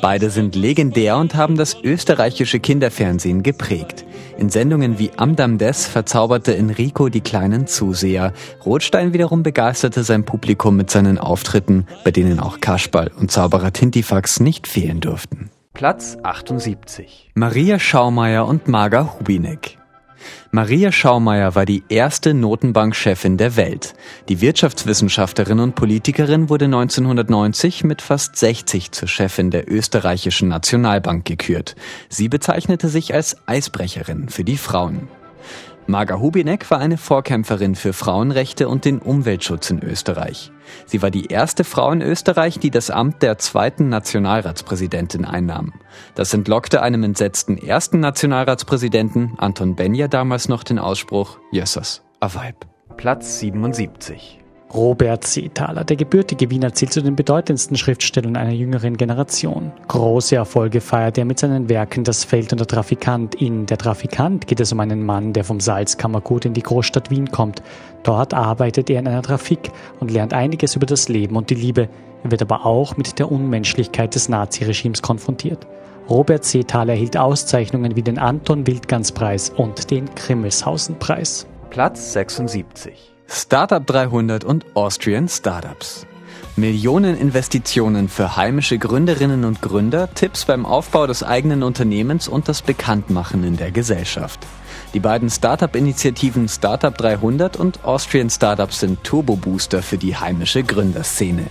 Beide 0.00 0.30
sind 0.30 0.56
legendär 0.56 1.18
und 1.18 1.34
haben 1.34 1.56
das 1.56 1.76
österreichische 1.82 2.58
Kinderfernsehen 2.58 3.42
geprägt. 3.42 4.04
In 4.38 4.48
Sendungen 4.50 4.98
wie 4.98 5.10
Amdam 5.16 5.58
Des 5.58 5.86
verzauberte 5.86 6.56
Enrico 6.56 7.08
die 7.08 7.20
kleinen 7.20 7.66
Zuseher. 7.66 8.32
Rothstein 8.64 9.12
wiederum 9.12 9.42
begeisterte 9.42 10.02
sein 10.02 10.24
Publikum 10.24 10.76
mit 10.76 10.90
seinen 10.90 11.18
Auftritten, 11.18 11.86
bei 12.04 12.10
denen 12.10 12.40
auch 12.40 12.60
Kasperl 12.60 13.10
und 13.18 13.30
Zauberer 13.30 13.72
Tintifax 13.72 14.40
nicht 14.40 14.66
fehlen 14.66 15.00
durften. 15.00 15.50
Platz 15.76 16.16
78. 16.22 17.32
Maria 17.34 17.78
Schaumeier 17.78 18.46
und 18.48 18.66
Marga 18.66 19.12
Hubinek. 19.12 19.76
Maria 20.50 20.90
Schaumeier 20.90 21.54
war 21.54 21.66
die 21.66 21.84
erste 21.90 22.32
Notenbankchefin 22.32 23.36
der 23.36 23.56
Welt. 23.56 23.92
Die 24.30 24.40
Wirtschaftswissenschaftlerin 24.40 25.60
und 25.60 25.74
Politikerin 25.74 26.48
wurde 26.48 26.64
1990 26.64 27.84
mit 27.84 28.00
fast 28.00 28.36
60 28.36 28.92
zur 28.92 29.06
Chefin 29.06 29.50
der 29.50 29.70
österreichischen 29.70 30.48
Nationalbank 30.48 31.26
gekürt. 31.26 31.76
Sie 32.08 32.30
bezeichnete 32.30 32.88
sich 32.88 33.12
als 33.12 33.36
Eisbrecherin 33.46 34.30
für 34.30 34.44
die 34.44 34.56
Frauen. 34.56 35.08
Marga 35.88 36.18
Hubinek 36.18 36.68
war 36.70 36.78
eine 36.78 36.98
Vorkämpferin 36.98 37.76
für 37.76 37.92
Frauenrechte 37.92 38.68
und 38.68 38.84
den 38.84 38.98
Umweltschutz 38.98 39.70
in 39.70 39.82
Österreich. 39.82 40.50
Sie 40.84 41.00
war 41.00 41.12
die 41.12 41.26
erste 41.26 41.62
Frau 41.62 41.92
in 41.92 42.02
Österreich, 42.02 42.58
die 42.58 42.70
das 42.70 42.90
Amt 42.90 43.22
der 43.22 43.38
zweiten 43.38 43.88
Nationalratspräsidentin 43.88 45.24
einnahm. 45.24 45.74
Das 46.16 46.34
entlockte 46.34 46.82
einem 46.82 47.04
entsetzten 47.04 47.56
ersten 47.56 48.00
Nationalratspräsidenten, 48.00 49.34
Anton 49.38 49.76
Benja 49.76 50.08
damals 50.08 50.48
noch 50.48 50.64
den 50.64 50.80
Ausspruch, 50.80 51.38
Jössers, 51.52 52.02
a 52.18 52.34
Weib. 52.34 52.66
Platz 52.96 53.38
77. 53.38 54.40
Robert 54.74 55.24
Seethaler, 55.24 55.84
der 55.84 55.96
gebürtige 55.96 56.50
Wiener, 56.50 56.74
zählt 56.74 56.92
zu 56.92 57.00
den 57.00 57.14
bedeutendsten 57.14 57.76
Schriftstellern 57.76 58.36
einer 58.36 58.52
jüngeren 58.52 58.96
Generation. 58.96 59.72
Große 59.88 60.34
Erfolge 60.34 60.80
feiert 60.80 61.18
er 61.18 61.24
mit 61.24 61.38
seinen 61.38 61.68
Werken 61.68 62.04
Das 62.04 62.24
Feld 62.24 62.52
und 62.52 62.58
der 62.58 62.66
Trafikant. 62.66 63.36
In 63.36 63.66
Der 63.66 63.78
Trafikant 63.78 64.46
geht 64.46 64.60
es 64.60 64.72
um 64.72 64.80
einen 64.80 65.04
Mann, 65.04 65.32
der 65.32 65.44
vom 65.44 65.60
Salzkammergut 65.60 66.44
in 66.44 66.52
die 66.52 66.62
Großstadt 66.62 67.10
Wien 67.10 67.30
kommt. 67.30 67.62
Dort 68.02 68.34
arbeitet 68.34 68.90
er 68.90 68.98
in 68.98 69.08
einer 69.08 69.22
Trafik 69.22 69.70
und 70.00 70.10
lernt 70.10 70.34
einiges 70.34 70.74
über 70.74 70.86
das 70.86 71.08
Leben 71.08 71.36
und 71.36 71.50
die 71.50 71.54
Liebe. 71.54 71.88
Er 72.24 72.30
wird 72.32 72.42
aber 72.42 72.66
auch 72.66 72.96
mit 72.96 73.18
der 73.18 73.30
Unmenschlichkeit 73.30 74.14
des 74.14 74.28
Naziregimes 74.28 75.00
konfrontiert. 75.00 75.66
Robert 76.10 76.44
Seethaler 76.44 76.92
erhielt 76.92 77.16
Auszeichnungen 77.16 77.96
wie 77.96 78.02
den 78.02 78.18
Anton 78.18 78.66
Wildgans 78.66 79.12
Preis 79.12 79.50
und 79.50 79.90
den 79.90 80.06
Grimmelshausen 80.14 80.98
Preis. 80.98 81.46
Platz 81.70 82.12
76. 82.12 83.15
Startup 83.28 83.84
300 83.84 84.44
und 84.44 84.64
Austrian 84.74 85.28
Startups. 85.28 86.06
Millionen 86.54 87.18
Investitionen 87.18 88.08
für 88.08 88.36
heimische 88.36 88.78
Gründerinnen 88.78 89.44
und 89.44 89.60
Gründer, 89.60 90.08
Tipps 90.14 90.44
beim 90.44 90.64
Aufbau 90.64 91.06
des 91.06 91.22
eigenen 91.22 91.62
Unternehmens 91.62 92.28
und 92.28 92.48
das 92.48 92.62
Bekanntmachen 92.62 93.42
in 93.42 93.56
der 93.56 93.72
Gesellschaft. 93.72 94.40
Die 94.94 95.00
beiden 95.00 95.28
Startup-Initiativen 95.28 96.48
Startup 96.48 96.96
300 96.96 97.56
und 97.56 97.84
Austrian 97.84 98.30
Startups 98.30 98.80
sind 98.80 99.02
Turbo-Booster 99.02 99.82
für 99.82 99.98
die 99.98 100.16
heimische 100.16 100.62
Gründerszene. 100.62 101.46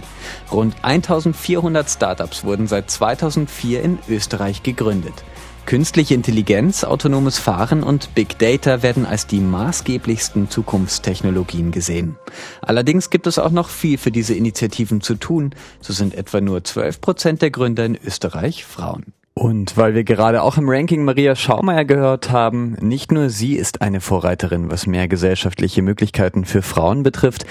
Rund 0.51 0.75
1400 0.81 1.89
Startups 1.89 2.45
wurden 2.45 2.67
seit 2.67 2.89
2004 2.89 3.83
in 3.83 3.99
Österreich 4.07 4.63
gegründet. 4.63 5.23
Künstliche 5.65 6.13
Intelligenz, 6.13 6.83
autonomes 6.83 7.39
Fahren 7.39 7.81
und 7.81 8.13
Big 8.13 8.37
Data 8.37 8.83
werden 8.83 9.07
als 9.07 9.25
die 9.25 9.39
maßgeblichsten 9.39 10.47
Zukunftstechnologien 10.47 11.71
gesehen. 11.71 12.17
Allerdings 12.61 13.09
gibt 13.09 13.25
es 13.25 13.39
auch 13.39 13.49
noch 13.49 13.69
viel 13.69 13.97
für 13.97 14.11
diese 14.11 14.35
Initiativen 14.35 15.01
zu 15.01 15.15
tun. 15.15 15.55
So 15.81 15.91
sind 15.91 16.13
etwa 16.13 16.39
nur 16.39 16.63
12 16.63 17.01
Prozent 17.01 17.41
der 17.41 17.49
Gründer 17.49 17.83
in 17.83 17.97
Österreich 17.97 18.63
Frauen. 18.63 19.13
Und 19.37 19.75
weil 19.75 19.95
wir 19.95 20.05
gerade 20.05 20.43
auch 20.43 20.57
im 20.57 20.69
Ranking 20.69 21.03
Maria 21.03 21.35
Schaumeier 21.35 21.83
gehört 21.83 22.31
haben, 22.31 22.77
nicht 22.79 23.11
nur 23.11 23.29
sie 23.29 23.57
ist 23.57 23.81
eine 23.81 23.99
Vorreiterin, 23.99 24.71
was 24.71 24.87
mehr 24.87 25.09
gesellschaftliche 25.09 25.81
Möglichkeiten 25.81 26.45
für 26.45 26.61
Frauen 26.61 27.03
betrifft, 27.03 27.45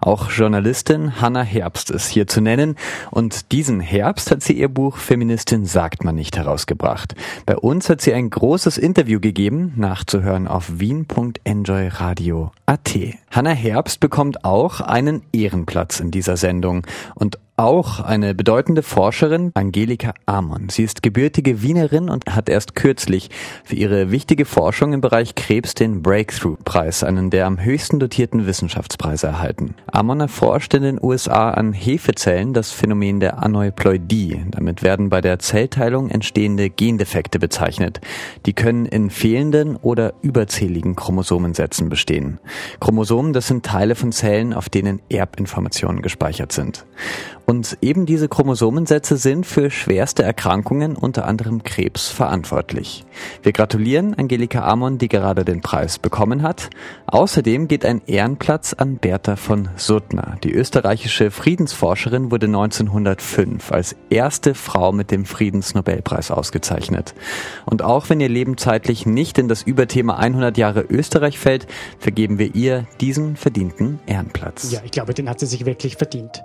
auch 0.00 0.30
Journalistin 0.30 1.18
Hannah 1.18 1.42
Herbst 1.42 1.90
ist 1.90 2.08
hier 2.08 2.26
zu 2.26 2.42
nennen. 2.42 2.76
Und 3.10 3.52
diesen 3.52 3.80
Herbst 3.80 4.30
hat 4.30 4.42
sie 4.42 4.52
ihr 4.52 4.68
Buch 4.68 4.98
Feministin 4.98 5.64
sagt 5.64 6.04
man 6.04 6.14
nicht 6.14 6.36
herausgebracht. 6.36 7.14
Bei 7.46 7.56
uns 7.56 7.88
hat 7.88 8.02
sie 8.02 8.12
ein 8.12 8.28
großes 8.28 8.76
Interview 8.76 9.18
gegeben, 9.18 9.72
nachzuhören 9.76 10.46
auf 10.46 10.78
wien.enjoyradio.at. 10.78 12.98
Hannah 13.30 13.50
Herbst 13.50 14.00
bekommt 14.00 14.44
auch 14.44 14.82
einen 14.82 15.22
Ehrenplatz 15.32 16.00
in 16.00 16.10
dieser 16.10 16.36
Sendung. 16.36 16.86
Und 17.14 17.38
auch 17.60 18.00
eine 18.00 18.34
bedeutende 18.34 18.82
Forscherin, 18.82 19.50
Angelika 19.52 20.14
Amon. 20.24 20.70
Sie 20.70 20.82
ist 20.82 21.02
gebürtige 21.02 21.60
Wienerin 21.60 22.08
und 22.08 22.24
hat 22.34 22.48
erst 22.48 22.74
kürzlich 22.74 23.28
für 23.64 23.76
ihre 23.76 24.10
wichtige 24.10 24.46
Forschung 24.46 24.94
im 24.94 25.02
Bereich 25.02 25.34
Krebs 25.34 25.74
den 25.74 26.02
Breakthrough-Preis, 26.02 27.04
einen 27.04 27.28
der 27.28 27.46
am 27.46 27.62
höchsten 27.62 28.00
dotierten 28.00 28.46
Wissenschaftspreise 28.46 29.26
erhalten. 29.26 29.74
Amon 29.92 30.20
erforscht 30.20 30.72
in 30.72 30.82
den 30.82 30.98
USA 31.02 31.50
an 31.50 31.74
Hefezellen 31.74 32.54
das 32.54 32.72
Phänomen 32.72 33.20
der 33.20 33.42
Aneuploidie. 33.42 34.42
Damit 34.50 34.82
werden 34.82 35.10
bei 35.10 35.20
der 35.20 35.38
Zellteilung 35.38 36.08
entstehende 36.08 36.70
Gendefekte 36.70 37.38
bezeichnet. 37.38 38.00
Die 38.46 38.54
können 38.54 38.86
in 38.86 39.10
fehlenden 39.10 39.76
oder 39.76 40.14
überzähligen 40.22 40.96
Chromosomensätzen 40.96 41.90
bestehen. 41.90 42.38
Chromosomen, 42.80 43.34
das 43.34 43.48
sind 43.48 43.66
Teile 43.66 43.96
von 43.96 44.12
Zellen, 44.12 44.54
auf 44.54 44.70
denen 44.70 45.02
Erbinformationen 45.10 46.00
gespeichert 46.00 46.52
sind. 46.52 46.86
Und 47.50 47.78
eben 47.80 48.06
diese 48.06 48.28
Chromosomensätze 48.28 49.16
sind 49.16 49.44
für 49.44 49.72
schwerste 49.72 50.22
Erkrankungen, 50.22 50.94
unter 50.94 51.26
anderem 51.26 51.64
Krebs, 51.64 52.06
verantwortlich. 52.06 53.04
Wir 53.42 53.50
gratulieren 53.50 54.14
Angelika 54.14 54.62
Amon, 54.62 54.98
die 54.98 55.08
gerade 55.08 55.44
den 55.44 55.60
Preis 55.60 55.98
bekommen 55.98 56.44
hat. 56.44 56.70
Außerdem 57.06 57.66
geht 57.66 57.84
ein 57.84 58.02
Ehrenplatz 58.06 58.72
an 58.72 58.98
Bertha 58.98 59.34
von 59.34 59.68
Suttner. 59.74 60.38
Die 60.44 60.52
österreichische 60.52 61.32
Friedensforscherin 61.32 62.30
wurde 62.30 62.46
1905 62.46 63.72
als 63.72 63.96
erste 64.10 64.54
Frau 64.54 64.92
mit 64.92 65.10
dem 65.10 65.24
Friedensnobelpreis 65.24 66.30
ausgezeichnet. 66.30 67.16
Und 67.66 67.82
auch 67.82 68.10
wenn 68.10 68.20
ihr 68.20 68.28
Leben 68.28 68.58
zeitlich 68.58 69.06
nicht 69.06 69.38
in 69.38 69.48
das 69.48 69.64
Überthema 69.64 70.18
100 70.18 70.56
Jahre 70.56 70.82
Österreich 70.82 71.40
fällt, 71.40 71.66
vergeben 71.98 72.38
wir 72.38 72.54
ihr 72.54 72.86
diesen 73.00 73.34
verdienten 73.34 73.98
Ehrenplatz. 74.06 74.70
Ja, 74.70 74.82
ich 74.84 74.92
glaube, 74.92 75.14
den 75.14 75.28
hat 75.28 75.40
sie 75.40 75.46
sich 75.46 75.66
wirklich 75.66 75.96
verdient. 75.96 76.44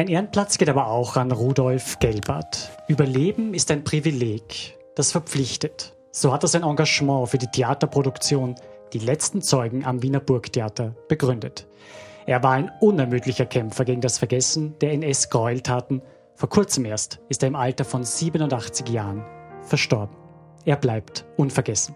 Ein 0.00 0.08
Ehrenplatz 0.08 0.56
geht 0.56 0.70
aber 0.70 0.86
auch 0.86 1.16
an 1.16 1.30
Rudolf 1.30 1.98
Gelbart. 1.98 2.70
Überleben 2.88 3.52
ist 3.52 3.70
ein 3.70 3.84
Privileg, 3.84 4.78
das 4.94 5.12
verpflichtet. 5.12 5.94
So 6.10 6.32
hat 6.32 6.42
er 6.42 6.48
sein 6.48 6.62
Engagement 6.62 7.28
für 7.28 7.36
die 7.36 7.50
Theaterproduktion 7.50 8.54
Die 8.94 8.98
letzten 8.98 9.42
Zeugen 9.42 9.84
am 9.84 10.02
Wiener 10.02 10.20
Burgtheater 10.20 10.94
begründet. 11.06 11.68
Er 12.24 12.42
war 12.42 12.52
ein 12.52 12.72
unermüdlicher 12.80 13.44
Kämpfer 13.44 13.84
gegen 13.84 14.00
das 14.00 14.16
Vergessen 14.16 14.74
der 14.78 14.92
NS-Gräueltaten. 14.92 16.00
Vor 16.34 16.48
kurzem 16.48 16.86
erst 16.86 17.20
ist 17.28 17.42
er 17.42 17.48
im 17.48 17.54
Alter 17.54 17.84
von 17.84 18.02
87 18.02 18.88
Jahren 18.88 19.22
verstorben. 19.60 20.16
Er 20.64 20.76
bleibt 20.76 21.26
unvergessen. 21.36 21.94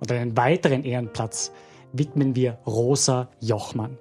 Und 0.00 0.10
einen 0.10 0.34
weiteren 0.34 0.82
Ehrenplatz 0.82 1.52
widmen 1.92 2.34
wir 2.34 2.58
Rosa 2.66 3.28
Jochmann. 3.38 3.98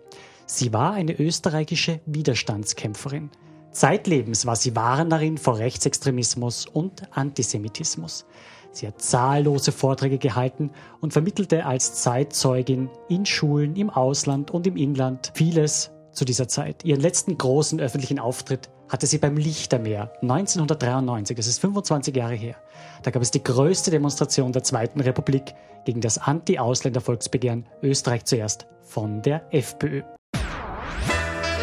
Sie 0.50 0.72
war 0.72 0.94
eine 0.94 1.20
österreichische 1.20 2.00
Widerstandskämpferin. 2.06 3.30
Zeitlebens 3.72 4.46
war 4.46 4.56
sie 4.56 4.78
Warnerin 4.78 5.38
vor 5.38 5.60
Rechtsextremismus 5.60 6.66
und 6.66 7.04
Antisemitismus. 7.12 8.26
Sie 8.72 8.88
hat 8.88 9.02
zahllose 9.02 9.74
Vorträge 9.74 10.18
gehalten 10.18 10.72
und 11.02 11.12
vermittelte 11.12 11.66
als 11.66 11.96
Zeitzeugin 11.96 12.90
in 13.10 13.26
Schulen, 13.26 13.76
im 13.76 13.90
Ausland 13.90 14.50
und 14.50 14.66
im 14.68 14.78
Inland 14.78 15.34
vieles 15.36 15.92
zu 16.14 16.24
dieser 16.24 16.48
Zeit. 16.48 16.86
Ihren 16.86 17.02
letzten 17.02 17.38
großen 17.38 17.82
öffentlichen 17.82 18.18
Auftritt 18.18 18.70
hatte 18.88 19.06
sie 19.06 19.18
beim 19.18 19.36
Lichtermeer 19.36 20.14
1993, 20.22 21.36
das 21.36 21.48
ist 21.48 21.60
25 21.60 22.16
Jahre 22.16 22.36
her. 22.36 22.56
Da 23.04 23.12
gab 23.12 23.22
es 23.22 23.32
die 23.32 23.44
größte 23.44 23.92
Demonstration 23.92 24.54
der 24.54 24.64
Zweiten 24.64 25.02
Republik 25.02 25.54
gegen 25.84 26.00
das 26.00 26.18
Anti-Ausländer-Volksbegehren 26.18 27.66
Österreich 27.84 28.24
zuerst 28.24 28.66
von 28.84 29.22
der 29.22 29.54
FPÖ. 29.54 30.04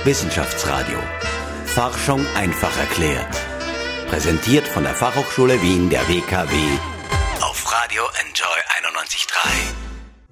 Wissenschaftsradio. 0.04 0.98
Forschung 1.64 2.26
einfach 2.34 2.76
erklärt. 2.78 3.34
Präsentiert 4.08 4.68
von 4.68 4.84
der 4.84 4.94
Fachhochschule 4.94 5.62
Wien 5.62 5.88
der 5.88 6.06
WKW 6.08 6.54
auf 7.40 7.72
Radio 7.72 8.02
Enjoy 8.20 8.58
91.3. 8.90 9.83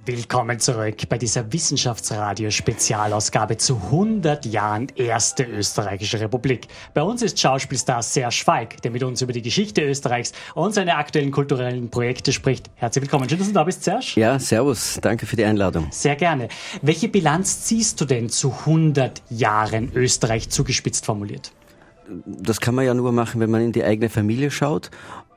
Willkommen 0.05 0.59
zurück 0.59 1.09
bei 1.09 1.17
dieser 1.17 1.53
Wissenschaftsradio-Spezialausgabe 1.53 3.57
zu 3.57 3.77
100 3.77 4.47
Jahren 4.47 4.89
Erste 4.97 5.45
Österreichische 5.45 6.19
Republik. 6.19 6.67
Bei 6.93 7.03
uns 7.03 7.23
ist 7.23 7.39
Schauspielstar 7.39 8.03
Serge 8.03 8.43
Falk, 8.45 8.83
der 8.83 8.91
mit 8.91 9.05
uns 9.05 9.23
über 9.23 9.33
die 9.33 9.43
Geschichte 9.43 9.81
Österreichs 9.83 10.33
und 10.57 10.75
seine 10.75 10.97
aktuellen 10.97 11.31
kulturellen 11.31 11.89
Projekte 11.89 12.33
spricht. 12.33 12.69
Herzlich 12.75 13.03
willkommen. 13.03 13.29
Schön, 13.29 13.39
dass 13.39 13.47
du 13.47 13.55
da 13.55 13.63
bist, 13.63 13.85
Serge. 13.85 14.15
Ja, 14.17 14.41
servus. 14.41 14.99
Danke 15.01 15.25
für 15.25 15.37
die 15.37 15.45
Einladung. 15.45 15.87
Sehr 15.93 16.17
gerne. 16.17 16.49
Welche 16.81 17.07
Bilanz 17.07 17.63
ziehst 17.63 18.01
du 18.01 18.05
denn 18.05 18.29
zu 18.29 18.51
100 18.51 19.23
Jahren 19.31 19.93
Österreich 19.95 20.51
zugespitzt 20.51 21.07
formuliert? 21.07 21.53
Das 22.27 22.61
kann 22.61 22.75
man 22.75 22.85
ja 22.85 22.95
nur 22.95 23.13
machen, 23.13 23.41
wenn 23.41 23.53
man 23.53 23.63
in 23.63 23.71
die 23.71 23.85
eigene 23.85 24.11
Familie 24.11 24.51
schaut 24.51 24.91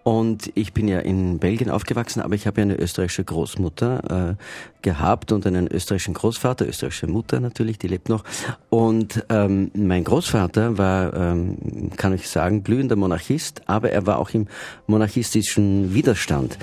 und 0.05 0.51
ich 0.53 0.71
bin 0.71 0.87
ja 0.87 0.99
in 0.99 1.39
Belgien 1.39 1.71
aufgewachsen, 1.71 2.21
aber 2.21 2.35
ich 2.35 2.45
habe 2.45 2.61
ja 2.61 2.65
eine 2.65 2.75
österreichische 2.75 3.23
Großmutter 3.23 4.35
äh, 4.37 4.83
gehabt 4.83 5.31
und 5.31 5.47
einen 5.47 5.67
österreichischen 5.67 6.13
Großvater, 6.13 6.67
österreichische 6.67 7.07
Mutter 7.07 7.39
natürlich, 7.39 7.79
die 7.79 7.87
lebt 7.87 8.07
noch. 8.07 8.23
Und 8.69 9.25
ähm, 9.29 9.71
mein 9.73 10.03
Großvater 10.03 10.77
war, 10.77 11.11
ähm, 11.15 11.89
kann 11.97 12.13
ich 12.13 12.29
sagen, 12.29 12.63
glühender 12.63 12.95
Monarchist, 12.95 13.63
aber 13.65 13.89
er 13.89 14.05
war 14.05 14.19
auch 14.19 14.29
im 14.29 14.45
monarchistischen 14.85 15.95
Widerstand. 15.95 16.59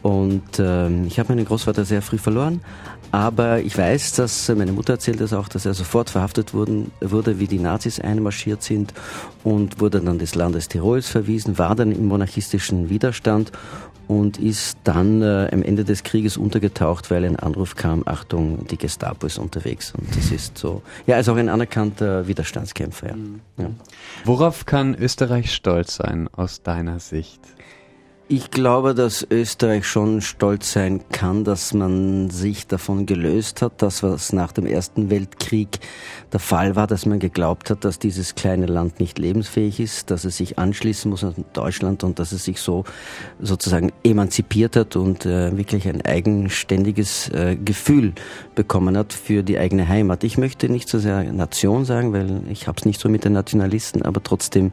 Und 0.00 0.58
ähm, 0.58 1.04
ich 1.06 1.18
habe 1.18 1.34
meinen 1.34 1.44
Großvater 1.44 1.84
sehr 1.84 2.00
früh 2.00 2.16
verloren, 2.16 2.62
aber 3.12 3.60
ich 3.60 3.76
weiß, 3.76 4.12
dass 4.14 4.48
meine 4.48 4.72
Mutter 4.72 4.94
erzählt 4.94 5.20
das 5.20 5.32
auch, 5.32 5.48
dass 5.48 5.66
er 5.66 5.74
sofort 5.74 6.10
verhaftet 6.10 6.54
wurden, 6.54 6.90
wurde, 7.00 7.38
wie 7.38 7.46
die 7.46 7.58
Nazis 7.58 8.00
einmarschiert 8.00 8.62
sind 8.62 8.92
und 9.44 9.80
wurde 9.80 10.00
dann 10.00 10.18
des 10.18 10.34
Landes 10.34 10.68
Tirols 10.68 11.08
verwiesen, 11.08 11.58
war 11.58 11.74
dann 11.74 11.92
im 11.92 12.06
monarchistischen 12.06 12.90
Widerstand 12.90 13.52
und 14.08 14.38
ist 14.38 14.78
dann 14.84 15.22
äh, 15.22 15.48
am 15.52 15.62
Ende 15.62 15.84
des 15.84 16.02
Krieges 16.02 16.36
untergetaucht, 16.36 17.10
weil 17.10 17.24
ein 17.24 17.36
Anruf 17.36 17.74
kam, 17.74 18.02
Achtung, 18.06 18.66
die 18.68 18.78
Gestapo 18.78 19.26
ist 19.26 19.38
unterwegs. 19.38 19.92
Und 19.96 20.14
das 20.16 20.30
ist 20.30 20.58
so, 20.58 20.82
ja, 21.06 21.18
ist 21.18 21.28
auch 21.28 21.36
ein 21.36 21.48
anerkannter 21.48 22.28
Widerstandskämpfer. 22.28 23.08
Ja. 23.08 23.16
Mhm. 23.16 23.40
ja. 23.58 23.70
Worauf 24.24 24.66
kann 24.66 24.94
Österreich 24.94 25.52
stolz 25.52 25.96
sein 25.96 26.28
aus 26.32 26.62
deiner 26.62 27.00
Sicht? 27.00 27.40
Ich 28.28 28.50
glaube, 28.50 28.96
dass 28.96 29.24
Österreich 29.30 29.86
schon 29.86 30.20
stolz 30.20 30.72
sein 30.72 31.00
kann, 31.12 31.44
dass 31.44 31.72
man 31.72 32.28
sich 32.28 32.66
davon 32.66 33.06
gelöst 33.06 33.62
hat, 33.62 33.80
dass 33.82 34.02
was 34.02 34.32
nach 34.32 34.50
dem 34.50 34.66
Ersten 34.66 35.10
Weltkrieg 35.10 35.78
der 36.32 36.40
Fall 36.40 36.74
war, 36.74 36.88
dass 36.88 37.06
man 37.06 37.20
geglaubt 37.20 37.70
hat, 37.70 37.84
dass 37.84 38.00
dieses 38.00 38.34
kleine 38.34 38.66
Land 38.66 38.98
nicht 38.98 39.20
lebensfähig 39.20 39.78
ist, 39.78 40.10
dass 40.10 40.24
es 40.24 40.38
sich 40.38 40.58
anschließen 40.58 41.08
muss 41.08 41.22
an 41.22 41.44
Deutschland 41.52 42.02
und 42.02 42.18
dass 42.18 42.32
es 42.32 42.44
sich 42.44 42.60
so 42.60 42.82
sozusagen 43.38 43.92
emanzipiert 44.02 44.74
hat 44.74 44.96
und 44.96 45.24
äh, 45.24 45.56
wirklich 45.56 45.86
ein 45.86 46.04
eigenständiges 46.04 47.28
äh, 47.28 47.54
Gefühl 47.54 48.12
bekommen 48.56 48.96
hat 48.96 49.12
für 49.12 49.44
die 49.44 49.56
eigene 49.56 49.86
Heimat. 49.86 50.24
Ich 50.24 50.36
möchte 50.36 50.68
nicht 50.68 50.88
so 50.88 50.98
sehr 50.98 51.32
Nation 51.32 51.84
sagen, 51.84 52.12
weil 52.12 52.42
ich 52.50 52.66
habe 52.66 52.76
es 52.78 52.86
nicht 52.86 53.00
so 53.00 53.08
mit 53.08 53.24
den 53.24 53.34
Nationalisten, 53.34 54.02
aber 54.02 54.20
trotzdem 54.20 54.72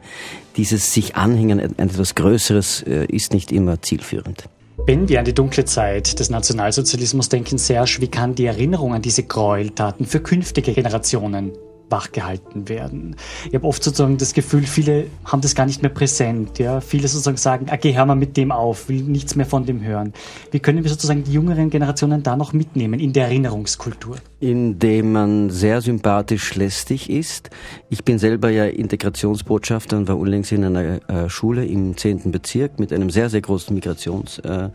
dieses 0.56 0.92
sich 0.92 1.16
anhängen 1.16 1.60
an 1.60 1.88
etwas 1.88 2.14
Größeres 2.14 2.82
äh, 2.82 3.06
ist 3.06 3.32
nicht 3.32 3.43
immer 3.52 3.80
zielführend. 3.82 4.48
Wenn 4.86 5.08
wir 5.08 5.20
an 5.20 5.24
die 5.24 5.34
dunkle 5.34 5.64
Zeit 5.64 6.18
des 6.18 6.30
Nationalsozialismus 6.30 7.28
denken, 7.28 7.58
Serge, 7.58 7.98
wie 8.00 8.08
kann 8.08 8.34
die 8.34 8.46
Erinnerung 8.46 8.92
an 8.92 9.02
diese 9.02 9.22
Gräueltaten 9.22 10.04
für 10.04 10.20
künftige 10.20 10.72
Generationen 10.72 11.52
wachgehalten 11.90 12.68
werden. 12.68 13.16
Ich 13.46 13.54
habe 13.54 13.66
oft 13.66 13.82
sozusagen 13.82 14.16
das 14.16 14.34
Gefühl, 14.34 14.64
viele 14.64 15.06
haben 15.24 15.42
das 15.42 15.54
gar 15.54 15.66
nicht 15.66 15.82
mehr 15.82 15.90
präsent. 15.90 16.58
Ja? 16.58 16.80
Viele 16.80 17.08
sozusagen 17.08 17.36
sagen, 17.36 17.66
okay, 17.72 17.94
hör 17.94 18.06
mal 18.06 18.14
mit 18.14 18.36
dem 18.36 18.52
auf, 18.52 18.88
will 18.88 19.02
nichts 19.02 19.36
mehr 19.36 19.46
von 19.46 19.64
dem 19.64 19.82
hören. 19.82 20.12
Wie 20.50 20.60
können 20.60 20.82
wir 20.82 20.90
sozusagen 20.90 21.24
die 21.24 21.32
jüngeren 21.32 21.70
Generationen 21.70 22.22
da 22.22 22.36
noch 22.36 22.52
mitnehmen 22.52 23.00
in 23.00 23.12
der 23.12 23.26
Erinnerungskultur? 23.26 24.16
In 24.44 24.78
dem 24.78 25.12
man 25.12 25.48
sehr 25.48 25.80
sympathisch 25.80 26.54
lästig 26.54 27.08
ist. 27.08 27.48
Ich 27.88 28.04
bin 28.04 28.18
selber 28.18 28.50
ja 28.50 28.66
Integrationsbotschafter 28.66 29.96
und 29.96 30.06
war 30.06 30.18
unlängst 30.18 30.52
in 30.52 30.64
einer 30.64 31.08
äh, 31.08 31.30
Schule 31.30 31.64
im 31.64 31.96
zehnten 31.96 32.30
Bezirk 32.30 32.78
mit 32.78 32.92
einem 32.92 33.08
sehr, 33.08 33.30
sehr 33.30 33.40
großen 33.40 33.74
Migrations, 33.74 34.40
äh, 34.40 34.68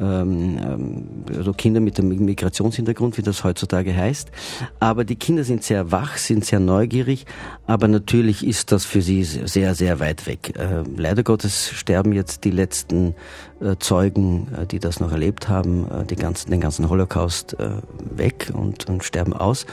ähm, 0.00 0.58
ähm, 0.58 1.04
also 1.36 1.52
Kinder 1.52 1.80
mit 1.80 1.98
dem 1.98 2.08
Migrationshintergrund, 2.08 3.18
wie 3.18 3.22
das 3.22 3.44
heutzutage 3.44 3.94
heißt. 3.94 4.30
Aber 4.78 5.04
die 5.04 5.16
Kinder 5.16 5.44
sind 5.44 5.64
sehr 5.64 5.92
wach, 5.92 6.16
sind 6.16 6.46
sehr 6.46 6.60
neugierig, 6.60 7.26
aber 7.66 7.88
natürlich 7.88 8.46
ist 8.46 8.72
das 8.72 8.86
für 8.86 9.02
sie 9.02 9.22
sehr, 9.22 9.74
sehr 9.74 10.00
weit 10.00 10.26
weg. 10.26 10.56
Äh, 10.56 10.82
leider 10.96 11.24
Gottes 11.24 11.68
sterben 11.68 12.14
jetzt 12.14 12.44
die 12.44 12.52
letzten 12.52 13.14
Zeugen, 13.78 14.48
äh, 14.56 14.66
die 14.66 14.78
das 14.78 15.00
noch 15.00 15.12
erlebt 15.12 15.48
haben, 15.48 15.86
äh, 15.90 16.14
ganzen, 16.14 16.50
den 16.50 16.60
ganzen 16.60 16.88
Holocaust 16.88 17.58
äh, 17.58 17.70
weg 18.10 18.50
und, 18.52 18.88
und 18.88 19.04
sterben 19.04 19.32
aus. 19.32 19.66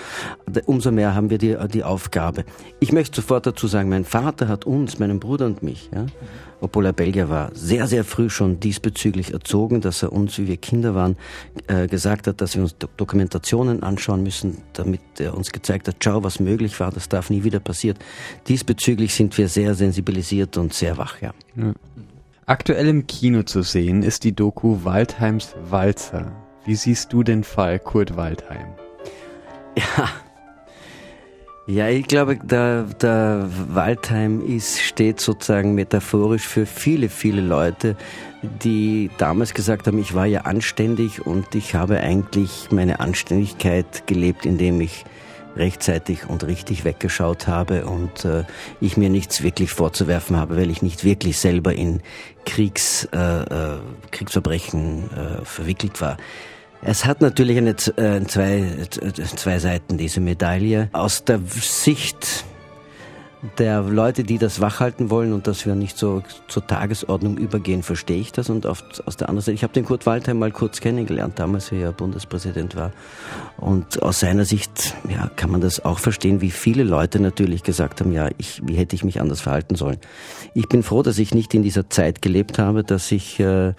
Umso 0.65 0.91
mehr 0.91 1.13
haben 1.15 1.30
wir 1.30 1.38
die, 1.38 1.56
die 1.73 1.84
Aufgabe. 1.84 2.45
Ich 2.80 2.91
möchte 2.91 3.21
sofort 3.21 3.45
dazu 3.45 3.67
sagen, 3.67 3.89
mein 3.89 4.06
Vater 4.06 4.47
hat 4.47 4.65
uns, 4.65 5.00
meinen 5.00 5.19
Bruder 5.19 5.45
und 5.45 5.62
mich, 5.62 5.89
ja, 5.93 6.06
obwohl 6.60 6.86
er 6.86 6.93
Belgier 6.93 7.30
war, 7.30 7.52
sehr, 7.54 7.88
sehr 7.88 8.04
früh 8.04 8.30
schon 8.30 8.60
diesbezüglich 8.60 9.34
erzogen, 9.34 9.82
dass 9.82 10.02
er 10.02 10.12
uns, 10.12 10.38
wie 10.38 10.47
wir 10.47 10.58
Kinder 10.58 10.95
waren, 10.95 11.17
äh, 11.67 11.88
gesagt 11.88 12.28
hat, 12.28 12.41
dass 12.41 12.56
wir 12.56 12.63
uns 12.63 12.76
Dokumentationen 12.97 13.84
anschauen 13.84 14.23
müssen, 14.23 14.58
damit 14.73 15.02
er 15.19 15.36
uns 15.36 15.52
gezeigt 15.52 15.88
hat, 15.88 15.97
schau, 16.04 16.23
was 16.23 16.39
möglich 16.39 16.80
war, 16.80 16.91
das 16.91 17.10
darf 17.10 17.30
nie 17.30 17.43
wieder 17.43 17.60
passieren. 17.60 17.97
Diesbezüglich 18.47 19.13
sind 19.13 19.38
wir 19.38 19.47
sehr 19.50 19.76
sensibilisiert 19.76 20.58
und 20.58 20.73
sehr 20.73 20.97
wach, 20.97 21.21
ja. 21.21 21.34
ja. 21.56 21.73
Aktuell 22.49 22.88
im 22.88 23.07
Kino 23.07 23.43
zu 23.43 23.62
sehen 23.62 24.03
ist 24.03 24.23
die 24.23 24.33
Doku 24.33 24.86
Waldheims 24.86 25.53
Walzer. 25.69 26.31
Wie 26.63 26.75
siehst 26.75 27.12
du 27.12 27.21
den 27.21 27.43
Fall 27.43 27.77
Kurt 27.77 28.15
Waldheim? 28.15 28.67
Ja, 29.75 30.10
ja, 31.67 31.89
ich 31.89 32.07
glaube, 32.07 32.38
der, 32.38 32.83
der 32.83 33.49
Waldheim 33.67 34.39
ist, 34.39 34.79
steht 34.79 35.19
sozusagen 35.19 35.75
metaphorisch 35.75 36.47
für 36.47 36.65
viele, 36.65 37.10
viele 37.10 37.41
Leute, 37.41 37.97
die 38.63 39.10
damals 39.17 39.53
gesagt 39.53 39.86
haben, 39.86 39.99
ich 39.99 40.15
war 40.15 40.25
ja 40.25 40.43
anständig 40.43 41.25
und 41.25 41.53
ich 41.53 41.75
habe 41.75 41.99
eigentlich 41.99 42.71
meine 42.71 43.01
Anständigkeit 43.01 44.07
gelebt, 44.07 44.45
indem 44.45 44.79
ich 44.79 45.03
rechtzeitig 45.57 46.27
und 46.27 46.45
richtig 46.45 46.85
weggeschaut 46.85 47.47
habe 47.47 47.85
und 47.85 48.25
äh, 48.25 48.43
ich 48.79 48.97
mir 48.97 49.09
nichts 49.09 49.43
wirklich 49.43 49.71
vorzuwerfen 49.71 50.37
habe, 50.37 50.57
weil 50.57 50.69
ich 50.69 50.81
nicht 50.81 51.03
wirklich 51.03 51.37
selber 51.37 51.73
in 51.73 52.01
Kriegs, 52.45 53.07
äh, 53.13 53.17
äh, 53.17 53.79
Kriegsverbrechen 54.11 55.09
äh, 55.11 55.45
verwickelt 55.45 55.99
war. 56.01 56.17
Es 56.81 57.05
hat 57.05 57.21
natürlich 57.21 57.57
eine, 57.57 57.71
äh, 57.71 58.23
zwei, 58.25 58.63
zwei 59.35 59.59
Seiten, 59.59 59.97
diese 59.97 60.21
Medaille. 60.21 60.89
Aus 60.93 61.23
der 61.25 61.39
Sicht 61.47 62.45
der 63.60 63.82
Leute, 63.84 64.23
die 64.23 64.39
das 64.39 64.62
wachhalten 64.62 65.12
wollen 65.12 65.32
und 65.32 65.45
dass 65.45 65.65
wir 65.65 65.76
nicht 65.76 65.97
so 65.97 66.23
zur 66.47 66.65
Tagesordnung 66.65 67.38
übergehen, 67.38 67.84
verstehe 67.84 68.19
ich 68.19 68.32
das. 68.32 68.50
Und 68.50 68.65
auf, 68.65 68.84
aus 69.06 69.15
der 69.15 69.30
anderen 69.30 69.43
Seite, 69.43 69.54
ich 69.54 69.63
habe 69.63 69.73
den 69.73 69.86
Kurt 69.86 70.06
Waldheim 70.06 70.39
mal 70.39 70.52
kurz 70.52 70.80
kennengelernt, 70.80 71.38
damals 71.38 71.71
wie 71.71 71.80
er 71.80 71.91
Bundespräsident 71.91 72.76
war. 72.76 72.91
Und 73.58 74.02
aus 74.02 74.19
seiner 74.19 74.45
Sicht 74.45 74.95
ja, 75.08 75.30
kann 75.36 75.52
man 75.52 75.62
das 75.62 75.86
auch 75.86 76.00
verstehen, 76.00 76.41
wie 76.41 76.52
viele 76.52 76.84
Leute 76.84 77.19
natürlich 77.19 77.62
gesagt 77.62 78.02
haben, 78.02 78.12
ja, 78.12 78.30
ich, 78.38 78.62
wie 78.65 78.76
hätte 78.76 78.95
ich 78.95 79.04
mich 79.04 79.21
anders 79.21 79.41
verhalten 79.41 79.76
sollen. 79.76 79.97
Ich 80.56 80.67
bin 80.67 80.82
froh, 80.82 81.04
dass 81.04 81.19
ich 81.19 81.34
nicht 81.36 81.54
in 81.54 81.62
dieser 81.62 81.89
Zeit 81.89 82.23
gelebt 82.23 82.58
habe, 82.58 82.84
dass 82.84 83.12
ich 83.12 83.39
äh, 83.39 83.73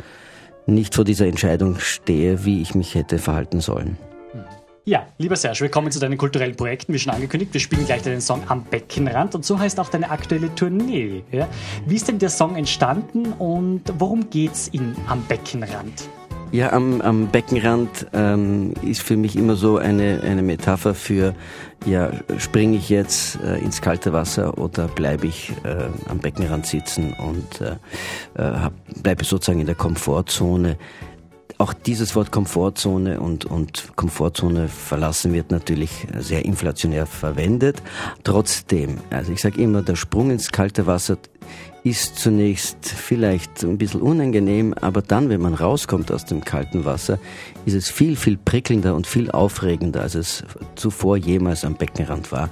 nicht 0.66 0.94
vor 0.94 1.04
dieser 1.04 1.26
Entscheidung 1.26 1.80
stehe, 1.80 2.44
wie 2.44 2.62
ich 2.62 2.74
mich 2.74 2.94
hätte 2.94 3.18
verhalten 3.18 3.60
sollen. 3.60 3.96
Ja, 4.88 5.04
lieber 5.18 5.36
Serge, 5.36 5.60
wir 5.60 5.68
kommen 5.68 5.92
zu 5.92 6.00
deinen 6.00 6.16
kulturellen 6.16 6.56
Projekten, 6.56 6.94
wie 6.94 6.98
schon 6.98 7.12
angekündigt. 7.12 7.52
Wir 7.52 7.60
spielen 7.60 7.84
gleich 7.84 8.00
deinen 8.00 8.22
Song 8.22 8.44
Am 8.48 8.64
Beckenrand 8.64 9.34
und 9.34 9.44
so 9.44 9.58
heißt 9.58 9.78
auch 9.80 9.90
deine 9.90 10.08
aktuelle 10.08 10.54
Tournee. 10.54 11.24
Ja? 11.30 11.46
Wie 11.84 11.96
ist 11.96 12.08
denn 12.08 12.18
der 12.18 12.30
Song 12.30 12.56
entstanden 12.56 13.34
und 13.34 13.82
worum 13.98 14.30
geht's 14.30 14.68
in 14.68 14.96
Am 15.06 15.22
Beckenrand? 15.24 16.08
Ja, 16.52 16.72
am, 16.72 17.02
am 17.02 17.28
Beckenrand 17.28 18.06
ähm, 18.14 18.72
ist 18.80 19.02
für 19.02 19.18
mich 19.18 19.36
immer 19.36 19.56
so 19.56 19.76
eine, 19.76 20.22
eine 20.22 20.40
Metapher 20.40 20.94
für, 20.94 21.34
ja, 21.84 22.10
springe 22.38 22.78
ich 22.78 22.88
jetzt 22.88 23.38
äh, 23.44 23.58
ins 23.58 23.82
kalte 23.82 24.14
Wasser 24.14 24.56
oder 24.56 24.88
bleibe 24.88 25.26
ich 25.26 25.52
äh, 25.64 25.84
am 26.08 26.20
Beckenrand 26.20 26.64
sitzen 26.64 27.12
und 27.12 27.60
äh, 27.60 27.72
äh, 28.42 28.70
bleibe 29.02 29.22
sozusagen 29.26 29.60
in 29.60 29.66
der 29.66 29.74
Komfortzone. 29.74 30.78
Auch 31.60 31.72
dieses 31.72 32.14
Wort 32.14 32.30
Komfortzone 32.30 33.18
und, 33.18 33.44
und 33.44 33.96
Komfortzone 33.96 34.68
verlassen 34.68 35.32
wird 35.32 35.50
natürlich 35.50 36.06
sehr 36.16 36.44
inflationär 36.44 37.04
verwendet. 37.04 37.82
Trotzdem, 38.22 38.98
also 39.10 39.32
ich 39.32 39.40
sage 39.40 39.60
immer, 39.60 39.82
der 39.82 39.96
Sprung 39.96 40.30
ins 40.30 40.52
kalte 40.52 40.86
Wasser 40.86 41.18
ist 41.82 42.16
zunächst 42.16 42.88
vielleicht 42.88 43.64
ein 43.64 43.76
bisschen 43.76 44.02
unangenehm, 44.02 44.72
aber 44.74 45.02
dann, 45.02 45.30
wenn 45.30 45.40
man 45.40 45.54
rauskommt 45.54 46.12
aus 46.12 46.24
dem 46.24 46.44
kalten 46.44 46.84
Wasser, 46.84 47.18
ist 47.66 47.74
es 47.74 47.88
viel, 47.88 48.14
viel 48.14 48.36
prickelnder 48.36 48.94
und 48.94 49.08
viel 49.08 49.30
aufregender, 49.30 50.02
als 50.02 50.14
es 50.14 50.44
zuvor 50.76 51.16
jemals 51.16 51.64
am 51.64 51.74
Beckenrand 51.74 52.30
war. 52.30 52.50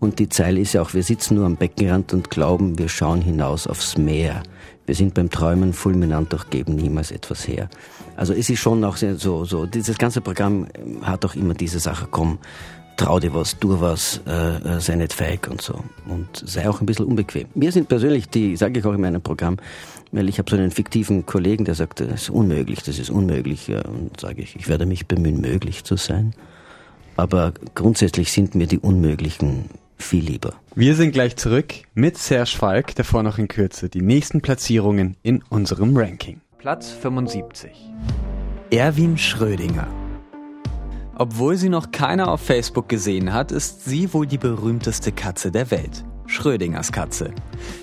Und 0.00 0.18
die 0.18 0.30
Zeile 0.30 0.60
ist 0.60 0.72
ja 0.72 0.80
auch, 0.80 0.94
wir 0.94 1.02
sitzen 1.02 1.34
nur 1.34 1.44
am 1.44 1.56
Beckenrand 1.56 2.14
und 2.14 2.30
glauben, 2.30 2.78
wir 2.78 2.88
schauen 2.88 3.20
hinaus 3.20 3.66
aufs 3.66 3.98
Meer. 3.98 4.42
Wir 4.86 4.94
sind 4.94 5.14
beim 5.14 5.30
Träumen 5.30 5.72
fulminant, 5.72 6.32
doch 6.32 6.48
geben 6.48 6.76
niemals 6.76 7.10
etwas 7.10 7.48
her. 7.48 7.68
Also 8.16 8.32
es 8.32 8.48
ist 8.48 8.60
schon 8.60 8.82
auch 8.84 8.96
so, 8.96 9.44
so, 9.44 9.66
dieses 9.66 9.98
ganze 9.98 10.20
Programm 10.20 10.66
hat 11.02 11.24
auch 11.24 11.34
immer 11.34 11.54
diese 11.54 11.78
Sache, 11.78 12.08
komm, 12.10 12.38
trau 12.96 13.20
dir 13.20 13.34
was, 13.34 13.58
tu 13.58 13.80
was, 13.80 14.22
äh, 14.26 14.56
äh, 14.56 14.80
sei 14.80 14.96
nicht 14.96 15.12
feig 15.12 15.48
und 15.50 15.60
so. 15.60 15.84
Und 16.08 16.28
sei 16.44 16.68
auch 16.68 16.80
ein 16.80 16.86
bisschen 16.86 17.06
unbequem. 17.06 17.46
Wir 17.54 17.70
sind 17.72 17.88
persönlich, 17.88 18.28
die 18.28 18.56
sage 18.56 18.80
ich 18.80 18.86
auch 18.86 18.94
in 18.94 19.00
meinem 19.00 19.20
Programm, 19.20 19.58
weil 20.12 20.28
ich 20.28 20.38
habe 20.38 20.50
so 20.50 20.56
einen 20.56 20.70
fiktiven 20.70 21.26
Kollegen, 21.26 21.64
der 21.64 21.74
sagt, 21.74 22.00
das 22.00 22.22
ist 22.22 22.30
unmöglich, 22.30 22.82
das 22.82 22.98
ist 22.98 23.10
unmöglich. 23.10 23.68
Und 23.70 24.18
sage 24.18 24.42
ich, 24.42 24.56
ich 24.56 24.68
werde 24.68 24.86
mich 24.86 25.06
bemühen, 25.06 25.40
möglich 25.40 25.84
zu 25.84 25.96
sein. 25.96 26.34
Aber 27.16 27.52
grundsätzlich 27.74 28.32
sind 28.32 28.54
mir 28.54 28.66
die 28.66 28.78
Unmöglichen 28.78 29.70
viel 29.98 30.24
lieber. 30.24 30.54
Wir 30.74 30.94
sind 30.94 31.12
gleich 31.12 31.36
zurück 31.36 31.74
mit 31.94 32.18
Serge 32.18 32.54
Falk, 32.56 32.94
davor 32.94 33.22
noch 33.22 33.38
in 33.38 33.48
Kürze 33.48 33.88
die 33.88 34.02
nächsten 34.02 34.42
Platzierungen 34.42 35.16
in 35.22 35.42
unserem 35.48 35.96
Ranking. 35.96 36.40
Platz 36.66 36.90
75. 36.90 37.70
Erwin 38.72 39.16
Schrödinger. 39.16 39.86
Obwohl 41.14 41.56
sie 41.56 41.68
noch 41.68 41.92
keiner 41.92 42.26
auf 42.26 42.40
Facebook 42.40 42.88
gesehen 42.88 43.32
hat, 43.32 43.52
ist 43.52 43.84
sie 43.84 44.12
wohl 44.12 44.26
die 44.26 44.36
berühmteste 44.36 45.12
Katze 45.12 45.52
der 45.52 45.70
Welt. 45.70 46.04
Schrödingers 46.26 46.90
Katze. 46.90 47.32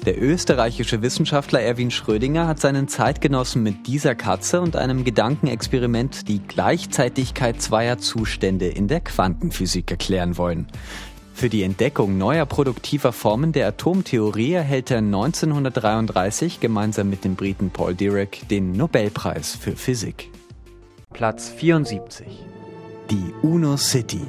Der 0.05 0.21
österreichische 0.21 1.01
Wissenschaftler 1.01 1.61
Erwin 1.61 1.91
Schrödinger 1.91 2.45
hat 2.45 2.59
seinen 2.59 2.89
Zeitgenossen 2.89 3.63
mit 3.63 3.87
dieser 3.87 4.15
Katze 4.15 4.59
und 4.59 4.75
einem 4.75 5.05
Gedankenexperiment 5.05 6.27
die 6.27 6.39
Gleichzeitigkeit 6.39 7.61
zweier 7.61 7.99
Zustände 7.99 8.67
in 8.67 8.89
der 8.89 8.99
Quantenphysik 8.99 9.91
erklären 9.91 10.35
wollen. 10.35 10.67
Für 11.33 11.49
die 11.49 11.63
Entdeckung 11.63 12.17
neuer 12.17 12.45
produktiver 12.45 13.11
Formen 13.11 13.51
der 13.51 13.67
Atomtheorie 13.67 14.53
erhält 14.53 14.91
er 14.91 14.99
1933 14.99 16.59
gemeinsam 16.59 17.09
mit 17.09 17.23
dem 17.25 17.35
Briten 17.35 17.69
Paul 17.69 17.95
Dirac 17.95 18.47
den 18.49 18.71
Nobelpreis 18.71 19.55
für 19.55 19.75
Physik. 19.75 20.29
Platz 21.11 21.49
74 21.49 22.45
die 23.09 23.33
UNO 23.41 23.77
City. 23.77 24.25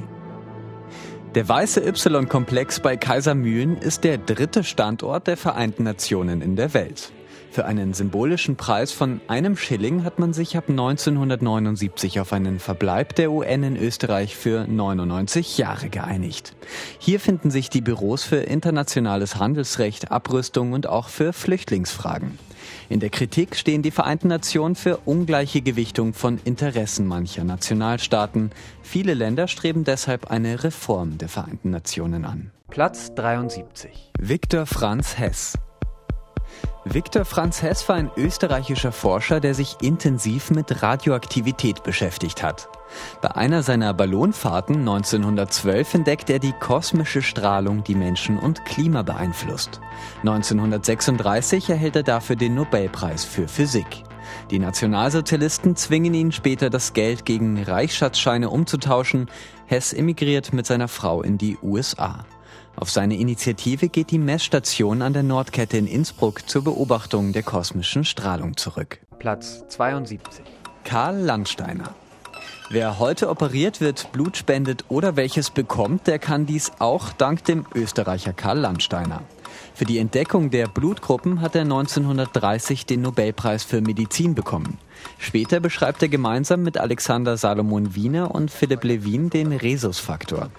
Der 1.34 1.48
weiße 1.48 1.80
Y-Komplex 1.80 2.80
bei 2.80 2.96
Kaisermühlen 2.96 3.78
ist 3.78 4.04
der 4.04 4.18
dritte 4.18 4.62
Standort 4.62 5.26
der 5.26 5.36
Vereinten 5.36 5.84
Nationen 5.84 6.42
in 6.42 6.56
der 6.56 6.74
Welt. 6.74 7.12
Für 7.54 7.66
einen 7.66 7.94
symbolischen 7.94 8.56
Preis 8.56 8.90
von 8.90 9.20
einem 9.28 9.56
Schilling 9.56 10.02
hat 10.02 10.18
man 10.18 10.32
sich 10.32 10.56
ab 10.56 10.64
1979 10.68 12.18
auf 12.18 12.32
einen 12.32 12.58
Verbleib 12.58 13.14
der 13.14 13.30
UN 13.30 13.62
in 13.62 13.76
Österreich 13.76 14.34
für 14.34 14.66
99 14.66 15.56
Jahre 15.56 15.88
geeinigt. 15.88 16.56
Hier 16.98 17.20
finden 17.20 17.52
sich 17.52 17.70
die 17.70 17.80
Büros 17.80 18.24
für 18.24 18.38
internationales 18.38 19.36
Handelsrecht, 19.36 20.10
Abrüstung 20.10 20.72
und 20.72 20.88
auch 20.88 21.06
für 21.06 21.32
Flüchtlingsfragen. 21.32 22.40
In 22.88 22.98
der 22.98 23.10
Kritik 23.10 23.54
stehen 23.54 23.82
die 23.82 23.92
Vereinten 23.92 24.26
Nationen 24.26 24.74
für 24.74 24.96
ungleiche 25.04 25.62
Gewichtung 25.62 26.12
von 26.12 26.40
Interessen 26.42 27.06
mancher 27.06 27.44
Nationalstaaten. 27.44 28.50
Viele 28.82 29.14
Länder 29.14 29.46
streben 29.46 29.84
deshalb 29.84 30.28
eine 30.28 30.64
Reform 30.64 31.18
der 31.18 31.28
Vereinten 31.28 31.70
Nationen 31.70 32.24
an. 32.24 32.50
Platz 32.68 33.14
73. 33.14 34.10
Viktor 34.18 34.66
Franz 34.66 35.16
Hess. 35.16 35.56
Viktor 36.84 37.24
Franz 37.24 37.62
Hess 37.62 37.88
war 37.88 37.96
ein 37.96 38.10
österreichischer 38.16 38.92
Forscher, 38.92 39.40
der 39.40 39.54
sich 39.54 39.78
intensiv 39.80 40.50
mit 40.50 40.82
Radioaktivität 40.82 41.82
beschäftigt 41.82 42.42
hat. 42.42 42.68
Bei 43.22 43.34
einer 43.34 43.62
seiner 43.62 43.94
Ballonfahrten 43.94 44.76
1912 44.76 45.94
entdeckt 45.94 46.30
er 46.30 46.38
die 46.38 46.52
kosmische 46.52 47.22
Strahlung, 47.22 47.82
die 47.84 47.94
Menschen 47.94 48.38
und 48.38 48.64
Klima 48.64 49.02
beeinflusst. 49.02 49.80
1936 50.20 51.70
erhält 51.70 51.96
er 51.96 52.02
dafür 52.02 52.36
den 52.36 52.54
Nobelpreis 52.54 53.24
für 53.24 53.48
Physik. 53.48 54.04
Die 54.50 54.58
Nationalsozialisten 54.58 55.76
zwingen 55.76 56.14
ihn 56.14 56.32
später, 56.32 56.70
das 56.70 56.92
Geld 56.92 57.24
gegen 57.24 57.62
Reichsschatzscheine 57.62 58.50
umzutauschen. 58.50 59.30
Hess 59.66 59.92
emigriert 59.92 60.52
mit 60.52 60.66
seiner 60.66 60.88
Frau 60.88 61.22
in 61.22 61.38
die 61.38 61.56
USA. 61.62 62.24
Auf 62.76 62.90
seine 62.90 63.16
Initiative 63.16 63.88
geht 63.88 64.10
die 64.10 64.18
Messstation 64.18 65.00
an 65.00 65.12
der 65.12 65.22
Nordkette 65.22 65.76
in 65.76 65.86
Innsbruck 65.86 66.48
zur 66.48 66.64
Beobachtung 66.64 67.32
der 67.32 67.42
kosmischen 67.42 68.04
Strahlung 68.04 68.56
zurück. 68.56 69.00
Platz 69.18 69.64
72. 69.68 70.44
Karl 70.82 71.16
Landsteiner. 71.18 71.94
Wer 72.70 72.98
heute 72.98 73.28
operiert 73.28 73.80
wird, 73.80 74.10
Blut 74.12 74.36
spendet 74.36 74.84
oder 74.88 75.16
welches 75.16 75.50
bekommt, 75.50 76.06
der 76.06 76.18
kann 76.18 76.46
dies 76.46 76.72
auch 76.78 77.12
dank 77.12 77.44
dem 77.44 77.64
Österreicher 77.74 78.32
Karl 78.32 78.58
Landsteiner. 78.58 79.22
Für 79.74 79.84
die 79.84 79.98
Entdeckung 79.98 80.50
der 80.50 80.66
Blutgruppen 80.66 81.40
hat 81.40 81.54
er 81.54 81.62
1930 81.62 82.86
den 82.86 83.02
Nobelpreis 83.02 83.64
für 83.64 83.80
Medizin 83.80 84.34
bekommen. 84.34 84.78
Später 85.18 85.60
beschreibt 85.60 86.02
er 86.02 86.08
gemeinsam 86.08 86.62
mit 86.62 86.78
Alexander 86.78 87.36
Salomon 87.36 87.94
Wiener 87.94 88.34
und 88.34 88.50
Philipp 88.50 88.84
Levin 88.84 89.30
den 89.30 89.52
Rhesusfaktor. 89.52 90.50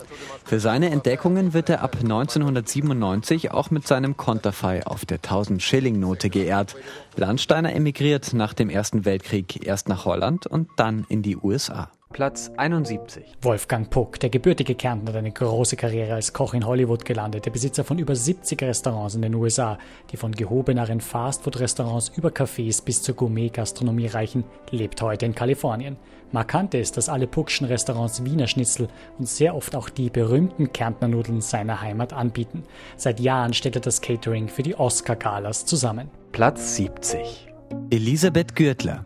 Für 0.44 0.60
seine 0.60 0.90
Entdeckungen 0.90 1.54
wird 1.54 1.70
er 1.70 1.82
ab 1.82 1.98
1997 2.02 3.52
auch 3.52 3.72
mit 3.72 3.88
seinem 3.88 4.18
Konterfei 4.18 4.86
auf 4.86 5.06
der 5.06 5.20
1000-Schilling-Note 5.20 6.30
geehrt. 6.30 6.76
Landsteiner 7.16 7.74
emigriert 7.74 8.34
nach 8.34 8.54
dem 8.54 8.70
Ersten 8.70 9.06
Weltkrieg 9.06 9.66
erst 9.66 9.90
nach 9.90 10.06
Holland 10.06 10.48
und 10.48 10.70
dann 10.78 11.06
in 11.10 11.22
die 11.22 11.38
USA. 11.38 11.90
Platz 12.16 12.50
71. 12.56 13.26
Wolfgang 13.42 13.90
Puck, 13.90 14.22
der 14.22 14.30
gebürtige 14.30 14.74
Kärntner, 14.74 15.10
hat 15.10 15.18
eine 15.18 15.34
große 15.34 15.76
Karriere 15.76 16.14
als 16.14 16.32
Koch 16.32 16.54
in 16.54 16.66
Hollywood 16.66 17.04
gelandet, 17.04 17.46
der 17.46 17.52
Besitzer 17.52 17.84
von 17.84 18.00
über 18.00 18.16
70 18.16 18.62
Restaurants 18.62 19.16
in 19.16 19.22
den 19.22 19.36
USA, 19.36 19.78
die 20.10 20.16
von 20.16 20.32
gehobeneren 20.32 21.02
Fastfood-Restaurants 21.02 22.14
über 22.16 22.30
Cafés 22.30 22.82
bis 22.82 23.02
zur 23.02 23.16
Gourmet-Gastronomie 23.16 24.08
reichen, 24.08 24.46
lebt 24.72 25.02
heute 25.02 25.26
in 25.26 25.36
Kalifornien. 25.36 25.98
Markant 26.32 26.74
ist, 26.74 26.96
dass 26.96 27.10
alle 27.10 27.28
Puckschen 27.28 27.68
Restaurants 27.68 28.24
Wiener 28.24 28.48
Schnitzel 28.48 28.88
und 29.20 29.28
sehr 29.28 29.54
oft 29.54 29.76
auch 29.76 29.90
die 29.90 30.10
berühmten 30.10 30.72
Kärntner 30.72 31.10
Nudeln 31.10 31.42
seiner 31.42 31.82
Heimat 31.82 32.14
anbieten. 32.14 32.64
Seit 32.96 33.20
Jahren 33.20 33.54
stellt 33.54 33.76
er 33.76 33.82
das 33.82 34.00
Catering 34.00 34.48
für 34.48 34.64
die 34.64 34.76
Oscar-Galas 34.76 35.66
zusammen. 35.66 36.10
Platz 36.32 36.78
70. 36.78 37.50
Elisabeth 37.90 38.56
Gürtler. 38.56 39.04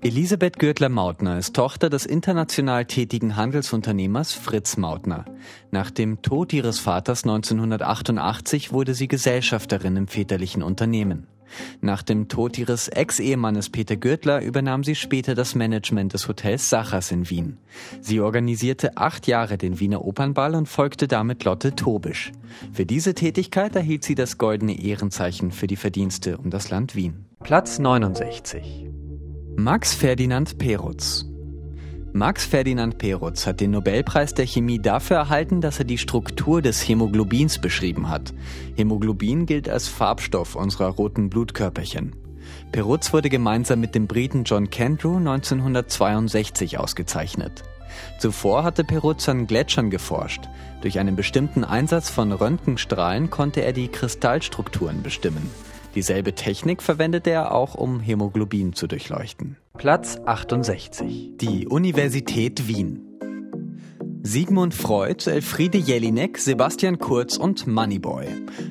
Elisabeth 0.00 0.60
Gürtler-Mautner 0.60 1.38
ist 1.38 1.56
Tochter 1.56 1.90
des 1.90 2.06
international 2.06 2.84
tätigen 2.84 3.34
Handelsunternehmers 3.34 4.32
Fritz 4.32 4.76
Mautner. 4.76 5.24
Nach 5.72 5.90
dem 5.90 6.22
Tod 6.22 6.52
ihres 6.52 6.78
Vaters 6.78 7.24
1988 7.24 8.72
wurde 8.72 8.94
sie 8.94 9.08
Gesellschafterin 9.08 9.96
im 9.96 10.06
väterlichen 10.06 10.62
Unternehmen. 10.62 11.26
Nach 11.80 12.02
dem 12.02 12.28
Tod 12.28 12.58
ihres 12.58 12.86
Ex-Ehemannes 12.86 13.70
Peter 13.70 13.96
Gürtler 13.96 14.40
übernahm 14.40 14.84
sie 14.84 14.94
später 14.94 15.34
das 15.34 15.56
Management 15.56 16.12
des 16.12 16.28
Hotels 16.28 16.70
Sachers 16.70 17.10
in 17.10 17.28
Wien. 17.28 17.56
Sie 18.00 18.20
organisierte 18.20 18.96
acht 18.96 19.26
Jahre 19.26 19.58
den 19.58 19.80
Wiener 19.80 20.04
Opernball 20.04 20.54
und 20.54 20.68
folgte 20.68 21.08
damit 21.08 21.42
Lotte 21.42 21.74
Tobisch. 21.74 22.30
Für 22.72 22.86
diese 22.86 23.14
Tätigkeit 23.14 23.74
erhielt 23.74 24.04
sie 24.04 24.14
das 24.14 24.38
Goldene 24.38 24.78
Ehrenzeichen 24.78 25.50
für 25.50 25.66
die 25.66 25.76
Verdienste 25.76 26.38
um 26.38 26.50
das 26.50 26.70
Land 26.70 26.94
Wien. 26.94 27.24
Platz 27.42 27.80
69. 27.80 28.88
Max 29.60 29.92
Ferdinand 29.92 30.56
Perutz. 30.56 31.26
Max 32.12 32.44
Ferdinand 32.44 32.96
Perutz 32.96 33.44
hat 33.44 33.58
den 33.58 33.72
Nobelpreis 33.72 34.32
der 34.32 34.46
Chemie 34.46 34.78
dafür 34.78 35.16
erhalten, 35.16 35.60
dass 35.60 35.80
er 35.80 35.84
die 35.84 35.98
Struktur 35.98 36.62
des 36.62 36.88
Hämoglobins 36.88 37.58
beschrieben 37.58 38.08
hat. 38.08 38.32
Hämoglobin 38.76 39.46
gilt 39.46 39.68
als 39.68 39.88
Farbstoff 39.88 40.54
unserer 40.54 40.90
roten 40.90 41.28
Blutkörperchen. 41.28 42.14
Perutz 42.70 43.12
wurde 43.12 43.30
gemeinsam 43.30 43.80
mit 43.80 43.96
dem 43.96 44.06
Briten 44.06 44.44
John 44.44 44.70
Kendrew 44.70 45.16
1962 45.16 46.78
ausgezeichnet. 46.78 47.64
Zuvor 48.20 48.62
hatte 48.62 48.84
Perutz 48.84 49.28
an 49.28 49.48
Gletschern 49.48 49.90
geforscht. 49.90 50.48
Durch 50.82 51.00
einen 51.00 51.16
bestimmten 51.16 51.64
Einsatz 51.64 52.10
von 52.10 52.30
Röntgenstrahlen 52.30 53.28
konnte 53.28 53.62
er 53.62 53.72
die 53.72 53.88
Kristallstrukturen 53.88 55.02
bestimmen. 55.02 55.50
Dieselbe 55.98 56.32
Technik 56.32 56.80
verwendete 56.80 57.30
er 57.30 57.50
auch, 57.50 57.74
um 57.74 57.98
Hämoglobin 57.98 58.72
zu 58.72 58.86
durchleuchten. 58.86 59.56
Platz 59.76 60.16
68. 60.26 61.32
Die 61.38 61.66
Universität 61.66 62.68
Wien. 62.68 63.07
Sigmund 64.22 64.74
Freud, 64.74 65.30
Elfriede 65.30 65.78
Jelinek, 65.78 66.38
Sebastian 66.38 66.98
Kurz 66.98 67.36
und 67.36 67.66
Moneyboy. 67.66 68.26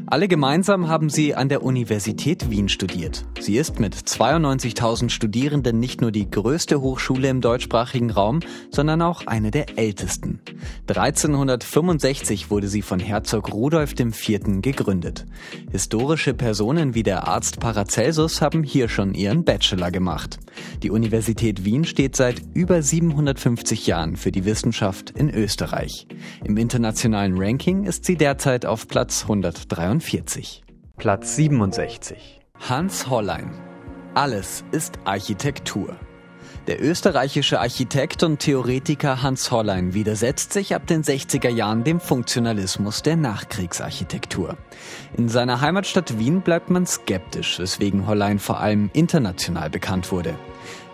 Alle 0.06 0.28
gemeinsam 0.28 0.90
haben 0.90 1.10
sie 1.10 1.36
an 1.36 1.48
der 1.48 1.64
Universität 1.64 2.50
Wien 2.50 2.68
studiert. 2.68 3.26
Sie 3.40 3.58
ist 3.58 3.80
mit 3.80 3.96
92.000 3.96 5.10
Studierenden 5.10 5.80
nicht 5.80 6.02
nur 6.02 6.12
die 6.12 6.30
größte 6.30 6.82
Hochschule 6.82 7.30
im 7.30 7.42
deutschsprachigen 7.42 8.12
Raum, 8.12 8.42
sondern 8.72 9.02
auch 9.02 9.26
eine 9.26 9.52
der 9.52 9.78
ältesten. 9.78 10.42
1365 10.88 12.52
wurde 12.52 12.68
sie 12.68 12.82
von 12.82 13.00
Herzog 13.00 13.54
Rudolf 13.54 13.98
IV. 13.98 14.62
gegründet. 14.62 15.26
Historische 15.72 16.34
Personen 16.34 16.94
wie 16.94 17.04
der 17.04 17.28
Arzt 17.28 17.60
Paracelsus 17.60 18.42
haben 18.42 18.64
hier 18.64 18.90
schon 18.90 19.14
ihren 19.14 19.46
Bachelor 19.46 19.92
gemacht. 19.92 20.40
Die 20.84 20.92
Universität 20.92 21.64
Wien 21.66 21.86
steht 21.86 22.16
seit 22.16 22.42
über 22.54 22.82
750 22.82 23.88
Jahren 23.88 24.16
für 24.16 24.32
die 24.32 24.46
Wissenschaft 24.46 25.12
in 25.12 25.30
Österreich. 25.38 26.08
Im 26.44 26.58
internationalen 26.58 27.36
Ranking 27.38 27.84
ist 27.86 28.04
sie 28.06 28.18
derzeit 28.18 28.66
auf 28.66 28.88
Platz 28.88 29.22
143. 29.22 30.64
Platz 30.98 31.36
67. 31.36 32.42
Hans 32.68 33.08
Hollein. 33.08 33.52
Alles 34.16 34.66
ist 34.72 34.98
Architektur. 35.06 35.96
Der 36.66 36.84
österreichische 36.84 37.62
Architekt 37.62 38.24
und 38.24 38.40
Theoretiker 38.40 39.22
Hans 39.22 39.52
Hollein 39.52 39.94
widersetzt 39.94 40.52
sich 40.52 40.76
ab 40.76 40.86
den 40.86 41.02
60er 41.02 41.50
Jahren 41.50 41.86
dem 41.86 42.02
Funktionalismus 42.02 43.04
der 43.04 43.16
Nachkriegsarchitektur. 43.16 44.58
In 45.16 45.30
seiner 45.30 45.62
Heimatstadt 45.62 46.20
Wien 46.20 46.42
bleibt 46.42 46.70
man 46.70 46.86
skeptisch, 46.86 47.60
weswegen 47.60 48.06
Hollein 48.06 48.40
vor 48.40 48.60
allem 48.60 48.90
international 48.92 49.70
bekannt 49.70 50.12
wurde. 50.12 50.36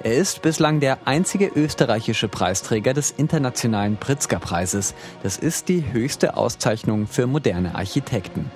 Er 0.03 0.15
ist 0.17 0.41
bislang 0.41 0.81
der 0.81 1.07
einzige 1.07 1.47
österreichische 1.47 2.27
Preisträger 2.27 2.93
des 2.93 3.11
internationalen 3.11 3.95
Pritzker-Preises. 3.95 4.95
Das 5.23 5.37
ist 5.37 5.69
die 5.69 5.93
höchste 5.93 6.35
Auszeichnung 6.35 7.07
für 7.07 7.25
moderne 7.25 7.75
Architekten. 7.75 8.51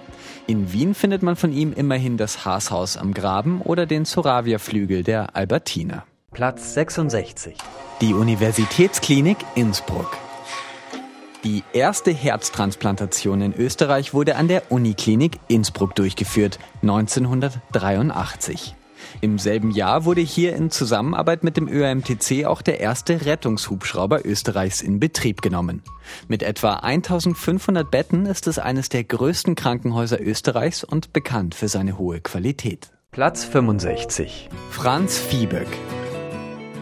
In 0.45 0.73
Wien 0.73 0.93
findet 0.93 1.23
man 1.23 1.37
von 1.37 1.53
ihm 1.53 1.71
immerhin 1.71 2.17
das 2.17 2.43
Haashaus 2.43 2.97
am 2.97 3.13
Graben 3.13 3.61
oder 3.61 3.85
den 3.85 4.03
Zoravia-Flügel 4.03 5.03
der 5.03 5.37
Albertiner. 5.37 6.03
Platz 6.33 6.73
66. 6.73 7.55
Die 8.01 8.13
Universitätsklinik 8.13 9.37
Innsbruck. 9.55 10.17
Die 11.45 11.63
erste 11.71 12.11
Herztransplantation 12.11 13.39
in 13.39 13.53
Österreich 13.53 14.13
wurde 14.13 14.35
an 14.35 14.49
der 14.49 14.69
Uniklinik 14.69 15.39
Innsbruck 15.47 15.95
durchgeführt, 15.95 16.59
1983. 16.81 18.75
Im 19.21 19.39
selben 19.39 19.71
Jahr 19.71 20.05
wurde 20.05 20.21
hier 20.21 20.55
in 20.55 20.69
Zusammenarbeit 20.69 21.43
mit 21.43 21.57
dem 21.57 21.67
ÖMTC 21.67 22.45
auch 22.45 22.61
der 22.61 22.79
erste 22.79 23.25
Rettungshubschrauber 23.25 24.25
Österreichs 24.25 24.81
in 24.81 24.99
Betrieb 24.99 25.41
genommen. 25.41 25.81
Mit 26.27 26.43
etwa 26.43 26.75
1500 26.75 27.89
Betten 27.89 28.25
ist 28.25 28.47
es 28.47 28.59
eines 28.59 28.89
der 28.89 29.03
größten 29.03 29.55
Krankenhäuser 29.55 30.21
Österreichs 30.21 30.83
und 30.83 31.13
bekannt 31.13 31.55
für 31.55 31.67
seine 31.67 31.97
hohe 31.97 32.21
Qualität. 32.21 32.91
Platz 33.11 33.43
65. 33.45 34.49
Franz 34.69 35.17
Viehböck. 35.17 35.67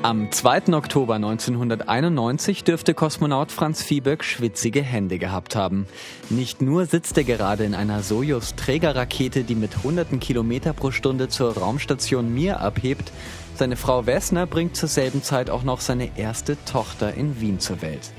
Am 0.06 0.32
2. 0.32 0.72
Oktober 0.74 1.16
1991 1.16 2.64
dürfte 2.64 2.94
Kosmonaut 2.94 3.52
Franz 3.52 3.82
Viehböck 3.82 4.24
schwitzige 4.24 4.84
Hände 4.84 5.18
gehabt 5.18 5.56
haben. 5.56 5.88
Nicht 6.30 6.62
nur 6.62 6.86
sitzt 6.86 7.18
er 7.18 7.24
gerade 7.24 7.64
in 7.64 7.74
einer 7.74 8.04
Sojus-Trägerrakete, 8.04 9.44
die 9.44 9.56
mit 9.56 9.84
hunderten 9.84 10.20
Kilometer 10.20 10.74
pro 10.74 10.92
Stunde 10.92 11.28
zur 11.28 11.58
Raumstation 11.58 12.32
Mir 12.32 12.60
abhebt, 12.60 13.12
seine 13.56 13.78
Frau 13.78 14.06
Wessner 14.06 14.46
bringt 14.46 14.76
zur 14.76 14.90
selben 14.90 15.24
Zeit 15.24 15.50
auch 15.50 15.64
noch 15.64 15.80
seine 15.80 16.20
erste 16.20 16.56
Tochter 16.66 17.16
in 17.16 17.42
Wien 17.42 17.60
zur 17.60 17.82
Welt. 17.82 18.12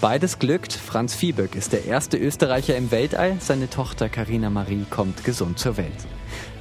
Beides 0.00 0.38
glückt. 0.38 0.72
Franz 0.72 1.12
Viehböck 1.16 1.56
ist 1.56 1.72
der 1.72 1.86
erste 1.86 2.18
Österreicher 2.18 2.76
im 2.76 2.92
Weltall. 2.92 3.38
Seine 3.40 3.68
Tochter 3.68 4.08
Karina 4.08 4.48
Marie 4.48 4.86
kommt 4.88 5.24
gesund 5.24 5.58
zur 5.58 5.76
Welt. 5.76 6.06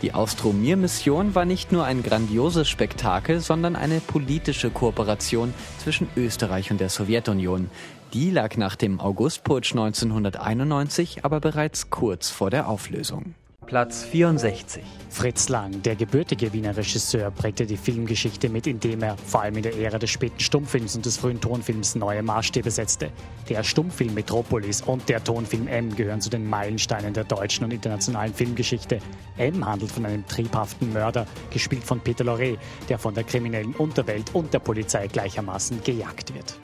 Die 0.01 0.15
Austromir-Mission 0.15 1.35
war 1.35 1.45
nicht 1.45 1.71
nur 1.71 1.85
ein 1.85 2.01
grandioses 2.01 2.67
Spektakel, 2.67 3.39
sondern 3.39 3.75
eine 3.75 3.99
politische 3.99 4.71
Kooperation 4.71 5.53
zwischen 5.77 6.07
Österreich 6.17 6.71
und 6.71 6.81
der 6.81 6.89
Sowjetunion. 6.89 7.69
Die 8.13 8.31
lag 8.31 8.57
nach 8.57 8.75
dem 8.75 8.99
Augustputsch 8.99 9.71
1991 9.73 11.23
aber 11.23 11.39
bereits 11.39 11.91
kurz 11.91 12.29
vor 12.29 12.49
der 12.49 12.67
Auflösung. 12.67 13.35
Platz 13.65 14.03
64. 14.03 14.83
Fritz 15.09 15.47
Lang, 15.47 15.81
der 15.83 15.95
gebürtige 15.95 16.51
Wiener 16.51 16.75
Regisseur, 16.75 17.31
prägte 17.31 17.65
die 17.65 17.77
Filmgeschichte 17.77 18.49
mit, 18.49 18.67
indem 18.67 19.03
er, 19.03 19.15
vor 19.17 19.43
allem 19.43 19.57
in 19.57 19.63
der 19.63 19.77
Ära 19.77 19.97
des 19.97 20.09
späten 20.09 20.39
Stummfilms 20.39 20.95
und 20.95 21.05
des 21.05 21.17
frühen 21.17 21.39
Tonfilms, 21.39 21.95
neue 21.95 22.23
Maßstäbe 22.23 22.69
setzte. 22.69 23.11
Der 23.49 23.63
Stummfilm 23.63 24.13
Metropolis 24.13 24.81
und 24.81 25.07
der 25.07 25.23
Tonfilm 25.23 25.67
M 25.67 25.95
gehören 25.95 26.19
zu 26.19 26.29
den 26.29 26.49
Meilensteinen 26.49 27.13
der 27.13 27.23
deutschen 27.23 27.63
und 27.63 27.71
internationalen 27.71 28.33
Filmgeschichte. 28.33 28.99
M 29.37 29.65
handelt 29.65 29.91
von 29.91 30.05
einem 30.05 30.25
triebhaften 30.27 30.91
Mörder, 30.91 31.25
gespielt 31.51 31.83
von 31.83 32.01
Peter 32.01 32.23
Lorre, 32.23 32.57
der 32.89 32.99
von 32.99 33.13
der 33.13 33.23
kriminellen 33.23 33.73
Unterwelt 33.75 34.33
und 34.33 34.53
der 34.53 34.59
Polizei 34.59 35.07
gleichermaßen 35.07 35.81
gejagt 35.83 36.33
wird. 36.33 36.59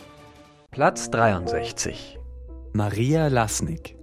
Platz 0.72 1.10
63. 1.12 2.20
Maria 2.74 3.28
Lasnik. 3.28 3.96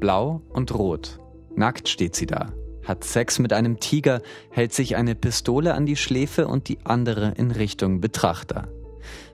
Blau 0.00 0.42
und 0.50 0.72
rot. 0.74 1.20
Nackt 1.56 1.88
steht 1.88 2.14
sie 2.14 2.26
da, 2.26 2.52
hat 2.84 3.02
Sex 3.02 3.38
mit 3.38 3.52
einem 3.52 3.80
Tiger, 3.80 4.20
hält 4.50 4.74
sich 4.74 4.94
eine 4.96 5.14
Pistole 5.14 5.74
an 5.74 5.86
die 5.86 5.96
Schläfe 5.96 6.46
und 6.48 6.68
die 6.68 6.78
andere 6.84 7.32
in 7.36 7.50
Richtung 7.50 8.00
Betrachter. 8.00 8.68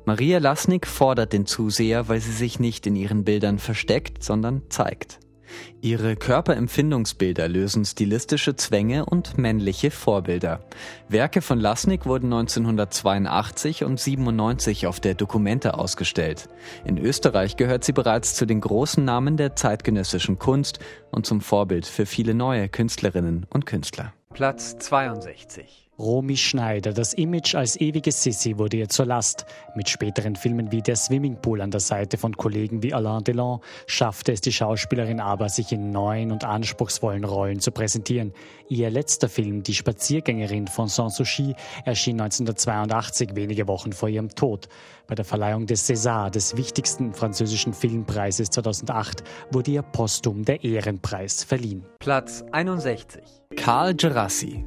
Maria 0.04 0.38
Lasnik 0.38 0.86
fordert 0.86 1.32
den 1.32 1.46
Zuseher, 1.46 2.08
weil 2.08 2.20
sie 2.20 2.32
sich 2.32 2.60
nicht 2.60 2.86
in 2.86 2.96
ihren 2.96 3.24
Bildern 3.24 3.58
versteckt, 3.58 4.22
sondern 4.22 4.62
zeigt. 4.68 5.18
Ihre 5.80 6.16
Körperempfindungsbilder 6.16 7.48
lösen 7.48 7.84
stilistische 7.84 8.56
Zwänge 8.56 9.04
und 9.04 9.38
männliche 9.38 9.90
Vorbilder. 9.90 10.60
Werke 11.08 11.42
von 11.42 11.58
Lasnik 11.58 12.06
wurden 12.06 12.32
1982 12.32 13.84
und 13.84 13.98
97 13.98 14.86
auf 14.86 15.00
der 15.00 15.14
Dokumente 15.14 15.78
ausgestellt. 15.78 16.48
In 16.84 16.98
Österreich 16.98 17.56
gehört 17.56 17.84
sie 17.84 17.92
bereits 17.92 18.34
zu 18.34 18.46
den 18.46 18.60
großen 18.60 19.04
Namen 19.04 19.36
der 19.36 19.56
zeitgenössischen 19.56 20.38
Kunst 20.38 20.78
und 21.10 21.26
zum 21.26 21.40
Vorbild 21.40 21.86
für 21.86 22.06
viele 22.06 22.34
neue 22.34 22.68
Künstlerinnen 22.68 23.46
und 23.50 23.66
Künstler. 23.66 24.12
Platz 24.32 24.78
62. 24.78 25.81
Romy 25.98 26.38
Schneider, 26.38 26.94
das 26.94 27.12
Image 27.12 27.54
als 27.54 27.78
ewige 27.78 28.12
Sissy 28.12 28.56
wurde 28.56 28.78
ihr 28.78 28.88
zur 28.88 29.04
Last. 29.04 29.44
Mit 29.76 29.90
späteren 29.90 30.36
Filmen 30.36 30.72
wie 30.72 30.80
Der 30.80 30.96
Swimmingpool 30.96 31.60
an 31.60 31.70
der 31.70 31.80
Seite 31.80 32.16
von 32.16 32.34
Kollegen 32.34 32.82
wie 32.82 32.94
Alain 32.94 33.22
Delon 33.24 33.60
schaffte 33.86 34.32
es 34.32 34.40
die 34.40 34.52
Schauspielerin 34.52 35.20
aber, 35.20 35.50
sich 35.50 35.70
in 35.70 35.90
neuen 35.90 36.32
und 36.32 36.44
anspruchsvollen 36.44 37.24
Rollen 37.24 37.60
zu 37.60 37.72
präsentieren. 37.72 38.32
Ihr 38.68 38.88
letzter 38.88 39.28
Film, 39.28 39.62
Die 39.62 39.74
Spaziergängerin 39.74 40.66
von 40.66 40.88
Sanssouci, 40.88 41.54
erschien 41.84 42.18
1982, 42.18 43.36
wenige 43.36 43.68
Wochen 43.68 43.92
vor 43.92 44.08
ihrem 44.08 44.30
Tod. 44.30 44.68
Bei 45.06 45.14
der 45.14 45.26
Verleihung 45.26 45.66
des 45.66 45.86
César, 45.90 46.30
des 46.30 46.56
wichtigsten 46.56 47.12
französischen 47.12 47.74
Filmpreises 47.74 48.48
2008, 48.48 49.24
wurde 49.50 49.72
ihr 49.72 49.82
postum 49.82 50.46
der 50.46 50.64
Ehrenpreis 50.64 51.44
verliehen. 51.44 51.84
Platz 51.98 52.42
61. 52.50 53.22
Karl 53.56 53.94
Gerassi. 53.94 54.64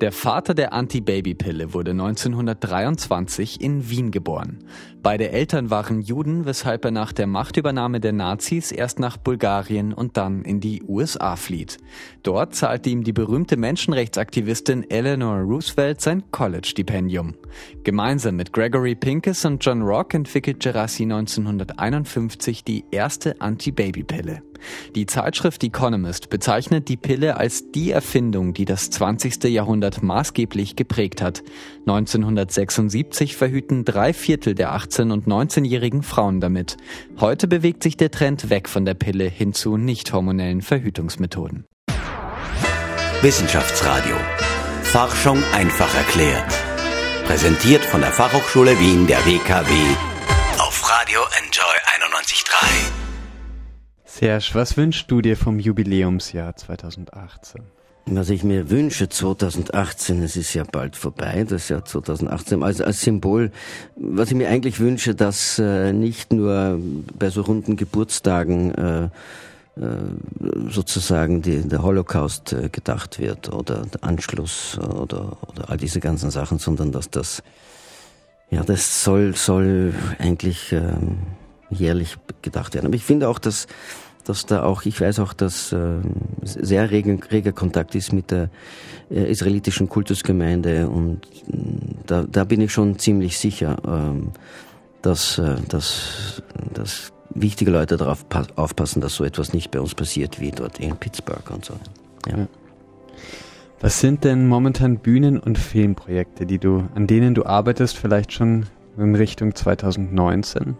Der 0.00 0.12
Vater 0.12 0.54
der 0.54 0.72
Anti-Baby-Pille 0.72 1.74
wurde 1.74 1.90
1923 1.90 3.60
in 3.60 3.90
Wien 3.90 4.12
geboren. 4.12 4.60
Beide 5.02 5.30
Eltern 5.30 5.70
waren 5.70 6.02
Juden, 6.02 6.44
weshalb 6.44 6.84
er 6.84 6.92
nach 6.92 7.12
der 7.12 7.26
Machtübernahme 7.26 7.98
der 7.98 8.12
Nazis 8.12 8.70
erst 8.70 9.00
nach 9.00 9.16
Bulgarien 9.16 9.92
und 9.92 10.16
dann 10.16 10.42
in 10.42 10.60
die 10.60 10.84
USA 10.84 11.34
flieht. 11.34 11.78
Dort 12.22 12.54
zahlte 12.54 12.90
ihm 12.90 13.02
die 13.02 13.12
berühmte 13.12 13.56
Menschenrechtsaktivistin 13.56 14.88
Eleanor 14.88 15.40
Roosevelt 15.40 16.00
sein 16.00 16.22
College-Stipendium. 16.30 17.34
Gemeinsam 17.82 18.36
mit 18.36 18.52
Gregory 18.52 18.94
Pincus 18.94 19.44
und 19.44 19.64
John 19.64 19.82
Rock 19.82 20.14
entwickelt 20.14 20.60
Gerassi 20.60 21.02
1951 21.02 22.62
die 22.62 22.84
erste 22.92 23.40
Anti-Baby-Pille. 23.40 24.42
Die 24.94 25.06
Zeitschrift 25.06 25.62
Economist 25.64 26.30
bezeichnet 26.30 26.88
die 26.88 26.96
Pille 26.96 27.36
als 27.36 27.70
die 27.72 27.90
Erfindung, 27.90 28.54
die 28.54 28.64
das 28.64 28.90
20. 28.90 29.44
Jahrhundert 29.44 30.02
maßgeblich 30.02 30.76
geprägt 30.76 31.22
hat. 31.22 31.42
1976 31.86 33.36
verhüten 33.36 33.84
drei 33.84 34.12
Viertel 34.12 34.54
der 34.54 34.72
18- 34.74 35.12
und 35.12 35.26
19-jährigen 35.26 36.02
Frauen 36.02 36.40
damit. 36.40 36.76
Heute 37.18 37.48
bewegt 37.48 37.82
sich 37.82 37.96
der 37.96 38.10
Trend 38.10 38.50
weg 38.50 38.68
von 38.68 38.84
der 38.84 38.94
Pille 38.94 39.24
hin 39.24 39.52
zu 39.52 39.76
nicht 39.76 40.12
hormonellen 40.12 40.62
Verhütungsmethoden. 40.62 41.64
Wissenschaftsradio. 43.22 44.14
Forschung 44.82 45.42
einfach 45.52 45.94
erklärt. 45.94 46.54
Präsentiert 47.26 47.84
von 47.84 48.00
der 48.00 48.12
Fachhochschule 48.12 48.78
Wien 48.78 49.06
der 49.06 49.18
WKW 49.26 49.72
auf 50.68 50.90
Radio 50.90 51.20
Enjoy 51.38 51.64
91.3. 52.10 53.07
Serge, 54.18 54.50
was 54.54 54.76
wünschst 54.76 55.08
du 55.12 55.20
dir 55.20 55.36
vom 55.36 55.60
Jubiläumsjahr 55.60 56.56
2018? 56.56 57.62
Was 58.06 58.30
ich 58.30 58.42
mir 58.42 58.68
wünsche 58.68 59.08
2018, 59.08 60.24
es 60.24 60.36
ist 60.36 60.54
ja 60.54 60.64
bald 60.64 60.96
vorbei, 60.96 61.46
das 61.48 61.68
Jahr 61.68 61.84
2018, 61.84 62.64
also 62.64 62.82
als 62.82 63.02
Symbol, 63.02 63.52
was 63.94 64.30
ich 64.30 64.36
mir 64.36 64.48
eigentlich 64.48 64.80
wünsche, 64.80 65.14
dass 65.14 65.60
äh, 65.60 65.92
nicht 65.92 66.32
nur 66.32 66.80
bei 67.16 67.30
so 67.30 67.42
runden 67.42 67.76
Geburtstagen 67.76 68.74
äh, 68.74 69.04
äh, 69.04 69.10
sozusagen 70.68 71.40
die, 71.40 71.68
der 71.68 71.84
Holocaust 71.84 72.52
äh, 72.52 72.70
gedacht 72.70 73.20
wird 73.20 73.52
oder 73.52 73.82
der 73.82 74.02
Anschluss 74.02 74.78
oder, 74.80 75.36
oder 75.46 75.70
all 75.70 75.76
diese 75.76 76.00
ganzen 76.00 76.32
Sachen, 76.32 76.58
sondern 76.58 76.90
dass 76.90 77.08
das, 77.08 77.40
ja, 78.50 78.64
das 78.64 79.04
soll, 79.04 79.36
soll 79.36 79.94
eigentlich 80.18 80.72
ähm, 80.72 81.18
jährlich 81.70 82.16
gedacht 82.42 82.74
werden. 82.74 82.86
Aber 82.86 82.96
ich 82.96 83.04
finde 83.04 83.28
auch, 83.28 83.38
dass 83.38 83.68
dass 84.28 84.46
da 84.46 84.62
auch, 84.62 84.84
ich 84.84 85.00
weiß 85.00 85.20
auch, 85.20 85.32
dass 85.32 85.72
äh, 85.72 86.00
sehr 86.42 86.90
reger, 86.90 87.16
reger 87.30 87.52
Kontakt 87.52 87.94
ist 87.94 88.12
mit 88.12 88.30
der 88.30 88.50
äh, 89.10 89.30
israelitischen 89.30 89.88
Kultusgemeinde 89.88 90.88
und 90.88 91.26
äh, 91.26 91.56
da, 92.06 92.24
da 92.30 92.44
bin 92.44 92.60
ich 92.60 92.72
schon 92.72 92.98
ziemlich 92.98 93.38
sicher, 93.38 93.76
ähm, 93.86 94.32
dass, 95.02 95.38
äh, 95.38 95.56
dass, 95.68 96.42
dass 96.74 97.12
wichtige 97.30 97.70
Leute 97.70 97.96
darauf 97.96 98.26
aufpassen, 98.56 99.00
dass 99.00 99.14
so 99.14 99.24
etwas 99.24 99.52
nicht 99.52 99.70
bei 99.70 99.80
uns 99.80 99.94
passiert 99.94 100.40
wie 100.40 100.50
dort 100.50 100.78
in 100.78 100.96
Pittsburgh 100.96 101.50
und 101.50 101.64
so. 101.64 101.74
Ja. 102.28 102.46
Was 103.80 104.00
sind 104.00 104.24
denn 104.24 104.46
momentan 104.48 104.98
Bühnen- 104.98 105.38
und 105.38 105.56
Filmprojekte, 105.56 106.46
die 106.46 106.58
du, 106.58 106.88
an 106.94 107.06
denen 107.06 107.34
du 107.34 107.46
arbeitest, 107.46 107.96
vielleicht 107.96 108.32
schon 108.32 108.66
in 108.96 109.14
Richtung 109.14 109.54
2019? 109.54 110.76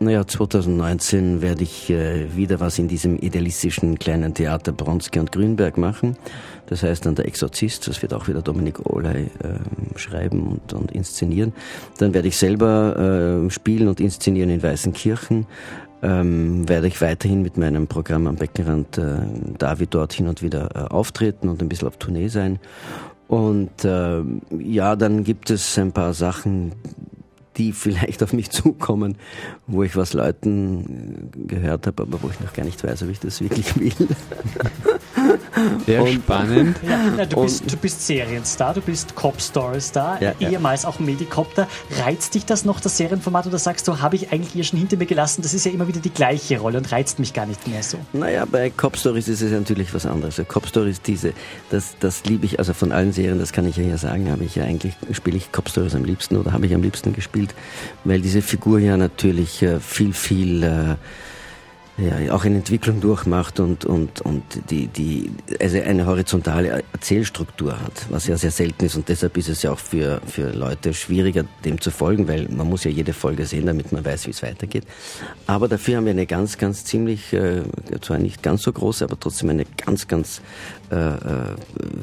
Naja, 0.00 0.24
2019 0.24 1.42
werde 1.42 1.64
ich 1.64 1.90
äh, 1.90 2.36
wieder 2.36 2.60
was 2.60 2.78
in 2.78 2.86
diesem 2.86 3.16
idealistischen 3.16 3.98
kleinen 3.98 4.32
Theater 4.32 4.70
Bronski 4.70 5.18
und 5.18 5.32
Grünberg 5.32 5.76
machen. 5.76 6.16
Das 6.66 6.84
heißt 6.84 7.04
dann 7.04 7.16
der 7.16 7.26
Exorzist, 7.26 7.88
das 7.88 8.00
wird 8.00 8.14
auch 8.14 8.28
wieder 8.28 8.40
Dominik 8.40 8.86
Oley 8.86 9.24
äh, 9.24 9.98
schreiben 9.98 10.46
und, 10.46 10.72
und 10.72 10.92
inszenieren. 10.92 11.52
Dann 11.98 12.14
werde 12.14 12.28
ich 12.28 12.36
selber 12.36 13.42
äh, 13.44 13.50
spielen 13.50 13.88
und 13.88 13.98
inszenieren 13.98 14.50
in 14.50 14.62
Weißenkirchen. 14.62 15.46
Ähm, 16.00 16.68
werde 16.68 16.86
ich 16.86 17.00
weiterhin 17.00 17.42
mit 17.42 17.56
meinem 17.56 17.88
Programm 17.88 18.28
am 18.28 18.36
Beckenrand 18.36 18.98
äh, 18.98 19.16
David 19.58 19.94
dort 19.94 20.12
hin 20.12 20.28
und 20.28 20.42
wieder 20.42 20.68
äh, 20.76 20.78
auftreten 20.94 21.48
und 21.48 21.60
ein 21.60 21.68
bisschen 21.68 21.88
auf 21.88 21.96
Tournee 21.96 22.28
sein. 22.28 22.60
Und 23.26 23.84
äh, 23.84 24.22
ja, 24.58 24.94
dann 24.94 25.24
gibt 25.24 25.50
es 25.50 25.76
ein 25.76 25.90
paar 25.90 26.14
Sachen, 26.14 26.72
die 27.58 27.72
vielleicht 27.72 28.22
auf 28.22 28.32
mich 28.32 28.50
zukommen, 28.50 29.16
wo 29.66 29.82
ich 29.82 29.96
was 29.96 30.12
Leuten 30.12 31.30
gehört 31.46 31.86
habe, 31.86 32.04
aber 32.04 32.22
wo 32.22 32.30
ich 32.30 32.40
noch 32.40 32.52
gar 32.52 32.64
nicht 32.64 32.82
weiß, 32.82 33.02
ob 33.02 33.10
ich 33.10 33.20
das 33.20 33.40
wirklich 33.40 33.78
will. 33.78 34.08
Sehr 35.86 36.02
und, 36.02 36.12
spannend. 36.12 36.76
Ja, 36.88 36.98
na, 37.16 37.26
du, 37.26 37.42
bist, 37.42 37.70
du 37.70 37.76
bist 37.76 38.06
Serienstar, 38.06 38.74
du 38.74 38.80
bist 38.80 39.14
Cop-Story-Star, 39.14 40.22
ja, 40.22 40.32
ehemals 40.40 40.84
ja. 40.84 40.88
auch 40.88 40.98
Medicopter. 40.98 41.68
Reizt 42.02 42.34
dich 42.34 42.46
das 42.46 42.64
noch, 42.64 42.80
das 42.80 42.96
Serienformat, 42.96 43.46
oder 43.46 43.58
sagst 43.58 43.86
du, 43.88 44.00
habe 44.00 44.16
ich 44.16 44.32
eigentlich 44.32 44.52
hier 44.52 44.64
schon 44.64 44.78
hinter 44.78 44.96
mir 44.96 45.06
gelassen? 45.06 45.42
Das 45.42 45.54
ist 45.54 45.66
ja 45.66 45.72
immer 45.72 45.88
wieder 45.88 46.00
die 46.00 46.10
gleiche 46.10 46.58
Rolle 46.58 46.78
und 46.78 46.90
reizt 46.90 47.18
mich 47.18 47.34
gar 47.34 47.46
nicht 47.46 47.66
mehr 47.68 47.82
so. 47.82 47.98
Naja, 48.12 48.44
bei 48.50 48.70
Cop-Stories 48.70 49.28
ist 49.28 49.42
es 49.42 49.52
natürlich 49.52 49.92
was 49.92 50.06
anderes. 50.06 50.40
Cop-Stories, 50.46 51.02
diese, 51.02 51.32
das, 51.70 51.96
das 52.00 52.24
liebe 52.24 52.46
ich, 52.46 52.58
also 52.58 52.72
von 52.72 52.92
allen 52.92 53.12
Serien, 53.12 53.38
das 53.38 53.52
kann 53.52 53.66
ich 53.66 53.76
ja 53.76 53.82
hier 53.82 53.98
sagen, 53.98 54.30
habe 54.30 54.44
ich 54.44 54.54
ja 54.54 54.64
eigentlich, 54.64 54.94
spiele 55.12 55.36
ich 55.36 55.52
Cop-Stories 55.52 55.94
am 55.94 56.04
liebsten 56.04 56.36
oder 56.36 56.52
habe 56.52 56.66
ich 56.66 56.74
am 56.74 56.82
liebsten 56.82 57.12
gespielt, 57.12 57.54
weil 58.04 58.20
diese 58.20 58.42
Figur 58.42 58.78
ja 58.78 58.96
natürlich 58.96 59.62
äh, 59.62 59.80
viel, 59.80 60.12
viel 60.12 60.62
äh, 60.62 60.96
ja, 61.98 62.32
auch 62.32 62.44
eine 62.44 62.56
Entwicklung 62.56 63.00
durchmacht 63.00 63.58
und, 63.58 63.84
und, 63.84 64.20
und 64.20 64.42
die, 64.70 64.86
die, 64.86 65.32
also 65.60 65.80
eine 65.80 66.06
horizontale 66.06 66.84
Erzählstruktur 66.92 67.80
hat, 67.80 68.06
was 68.08 68.28
ja 68.28 68.36
sehr 68.36 68.52
selten 68.52 68.84
ist 68.84 68.94
und 68.94 69.08
deshalb 69.08 69.36
ist 69.36 69.48
es 69.48 69.62
ja 69.62 69.72
auch 69.72 69.78
für, 69.78 70.20
für 70.26 70.52
Leute 70.52 70.94
schwieriger, 70.94 71.44
dem 71.64 71.80
zu 71.80 71.90
folgen, 71.90 72.28
weil 72.28 72.48
man 72.48 72.68
muss 72.68 72.84
ja 72.84 72.90
jede 72.90 73.12
Folge 73.12 73.46
sehen, 73.46 73.66
damit 73.66 73.90
man 73.90 74.04
weiß, 74.04 74.26
wie 74.26 74.30
es 74.30 74.44
weitergeht. 74.44 74.84
Aber 75.48 75.66
dafür 75.66 75.96
haben 75.96 76.04
wir 76.04 76.12
eine 76.12 76.26
ganz, 76.26 76.56
ganz 76.56 76.84
ziemlich, 76.84 77.32
äh, 77.32 77.62
zwar 78.00 78.18
nicht 78.18 78.44
ganz 78.44 78.62
so 78.62 78.72
große, 78.72 79.04
aber 79.04 79.18
trotzdem 79.18 79.50
eine 79.50 79.64
ganz, 79.64 80.06
ganz 80.06 80.40
äh, 80.92 80.94
äh, 80.94 81.16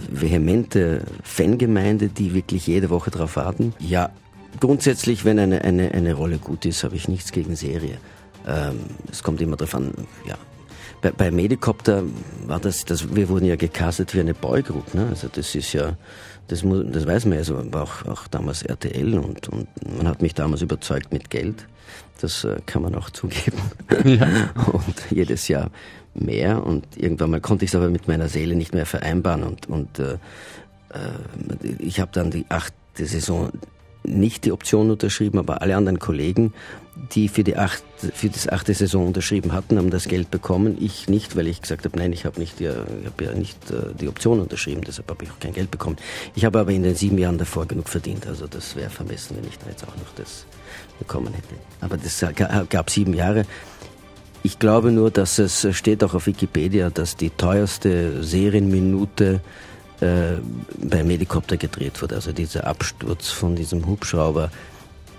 vehemente 0.10 1.04
Fangemeinde, 1.24 2.10
die 2.10 2.34
wirklich 2.34 2.68
jede 2.68 2.90
Woche 2.90 3.12
darauf 3.12 3.38
warten. 3.38 3.74
Ja, 3.80 4.10
grundsätzlich, 4.60 5.24
wenn 5.24 5.40
eine, 5.40 5.62
eine, 5.62 5.92
eine 5.92 6.14
Rolle 6.14 6.38
gut 6.38 6.66
ist, 6.66 6.84
habe 6.84 6.98
ich 6.98 7.08
nichts 7.08 7.32
gegen 7.32 7.56
Serie. 7.56 7.98
Ähm, 8.46 8.80
es 9.12 9.24
kommt 9.24 9.42
immer 9.42 9.58
darauf 9.58 9.76
an, 9.76 9.94
ja. 10.28 10.36
bei, 11.02 11.12
bei 11.12 11.32
Medicopter 11.32 12.04
war 12.46 12.60
das, 12.60 12.86
das, 12.86 13.16
wir 13.16 13.30
wurden 13.30 13.46
ja 13.46 13.56
gecastet 13.56 14.14
wie 14.14 14.20
eine 14.20 14.34
Boygroup, 14.34 14.94
ne? 14.94 15.08
Also 15.10 15.28
das 15.32 15.56
ist 15.56 15.74
ja, 15.74 15.98
das, 16.48 16.64
muss, 16.64 16.86
das 16.88 17.08
weiß 17.08 17.26
man 17.26 17.40
ja, 17.40 17.44
so 17.44 17.74
war 17.74 17.84
auch, 17.84 18.06
auch 18.06 18.28
damals 18.28 18.62
RTL 18.62 19.18
und, 19.18 19.50
und 19.50 19.68
man 19.98 20.08
hat 20.08 20.22
mich 20.22 20.34
damals 20.34 20.62
überzeugt 20.62 21.12
mit 21.12 21.30
Geld. 21.30 21.68
Das 22.22 22.44
äh, 22.44 22.58
kann 22.66 22.82
man 22.82 22.96
auch 22.96 23.10
zugeben. 23.10 23.58
Ja. 24.06 24.52
Und 24.72 24.96
jedes 25.10 25.50
Jahr 25.50 25.70
mehr 26.16 26.66
und 26.66 26.86
irgendwann 26.96 27.32
mal 27.32 27.42
konnte 27.42 27.66
ich 27.66 27.72
es 27.72 27.76
aber 27.76 27.90
mit 27.90 28.08
meiner 28.08 28.30
Seele 28.30 28.56
nicht 28.56 28.74
mehr 28.74 28.86
vereinbaren 28.86 29.44
und, 29.44 29.68
und 29.68 30.00
äh, 30.00 30.14
äh 30.14 31.74
ich 31.80 32.00
habe 32.00 32.12
dann 32.14 32.32
die 32.32 32.46
achte 32.50 33.06
Saison 33.06 33.52
nicht 34.08 34.46
die 34.46 34.52
Option 34.52 34.90
unterschrieben, 34.90 35.40
aber 35.40 35.62
alle 35.62 35.76
anderen 35.76 36.00
Kollegen, 36.00 36.54
die 37.12 37.28
für 37.28 37.44
die 37.44 37.58
acht, 37.58 37.84
für 37.98 38.30
das 38.30 38.48
achte 38.48 38.74
Saison 38.74 39.08
unterschrieben 39.08 39.52
hatten, 39.52 39.78
haben 39.78 39.90
das 39.90 40.08
Geld 40.08 40.32
bekommen. 40.32 40.78
Ich 40.80 41.10
nicht, 41.10 41.36
weil 41.36 41.48
ich 41.48 41.62
gesagt 41.62 41.86
habe, 41.86 41.98
nein, 41.98 42.14
ich 42.14 42.26
habe 42.26 42.40
nicht, 42.40 42.62
ich 42.62 42.68
habe 42.68 43.24
ja 43.24 43.34
nicht 43.34 43.72
äh, 43.72 43.94
die 44.00 44.08
Option 44.08 44.40
unterschrieben, 44.40 44.82
deshalb 44.86 45.10
habe 45.10 45.24
ich 45.24 45.32
auch 45.32 45.40
kein 45.40 45.54
Geld 45.54 45.72
bekommen. 45.72 45.98
Ich 46.36 46.46
habe 46.46 46.60
aber 46.60 46.72
in 46.72 46.84
den 46.84 46.96
sieben 46.96 47.18
Jahren 47.18 47.38
davor 47.38 47.66
genug 47.66 47.90
verdient, 47.90 48.28
also 48.28 48.48
das 48.48 48.76
wäre 48.76 48.90
vermessen, 48.90 49.38
wenn 49.38 49.48
ich 49.48 49.58
da 49.60 49.70
jetzt 49.70 49.84
auch 49.84 49.96
noch 49.96 50.14
das 50.16 50.46
bekommen 51.00 51.34
hätte. 51.34 51.56
Aber 51.82 51.98
das 51.98 52.24
gab 52.70 52.90
sieben 52.90 53.14
Jahre. 53.14 53.46
Ich 54.44 54.60
glaube 54.60 54.92
nur, 54.92 55.10
dass 55.10 55.40
es 55.40 55.68
steht 55.76 56.04
auch 56.04 56.14
auf 56.14 56.28
Wikipedia, 56.28 56.92
dass 56.92 57.18
die 57.18 57.32
teuerste 57.32 58.24
Serienminute 58.24 59.42
äh, 60.02 60.36
beim 60.78 61.10
Helikopter 61.10 61.58
gedreht 61.58 62.02
wurde. 62.02 62.16
Also 62.16 62.32
dieser 62.32 62.68
Absturz 62.68 63.30
von 63.30 63.56
diesem 63.56 63.86
Hubschrauber, 63.86 64.52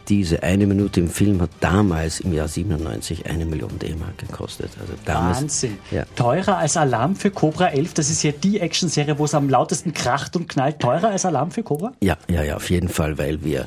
diese 0.08 0.42
eine 0.42 0.66
Minute 0.66 1.00
im 1.00 1.08
Film 1.08 1.42
hat 1.42 1.50
damals 1.60 2.20
im 2.20 2.32
Jahr 2.32 2.46
97 2.46 3.26
eine 3.26 3.44
Million 3.44 3.78
D-Mark 3.78 4.18
gekostet. 4.18 4.70
Also 4.80 4.92
damals, 5.04 5.40
Wahnsinn. 5.40 5.78
Ja. 5.90 6.04
Teurer 6.14 6.58
als 6.58 6.76
Alarm 6.76 7.16
für 7.16 7.30
Cobra 7.30 7.68
11. 7.68 7.94
Das 7.94 8.10
ist 8.10 8.22
ja 8.22 8.30
die 8.30 8.60
Actionserie, 8.60 9.18
wo 9.18 9.24
es 9.24 9.34
am 9.34 9.48
lautesten 9.48 9.92
kracht 9.94 10.36
und 10.36 10.48
knallt. 10.48 10.78
Teurer 10.78 11.08
als 11.08 11.24
Alarm 11.24 11.50
für 11.50 11.62
Cobra? 11.62 11.92
Ja, 12.00 12.16
ja, 12.28 12.42
ja, 12.42 12.56
auf 12.56 12.70
jeden 12.70 12.88
Fall, 12.88 13.18
weil 13.18 13.42
wir 13.42 13.66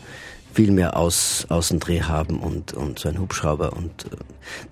viel 0.53 0.71
mehr 0.71 0.97
Aus, 0.97 1.45
Außendreh 1.49 2.01
haben 2.01 2.39
und, 2.39 2.73
und 2.73 2.99
so 2.99 3.09
ein 3.09 3.19
Hubschrauber. 3.19 3.73
Und 3.73 4.05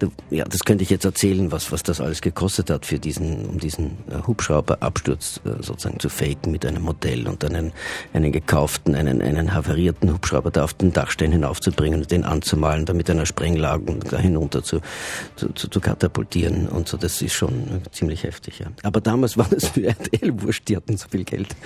äh, 0.01 0.07
ja, 0.36 0.45
das 0.45 0.61
könnte 0.61 0.84
ich 0.84 0.89
jetzt 0.89 1.05
erzählen, 1.05 1.51
was, 1.51 1.71
was 1.71 1.84
das 1.84 2.01
alles 2.01 2.21
gekostet 2.21 2.69
hat, 2.69 2.86
für 2.86 2.99
diesen, 2.99 3.45
um 3.45 3.59
diesen 3.59 3.97
äh, 4.09 4.25
Hubschrauberabsturz 4.25 5.41
äh, 5.45 5.63
sozusagen 5.63 5.99
zu 5.99 6.09
faken 6.09 6.51
mit 6.51 6.65
einem 6.65 6.84
Modell 6.84 7.28
und 7.28 7.43
einen, 7.45 7.73
einen 8.13 8.32
gekauften, 8.32 8.95
einen, 8.95 9.21
einen 9.21 9.53
havarierten 9.53 10.13
Hubschrauber 10.13 10.51
da 10.51 10.63
auf 10.63 10.73
den 10.73 10.93
Dachstein 10.93 11.32
hinaufzubringen 11.32 12.01
und 12.01 12.11
den 12.11 12.23
anzumalen, 12.23 12.86
da 12.86 12.93
mit 12.93 13.09
einer 13.09 13.25
Sprengladung 13.25 13.99
da 14.09 14.17
hinunter 14.17 14.63
zu, 14.63 14.82
zu, 15.36 15.53
zu, 15.53 15.69
zu 15.69 15.80
katapultieren 15.80 16.67
und 16.67 16.88
so. 16.88 16.97
Das 16.97 17.21
ist 17.21 17.34
schon 17.34 17.82
ziemlich 17.91 18.23
heftig, 18.23 18.59
ja. 18.59 18.67
Aber 18.84 19.01
damals 19.01 19.38
war 19.38 19.47
das 19.49 19.67
für 19.67 19.86
RTL 19.86 20.41
wurscht, 20.41 20.67
die 20.67 20.75
hatten 20.75 20.97
so 20.97 21.07
viel 21.09 21.23
Geld. 21.23 21.55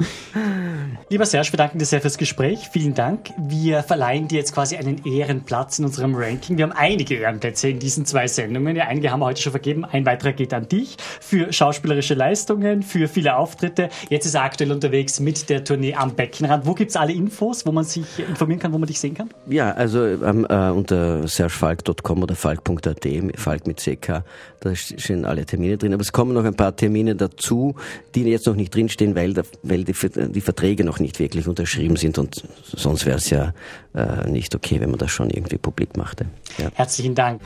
Lieber 1.08 1.26
Serge, 1.26 1.52
wir 1.52 1.56
danken 1.56 1.78
dir 1.78 1.84
sehr 1.84 2.00
fürs 2.00 2.18
Gespräch. 2.18 2.49
Vielen 2.56 2.94
Dank. 2.94 3.30
Wir 3.38 3.82
verleihen 3.82 4.28
dir 4.28 4.38
jetzt 4.38 4.54
quasi 4.54 4.76
einen 4.76 5.04
Ehrenplatz 5.04 5.78
in 5.78 5.84
unserem 5.84 6.14
Ranking. 6.14 6.56
Wir 6.56 6.64
haben 6.64 6.72
einige 6.72 7.16
Ehrenplätze 7.16 7.68
in 7.68 7.78
diesen 7.78 8.06
zwei 8.06 8.26
Sendungen. 8.26 8.76
Ja, 8.76 8.86
einige 8.86 9.10
haben 9.10 9.20
wir 9.20 9.26
heute 9.26 9.40
schon 9.40 9.52
vergeben. 9.52 9.84
Ein 9.84 10.06
weiterer 10.06 10.32
geht 10.32 10.52
an 10.52 10.68
dich 10.68 10.96
für 11.20 11.52
schauspielerische 11.52 12.14
Leistungen, 12.14 12.82
für 12.82 13.08
viele 13.08 13.36
Auftritte. 13.36 13.88
Jetzt 14.08 14.26
ist 14.26 14.34
er 14.34 14.42
aktuell 14.42 14.72
unterwegs 14.72 15.20
mit 15.20 15.48
der 15.48 15.64
Tournee 15.64 15.94
am 15.94 16.14
Beckenrand. 16.14 16.66
Wo 16.66 16.74
gibt 16.74 16.90
es 16.90 16.96
alle 16.96 17.12
Infos, 17.12 17.66
wo 17.66 17.72
man 17.72 17.84
sich 17.84 18.18
informieren 18.18 18.60
kann, 18.60 18.72
wo 18.72 18.78
man 18.78 18.86
dich 18.86 19.00
sehen 19.00 19.14
kann? 19.14 19.30
Ja, 19.48 19.72
also 19.72 20.04
ähm, 20.04 20.46
äh, 20.48 20.70
unter 20.70 21.28
sergefalk.com 21.28 22.22
oder 22.22 22.34
falk.at, 22.34 23.06
Falk 23.36 23.66
mit 23.66 23.78
CK, 23.78 24.24
da 24.60 24.74
stehen 24.74 25.24
alle 25.24 25.46
Termine 25.46 25.78
drin. 25.78 25.92
Aber 25.92 26.02
es 26.02 26.12
kommen 26.12 26.34
noch 26.34 26.44
ein 26.44 26.54
paar 26.54 26.74
Termine 26.74 27.14
dazu, 27.14 27.74
die 28.14 28.24
jetzt 28.24 28.46
noch 28.46 28.56
nicht 28.56 28.74
drinstehen, 28.74 29.14
weil, 29.14 29.34
weil 29.62 29.84
die, 29.84 29.94
die 29.94 30.40
Verträge 30.40 30.84
noch 30.84 30.98
nicht 30.98 31.18
wirklich 31.18 31.46
unterschrieben 31.46 31.96
sind 31.96 32.18
und 32.18 32.39
sonst 32.64 33.06
wäre 33.06 33.18
es 33.18 33.30
ja 33.30 33.52
äh, 33.94 34.28
nicht 34.30 34.54
okay, 34.54 34.80
wenn 34.80 34.90
man 34.90 34.98
das 34.98 35.10
schon 35.10 35.30
irgendwie 35.30 35.58
publik 35.58 35.96
machte. 35.96 36.26
Ja. 36.58 36.70
Herzlichen 36.74 37.14
Dank. 37.14 37.40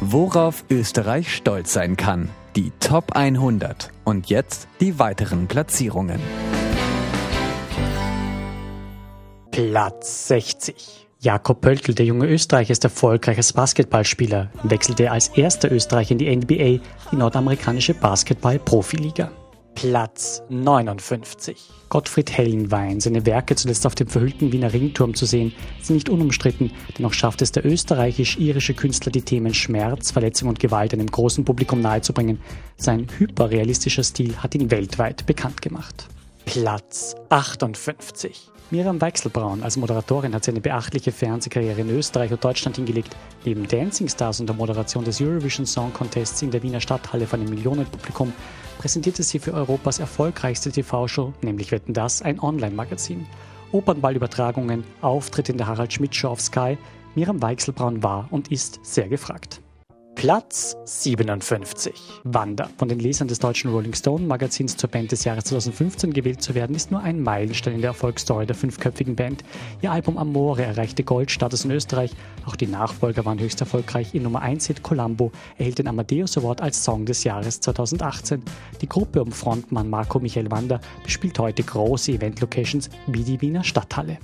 Worauf 0.00 0.64
Österreich 0.70 1.34
stolz 1.34 1.72
sein 1.72 1.96
kann. 1.96 2.28
Die 2.56 2.72
Top 2.80 3.12
100. 3.16 3.90
Und 4.04 4.30
jetzt 4.30 4.68
die 4.80 4.98
weiteren 4.98 5.48
Platzierungen. 5.48 6.20
Platz 9.50 10.28
60. 10.28 11.08
Jakob 11.20 11.60
Pöltl, 11.60 11.94
der 11.94 12.06
junge 12.06 12.26
Österreicher, 12.26 12.70
ist 12.70 12.84
erfolgreich 12.84 13.38
als 13.38 13.52
Basketballspieler, 13.52 14.50
wechselte 14.62 15.10
als 15.10 15.28
erster 15.28 15.72
Österreicher 15.72 16.12
in 16.12 16.18
die 16.18 16.36
NBA, 16.36 16.84
die 17.10 17.16
nordamerikanische 17.16 17.94
Basketball-Profiliga. 17.94 19.32
Platz 19.80 20.42
59. 20.48 21.56
Gottfried 21.88 22.36
Hellenwein. 22.36 22.98
Seine 22.98 23.24
Werke 23.26 23.54
zuletzt 23.54 23.86
auf 23.86 23.94
dem 23.94 24.08
verhüllten 24.08 24.50
Wiener 24.50 24.72
Ringturm 24.72 25.14
zu 25.14 25.24
sehen, 25.24 25.52
sind 25.80 25.94
nicht 25.94 26.08
unumstritten, 26.08 26.72
dennoch 26.98 27.12
schafft 27.12 27.42
es 27.42 27.52
der 27.52 27.64
österreichisch-irische 27.64 28.74
Künstler, 28.74 29.12
die 29.12 29.22
Themen 29.22 29.54
Schmerz, 29.54 30.10
Verletzung 30.10 30.48
und 30.48 30.58
Gewalt 30.58 30.94
einem 30.94 31.06
großen 31.06 31.44
Publikum 31.44 31.80
nahezubringen. 31.80 32.40
Sein 32.76 33.06
hyperrealistischer 33.18 34.02
Stil 34.02 34.36
hat 34.38 34.56
ihn 34.56 34.72
weltweit 34.72 35.26
bekannt 35.26 35.62
gemacht. 35.62 36.08
Platz 36.44 37.14
58. 37.28 38.50
Miriam 38.70 39.00
Weichselbraun 39.00 39.62
als 39.62 39.76
Moderatorin 39.76 40.34
hat 40.34 40.44
sie 40.44 40.50
eine 40.50 40.60
beachtliche 40.60 41.12
Fernsehkarriere 41.12 41.82
in 41.82 41.90
Österreich 41.90 42.32
und 42.32 42.42
Deutschland 42.42 42.76
hingelegt. 42.76 43.16
Neben 43.44 43.68
Dancing 43.68 44.08
Stars 44.08 44.40
und 44.40 44.48
der 44.48 44.56
Moderation 44.56 45.04
des 45.04 45.20
Eurovision 45.20 45.66
Song 45.66 45.92
Contests 45.92 46.42
in 46.42 46.50
der 46.50 46.64
Wiener 46.64 46.80
Stadthalle 46.80 47.28
von 47.28 47.40
einem 47.40 47.50
Millionenpublikum 47.50 48.32
präsentierte 48.78 49.22
sie 49.22 49.40
für 49.40 49.52
Europas 49.52 49.98
erfolgreichste 49.98 50.70
TV-Show, 50.72 51.34
nämlich 51.42 51.72
Wetten 51.72 51.92
das, 51.92 52.22
ein 52.22 52.40
Online-Magazin. 52.40 53.26
Opernballübertragungen, 53.72 54.84
Auftritte 55.02 55.52
in 55.52 55.58
der 55.58 55.66
Harald 55.66 55.92
Schmidt 55.92 56.14
Show 56.14 56.28
auf 56.28 56.40
Sky, 56.40 56.78
Miriam 57.14 57.42
Weichselbraun 57.42 58.02
war 58.02 58.28
und 58.30 58.50
ist 58.50 58.80
sehr 58.82 59.08
gefragt. 59.08 59.60
Platz 60.18 60.76
57. 60.84 61.94
Wanda. 62.24 62.68
Von 62.76 62.88
den 62.88 62.98
Lesern 62.98 63.28
des 63.28 63.38
deutschen 63.38 63.70
Rolling 63.70 63.94
Stone 63.94 64.26
Magazins 64.26 64.76
zur 64.76 64.90
Band 64.90 65.12
des 65.12 65.22
Jahres 65.22 65.44
2015 65.44 66.12
gewählt 66.12 66.42
zu 66.42 66.56
werden, 66.56 66.74
ist 66.74 66.90
nur 66.90 67.00
ein 67.00 67.22
Meilenstein 67.22 67.74
in 67.74 67.82
der 67.82 67.90
Erfolgsstory 67.90 68.44
der 68.44 68.56
fünfköpfigen 68.56 69.14
Band. 69.14 69.44
Ihr 69.80 69.92
Album 69.92 70.18
Amore 70.18 70.64
erreichte 70.64 71.04
Goldstatus 71.04 71.64
in 71.64 71.70
Österreich. 71.70 72.10
Auch 72.46 72.56
die 72.56 72.66
Nachfolger 72.66 73.24
waren 73.26 73.38
höchst 73.38 73.60
erfolgreich. 73.60 74.12
Ihr 74.12 74.20
Nummer 74.20 74.42
1 74.42 74.66
Hit 74.66 74.82
Columbo 74.82 75.30
erhielt 75.56 75.78
den 75.78 75.86
Amadeus 75.86 76.36
Award 76.36 76.62
als 76.62 76.82
Song 76.82 77.06
des 77.06 77.22
Jahres 77.22 77.60
2018. 77.60 78.42
Die 78.80 78.88
Gruppe 78.88 79.22
um 79.22 79.30
Frontmann 79.30 79.88
Marco 79.88 80.18
Michael 80.18 80.50
Wanda 80.50 80.80
bespielt 81.04 81.38
heute 81.38 81.62
große 81.62 82.10
Event-Locations 82.10 82.90
wie 83.06 83.22
die 83.22 83.40
Wiener 83.40 83.62
Stadthalle. 83.62 84.18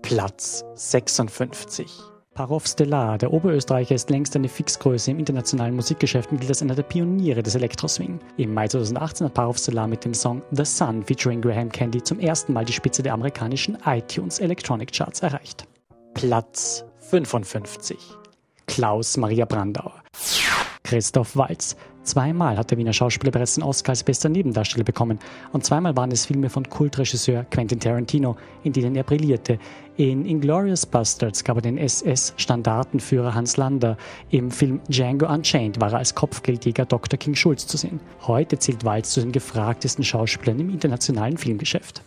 Platz 0.00 0.64
56. 0.76 2.09
Parov 2.34 2.66
Stellar, 2.66 3.18
der 3.18 3.32
Oberösterreicher, 3.32 3.96
ist 3.96 4.08
längst 4.08 4.36
eine 4.36 4.48
Fixgröße 4.48 5.10
im 5.10 5.18
internationalen 5.18 5.74
Musikgeschäft 5.74 6.30
und 6.30 6.38
gilt 6.38 6.50
als 6.50 6.62
einer 6.62 6.76
der 6.76 6.84
Pioniere 6.84 7.42
des 7.42 7.56
Elektroswing. 7.56 8.20
Im 8.36 8.54
Mai 8.54 8.68
2018 8.68 9.26
hat 9.26 9.34
Parov 9.34 9.58
Stellar 9.58 9.88
mit 9.88 10.04
dem 10.04 10.14
Song 10.14 10.40
The 10.52 10.64
Sun 10.64 11.02
featuring 11.02 11.40
Graham 11.40 11.70
Candy 11.70 12.02
zum 12.02 12.20
ersten 12.20 12.52
Mal 12.52 12.64
die 12.64 12.72
Spitze 12.72 13.02
der 13.02 13.14
amerikanischen 13.14 13.76
iTunes 13.84 14.38
Electronic 14.38 14.92
Charts 14.92 15.20
erreicht. 15.20 15.66
Platz 16.14 16.84
55. 17.10 17.98
Klaus 18.66 19.16
Maria 19.16 19.44
Brandauer. 19.44 20.00
Christoph 20.84 21.36
Walz. 21.36 21.76
Zweimal 22.02 22.56
hat 22.56 22.70
der 22.70 22.78
Wiener 22.78 22.92
Schauspieler 22.92 23.30
bereits 23.30 23.54
den 23.54 23.62
Oscar 23.62 23.90
als 23.90 24.02
bester 24.02 24.28
Nebendarsteller 24.28 24.84
bekommen 24.84 25.18
und 25.52 25.64
zweimal 25.64 25.96
waren 25.96 26.10
es 26.10 26.26
Filme 26.26 26.48
von 26.48 26.68
Kultregisseur 26.68 27.44
Quentin 27.50 27.78
Tarantino, 27.78 28.36
in 28.64 28.72
denen 28.72 28.96
er 28.96 29.02
brillierte. 29.02 29.58
In 29.96 30.24
Inglourious 30.24 30.86
Bastards 30.86 31.44
gab 31.44 31.58
er 31.58 31.62
den 31.62 31.76
SS-Standartenführer 31.76 33.34
Hans 33.34 33.58
Lander. 33.58 33.98
Im 34.30 34.50
Film 34.50 34.80
Django 34.88 35.26
Unchained 35.26 35.78
war 35.78 35.92
er 35.92 35.98
als 35.98 36.14
Kopfgeldjäger 36.14 36.86
Dr. 36.86 37.18
King 37.18 37.34
Schulz 37.34 37.66
zu 37.66 37.76
sehen. 37.76 38.00
Heute 38.26 38.58
zählt 38.58 38.84
Walz 38.84 39.10
zu 39.10 39.20
den 39.20 39.32
gefragtesten 39.32 40.02
Schauspielern 40.02 40.58
im 40.58 40.70
internationalen 40.70 41.36
Filmgeschäft. 41.36 42.02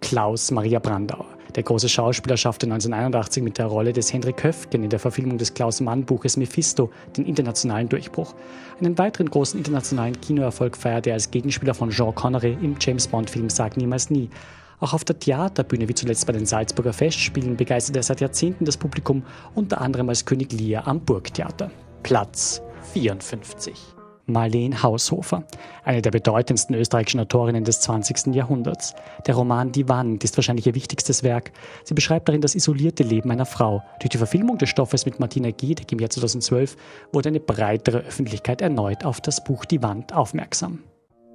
Klaus 0.00 0.50
Maria 0.50 0.80
Brandauer. 0.80 1.37
Der 1.58 1.64
große 1.64 1.88
Schauspieler 1.88 2.36
schaffte 2.36 2.66
1981 2.66 3.42
mit 3.42 3.58
der 3.58 3.66
Rolle 3.66 3.92
des 3.92 4.12
Henrik 4.12 4.44
Höfgen 4.44 4.84
in 4.84 4.90
der 4.90 5.00
Verfilmung 5.00 5.38
des 5.38 5.54
Klaus-Mann-Buches 5.54 6.36
Mephisto 6.36 6.92
den 7.16 7.26
internationalen 7.26 7.88
Durchbruch. 7.88 8.32
Einen 8.78 8.96
weiteren 8.96 9.28
großen 9.28 9.58
internationalen 9.58 10.20
Kinoerfolg 10.20 10.76
feierte 10.76 11.10
er 11.10 11.14
als 11.14 11.32
Gegenspieler 11.32 11.74
von 11.74 11.90
Jean 11.90 12.14
Connery 12.14 12.56
im 12.62 12.76
James-Bond-Film 12.80 13.50
Sag 13.50 13.76
niemals 13.76 14.08
nie. 14.08 14.30
Auch 14.78 14.92
auf 14.92 15.02
der 15.02 15.18
Theaterbühne, 15.18 15.88
wie 15.88 15.94
zuletzt 15.96 16.28
bei 16.28 16.32
den 16.32 16.46
Salzburger 16.46 16.92
Festspielen, 16.92 17.56
begeistert 17.56 17.96
er 17.96 18.04
seit 18.04 18.20
Jahrzehnten 18.20 18.64
das 18.64 18.76
Publikum, 18.76 19.24
unter 19.56 19.80
anderem 19.80 20.08
als 20.10 20.24
König 20.24 20.52
Lear 20.52 20.86
am 20.86 21.00
Burgtheater. 21.00 21.72
Platz 22.04 22.62
54. 22.92 23.97
Marleen 24.28 24.82
Haushofer, 24.82 25.42
eine 25.84 26.02
der 26.02 26.10
bedeutendsten 26.10 26.76
österreichischen 26.76 27.20
Autorinnen 27.20 27.64
des 27.64 27.80
20. 27.80 28.34
Jahrhunderts. 28.34 28.94
Der 29.26 29.34
Roman 29.34 29.72
Die 29.72 29.88
Wand 29.88 30.22
ist 30.22 30.36
wahrscheinlich 30.36 30.66
ihr 30.66 30.74
wichtigstes 30.74 31.22
Werk. 31.22 31.52
Sie 31.84 31.94
beschreibt 31.94 32.28
darin 32.28 32.40
das 32.40 32.54
isolierte 32.54 33.02
Leben 33.02 33.30
einer 33.30 33.46
Frau. 33.46 33.82
Durch 34.00 34.10
die 34.10 34.18
Verfilmung 34.18 34.58
des 34.58 34.68
Stoffes 34.68 35.06
mit 35.06 35.18
Martina 35.18 35.50
Giedek 35.50 35.90
im 35.92 35.98
Jahr 35.98 36.10
2012 36.10 36.76
wurde 37.12 37.30
eine 37.30 37.40
breitere 37.40 37.98
Öffentlichkeit 37.98 38.60
erneut 38.60 39.04
auf 39.04 39.20
das 39.20 39.42
Buch 39.42 39.64
Die 39.64 39.82
Wand 39.82 40.14
aufmerksam. 40.14 40.84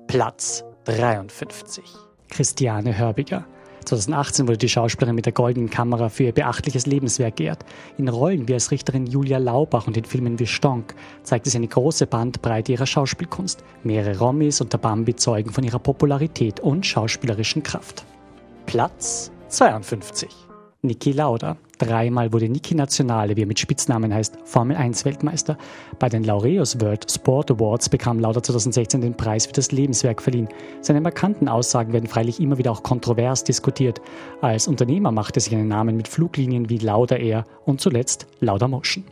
Platz 0.08 0.64
53. 0.86 1.84
Christiane 2.30 2.98
Hörbiger. 2.98 3.46
2018 3.86 4.48
wurde 4.48 4.58
die 4.58 4.70
Schauspielerin 4.70 5.16
mit 5.16 5.26
der 5.26 5.34
Goldenen 5.34 5.70
Kamera 5.70 6.10
für 6.10 6.24
ihr 6.24 6.32
beachtliches 6.32 6.86
Lebenswerk 6.86 7.38
geehrt. 7.38 7.66
In 7.98 8.08
Rollen 8.08 8.48
wie 8.48 8.54
als 8.54 8.72
Richterin 8.72 9.06
Julia 9.06 9.38
Laubach 9.38 9.88
und 9.88 9.98
in 9.98 10.06
Filmen 10.06 10.40
wie 10.40 10.48
Stonk 10.48 10.96
zeigte 11.24 11.50
sie 11.50 11.58
eine 11.58 11.68
große 11.68 12.08
Bandbreite 12.08 12.72
ihrer 12.72 12.86
Schauspielkunst. 12.86 13.64
Mehrere 13.84 14.18
Rommis 14.20 14.62
und 14.62 14.74
der 14.74 14.78
Bambi 14.78 15.16
zeugen 15.16 15.52
von 15.52 15.64
ihrer 15.64 15.80
Popularität 15.80 16.60
und 16.60 16.86
schauspielerischen 16.86 17.64
Kraft. 17.64 18.06
Platz 18.66 19.32
52. 19.50 20.30
Niki 20.82 21.12
Lauda. 21.12 21.58
Dreimal 21.80 22.32
wurde 22.32 22.50
Niki 22.50 22.76
Nationale, 22.76 23.36
wie 23.36 23.42
er 23.42 23.48
mit 23.48 23.60
Spitznamen 23.60 24.14
heißt, 24.14 24.38
Formel 24.44 24.78
1 24.78 25.06
Weltmeister. 25.06 25.58
Bei 26.00 26.08
den 26.08 26.24
Laureus 26.24 26.80
World 26.80 27.12
Sport 27.12 27.52
Awards 27.52 27.90
bekam 27.90 28.20
Lauda 28.20 28.44
2016 28.44 29.02
den 29.02 29.18
Preis 29.18 29.48
für 29.48 29.54
das 29.54 29.72
Lebenswerk 29.72 30.22
verliehen. 30.22 30.48
Seine 30.82 31.02
markanten 31.02 31.48
Aussagen 31.48 31.94
werden 31.94 32.08
freilich 32.08 32.40
immer 32.40 32.58
wieder 32.58 32.72
auch 32.72 32.84
kontrovers 32.84 33.44
diskutiert. 33.44 34.02
Als 34.42 34.68
Unternehmer 34.68 35.12
machte 35.12 35.40
sich 35.40 35.54
einen 35.54 35.68
Namen 35.68 35.98
mit 35.98 36.08
Fluglinien 36.08 36.70
wie 36.70 36.78
Lauda 36.78 37.16
Air 37.16 37.44
und 37.66 37.82
zuletzt 37.82 38.28
Lauda 38.40 38.68
Motion. 38.68 39.04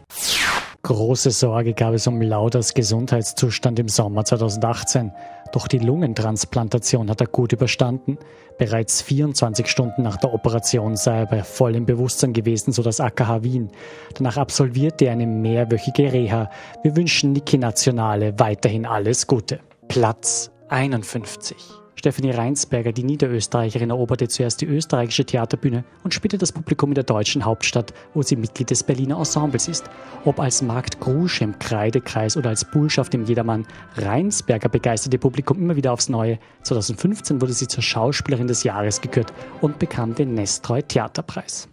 Große 0.84 1.30
Sorge 1.30 1.74
gab 1.74 1.94
es 1.94 2.08
um 2.08 2.22
Lauders 2.22 2.74
Gesundheitszustand 2.74 3.78
im 3.78 3.88
Sommer 3.88 4.26
2018. 4.26 5.12
Doch 5.52 5.68
die 5.68 5.80
Lungentransplantation 5.80 7.10
hat 7.10 7.22
er 7.22 7.28
gut 7.28 7.54
überstanden. 7.54 8.18
Bereits 8.58 9.02
24 9.02 9.68
Stunden 9.68 10.04
nach 10.04 10.18
der 10.18 10.34
Operation 10.34 10.96
sei 10.96 11.20
er 11.20 11.26
bei 11.26 11.44
vollem 11.44 11.86
Bewusstsein 11.86 12.34
gewesen, 12.34 12.72
so 12.72 12.84
das 12.84 13.00
AKH 13.00 13.44
Wien. 13.44 13.72
Danach 14.16 14.38
absolvierte 14.38 15.06
er 15.06 15.14
eine 15.14 15.28
mehrwöchige 15.28 16.14
Reha. 16.14 16.50
Wir 16.84 16.96
wünschen 16.96 17.34
Niki 17.34 17.58
Nationale 17.58 18.38
weiterhin 18.40 18.86
alles 18.86 19.28
Gute. 19.28 19.60
Platz 19.88 20.52
51. 20.70 21.81
Stefanie 21.96 22.32
Reinsberger, 22.32 22.92
die 22.92 23.04
Niederösterreicherin, 23.04 23.90
eroberte 23.90 24.28
zuerst 24.28 24.62
die 24.62 24.66
österreichische 24.66 25.26
Theaterbühne 25.26 25.84
und 26.04 26.14
spielte 26.14 26.38
das 26.38 26.52
Publikum 26.52 26.92
in 26.92 26.96
der 26.96 27.04
deutschen 27.04 27.46
Hauptstadt, 27.46 27.94
wo 28.14 28.22
sie 28.22 28.36
Mitglied 28.36 28.70
des 28.70 28.84
Berliner 28.84 29.18
Ensembles 29.18 29.68
ist. 29.68 29.86
Ob 30.26 30.40
als 30.40 30.62
Markt 30.62 31.00
Grusch 31.00 31.42
im 31.42 31.60
Kreidekreis 31.60 32.38
oder 32.38 32.50
als 32.50 32.66
Bullschaft 32.66 33.14
im 33.14 33.26
Jedermann, 33.26 33.68
Reinsberger 33.98 34.70
begeisterte 34.70 35.20
Publikum 35.20 35.60
immer 35.60 35.76
wieder 35.76 35.94
aufs 35.94 36.10
Neue. 36.10 36.40
2015 36.64 37.42
wurde 37.42 37.54
sie 37.54 37.68
zur 37.68 37.84
Schauspielerin 37.84 38.48
des 38.48 38.64
Jahres 38.64 39.02
gekürt 39.02 39.34
und 39.62 39.80
bekam 39.80 40.16
den 40.16 40.34
Nestroy 40.34 40.82
Theaterpreis. 40.82 41.68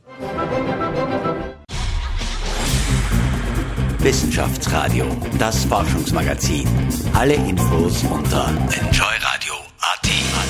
Wissenschaftsradio, 4.01 5.07
das 5.39 5.65
Forschungsmagazin. 5.65 6.67
Alle 7.15 7.35
Infos 7.35 8.05
unter 8.05 8.49
Enjoy 8.81 9.19
D. 10.09 10.48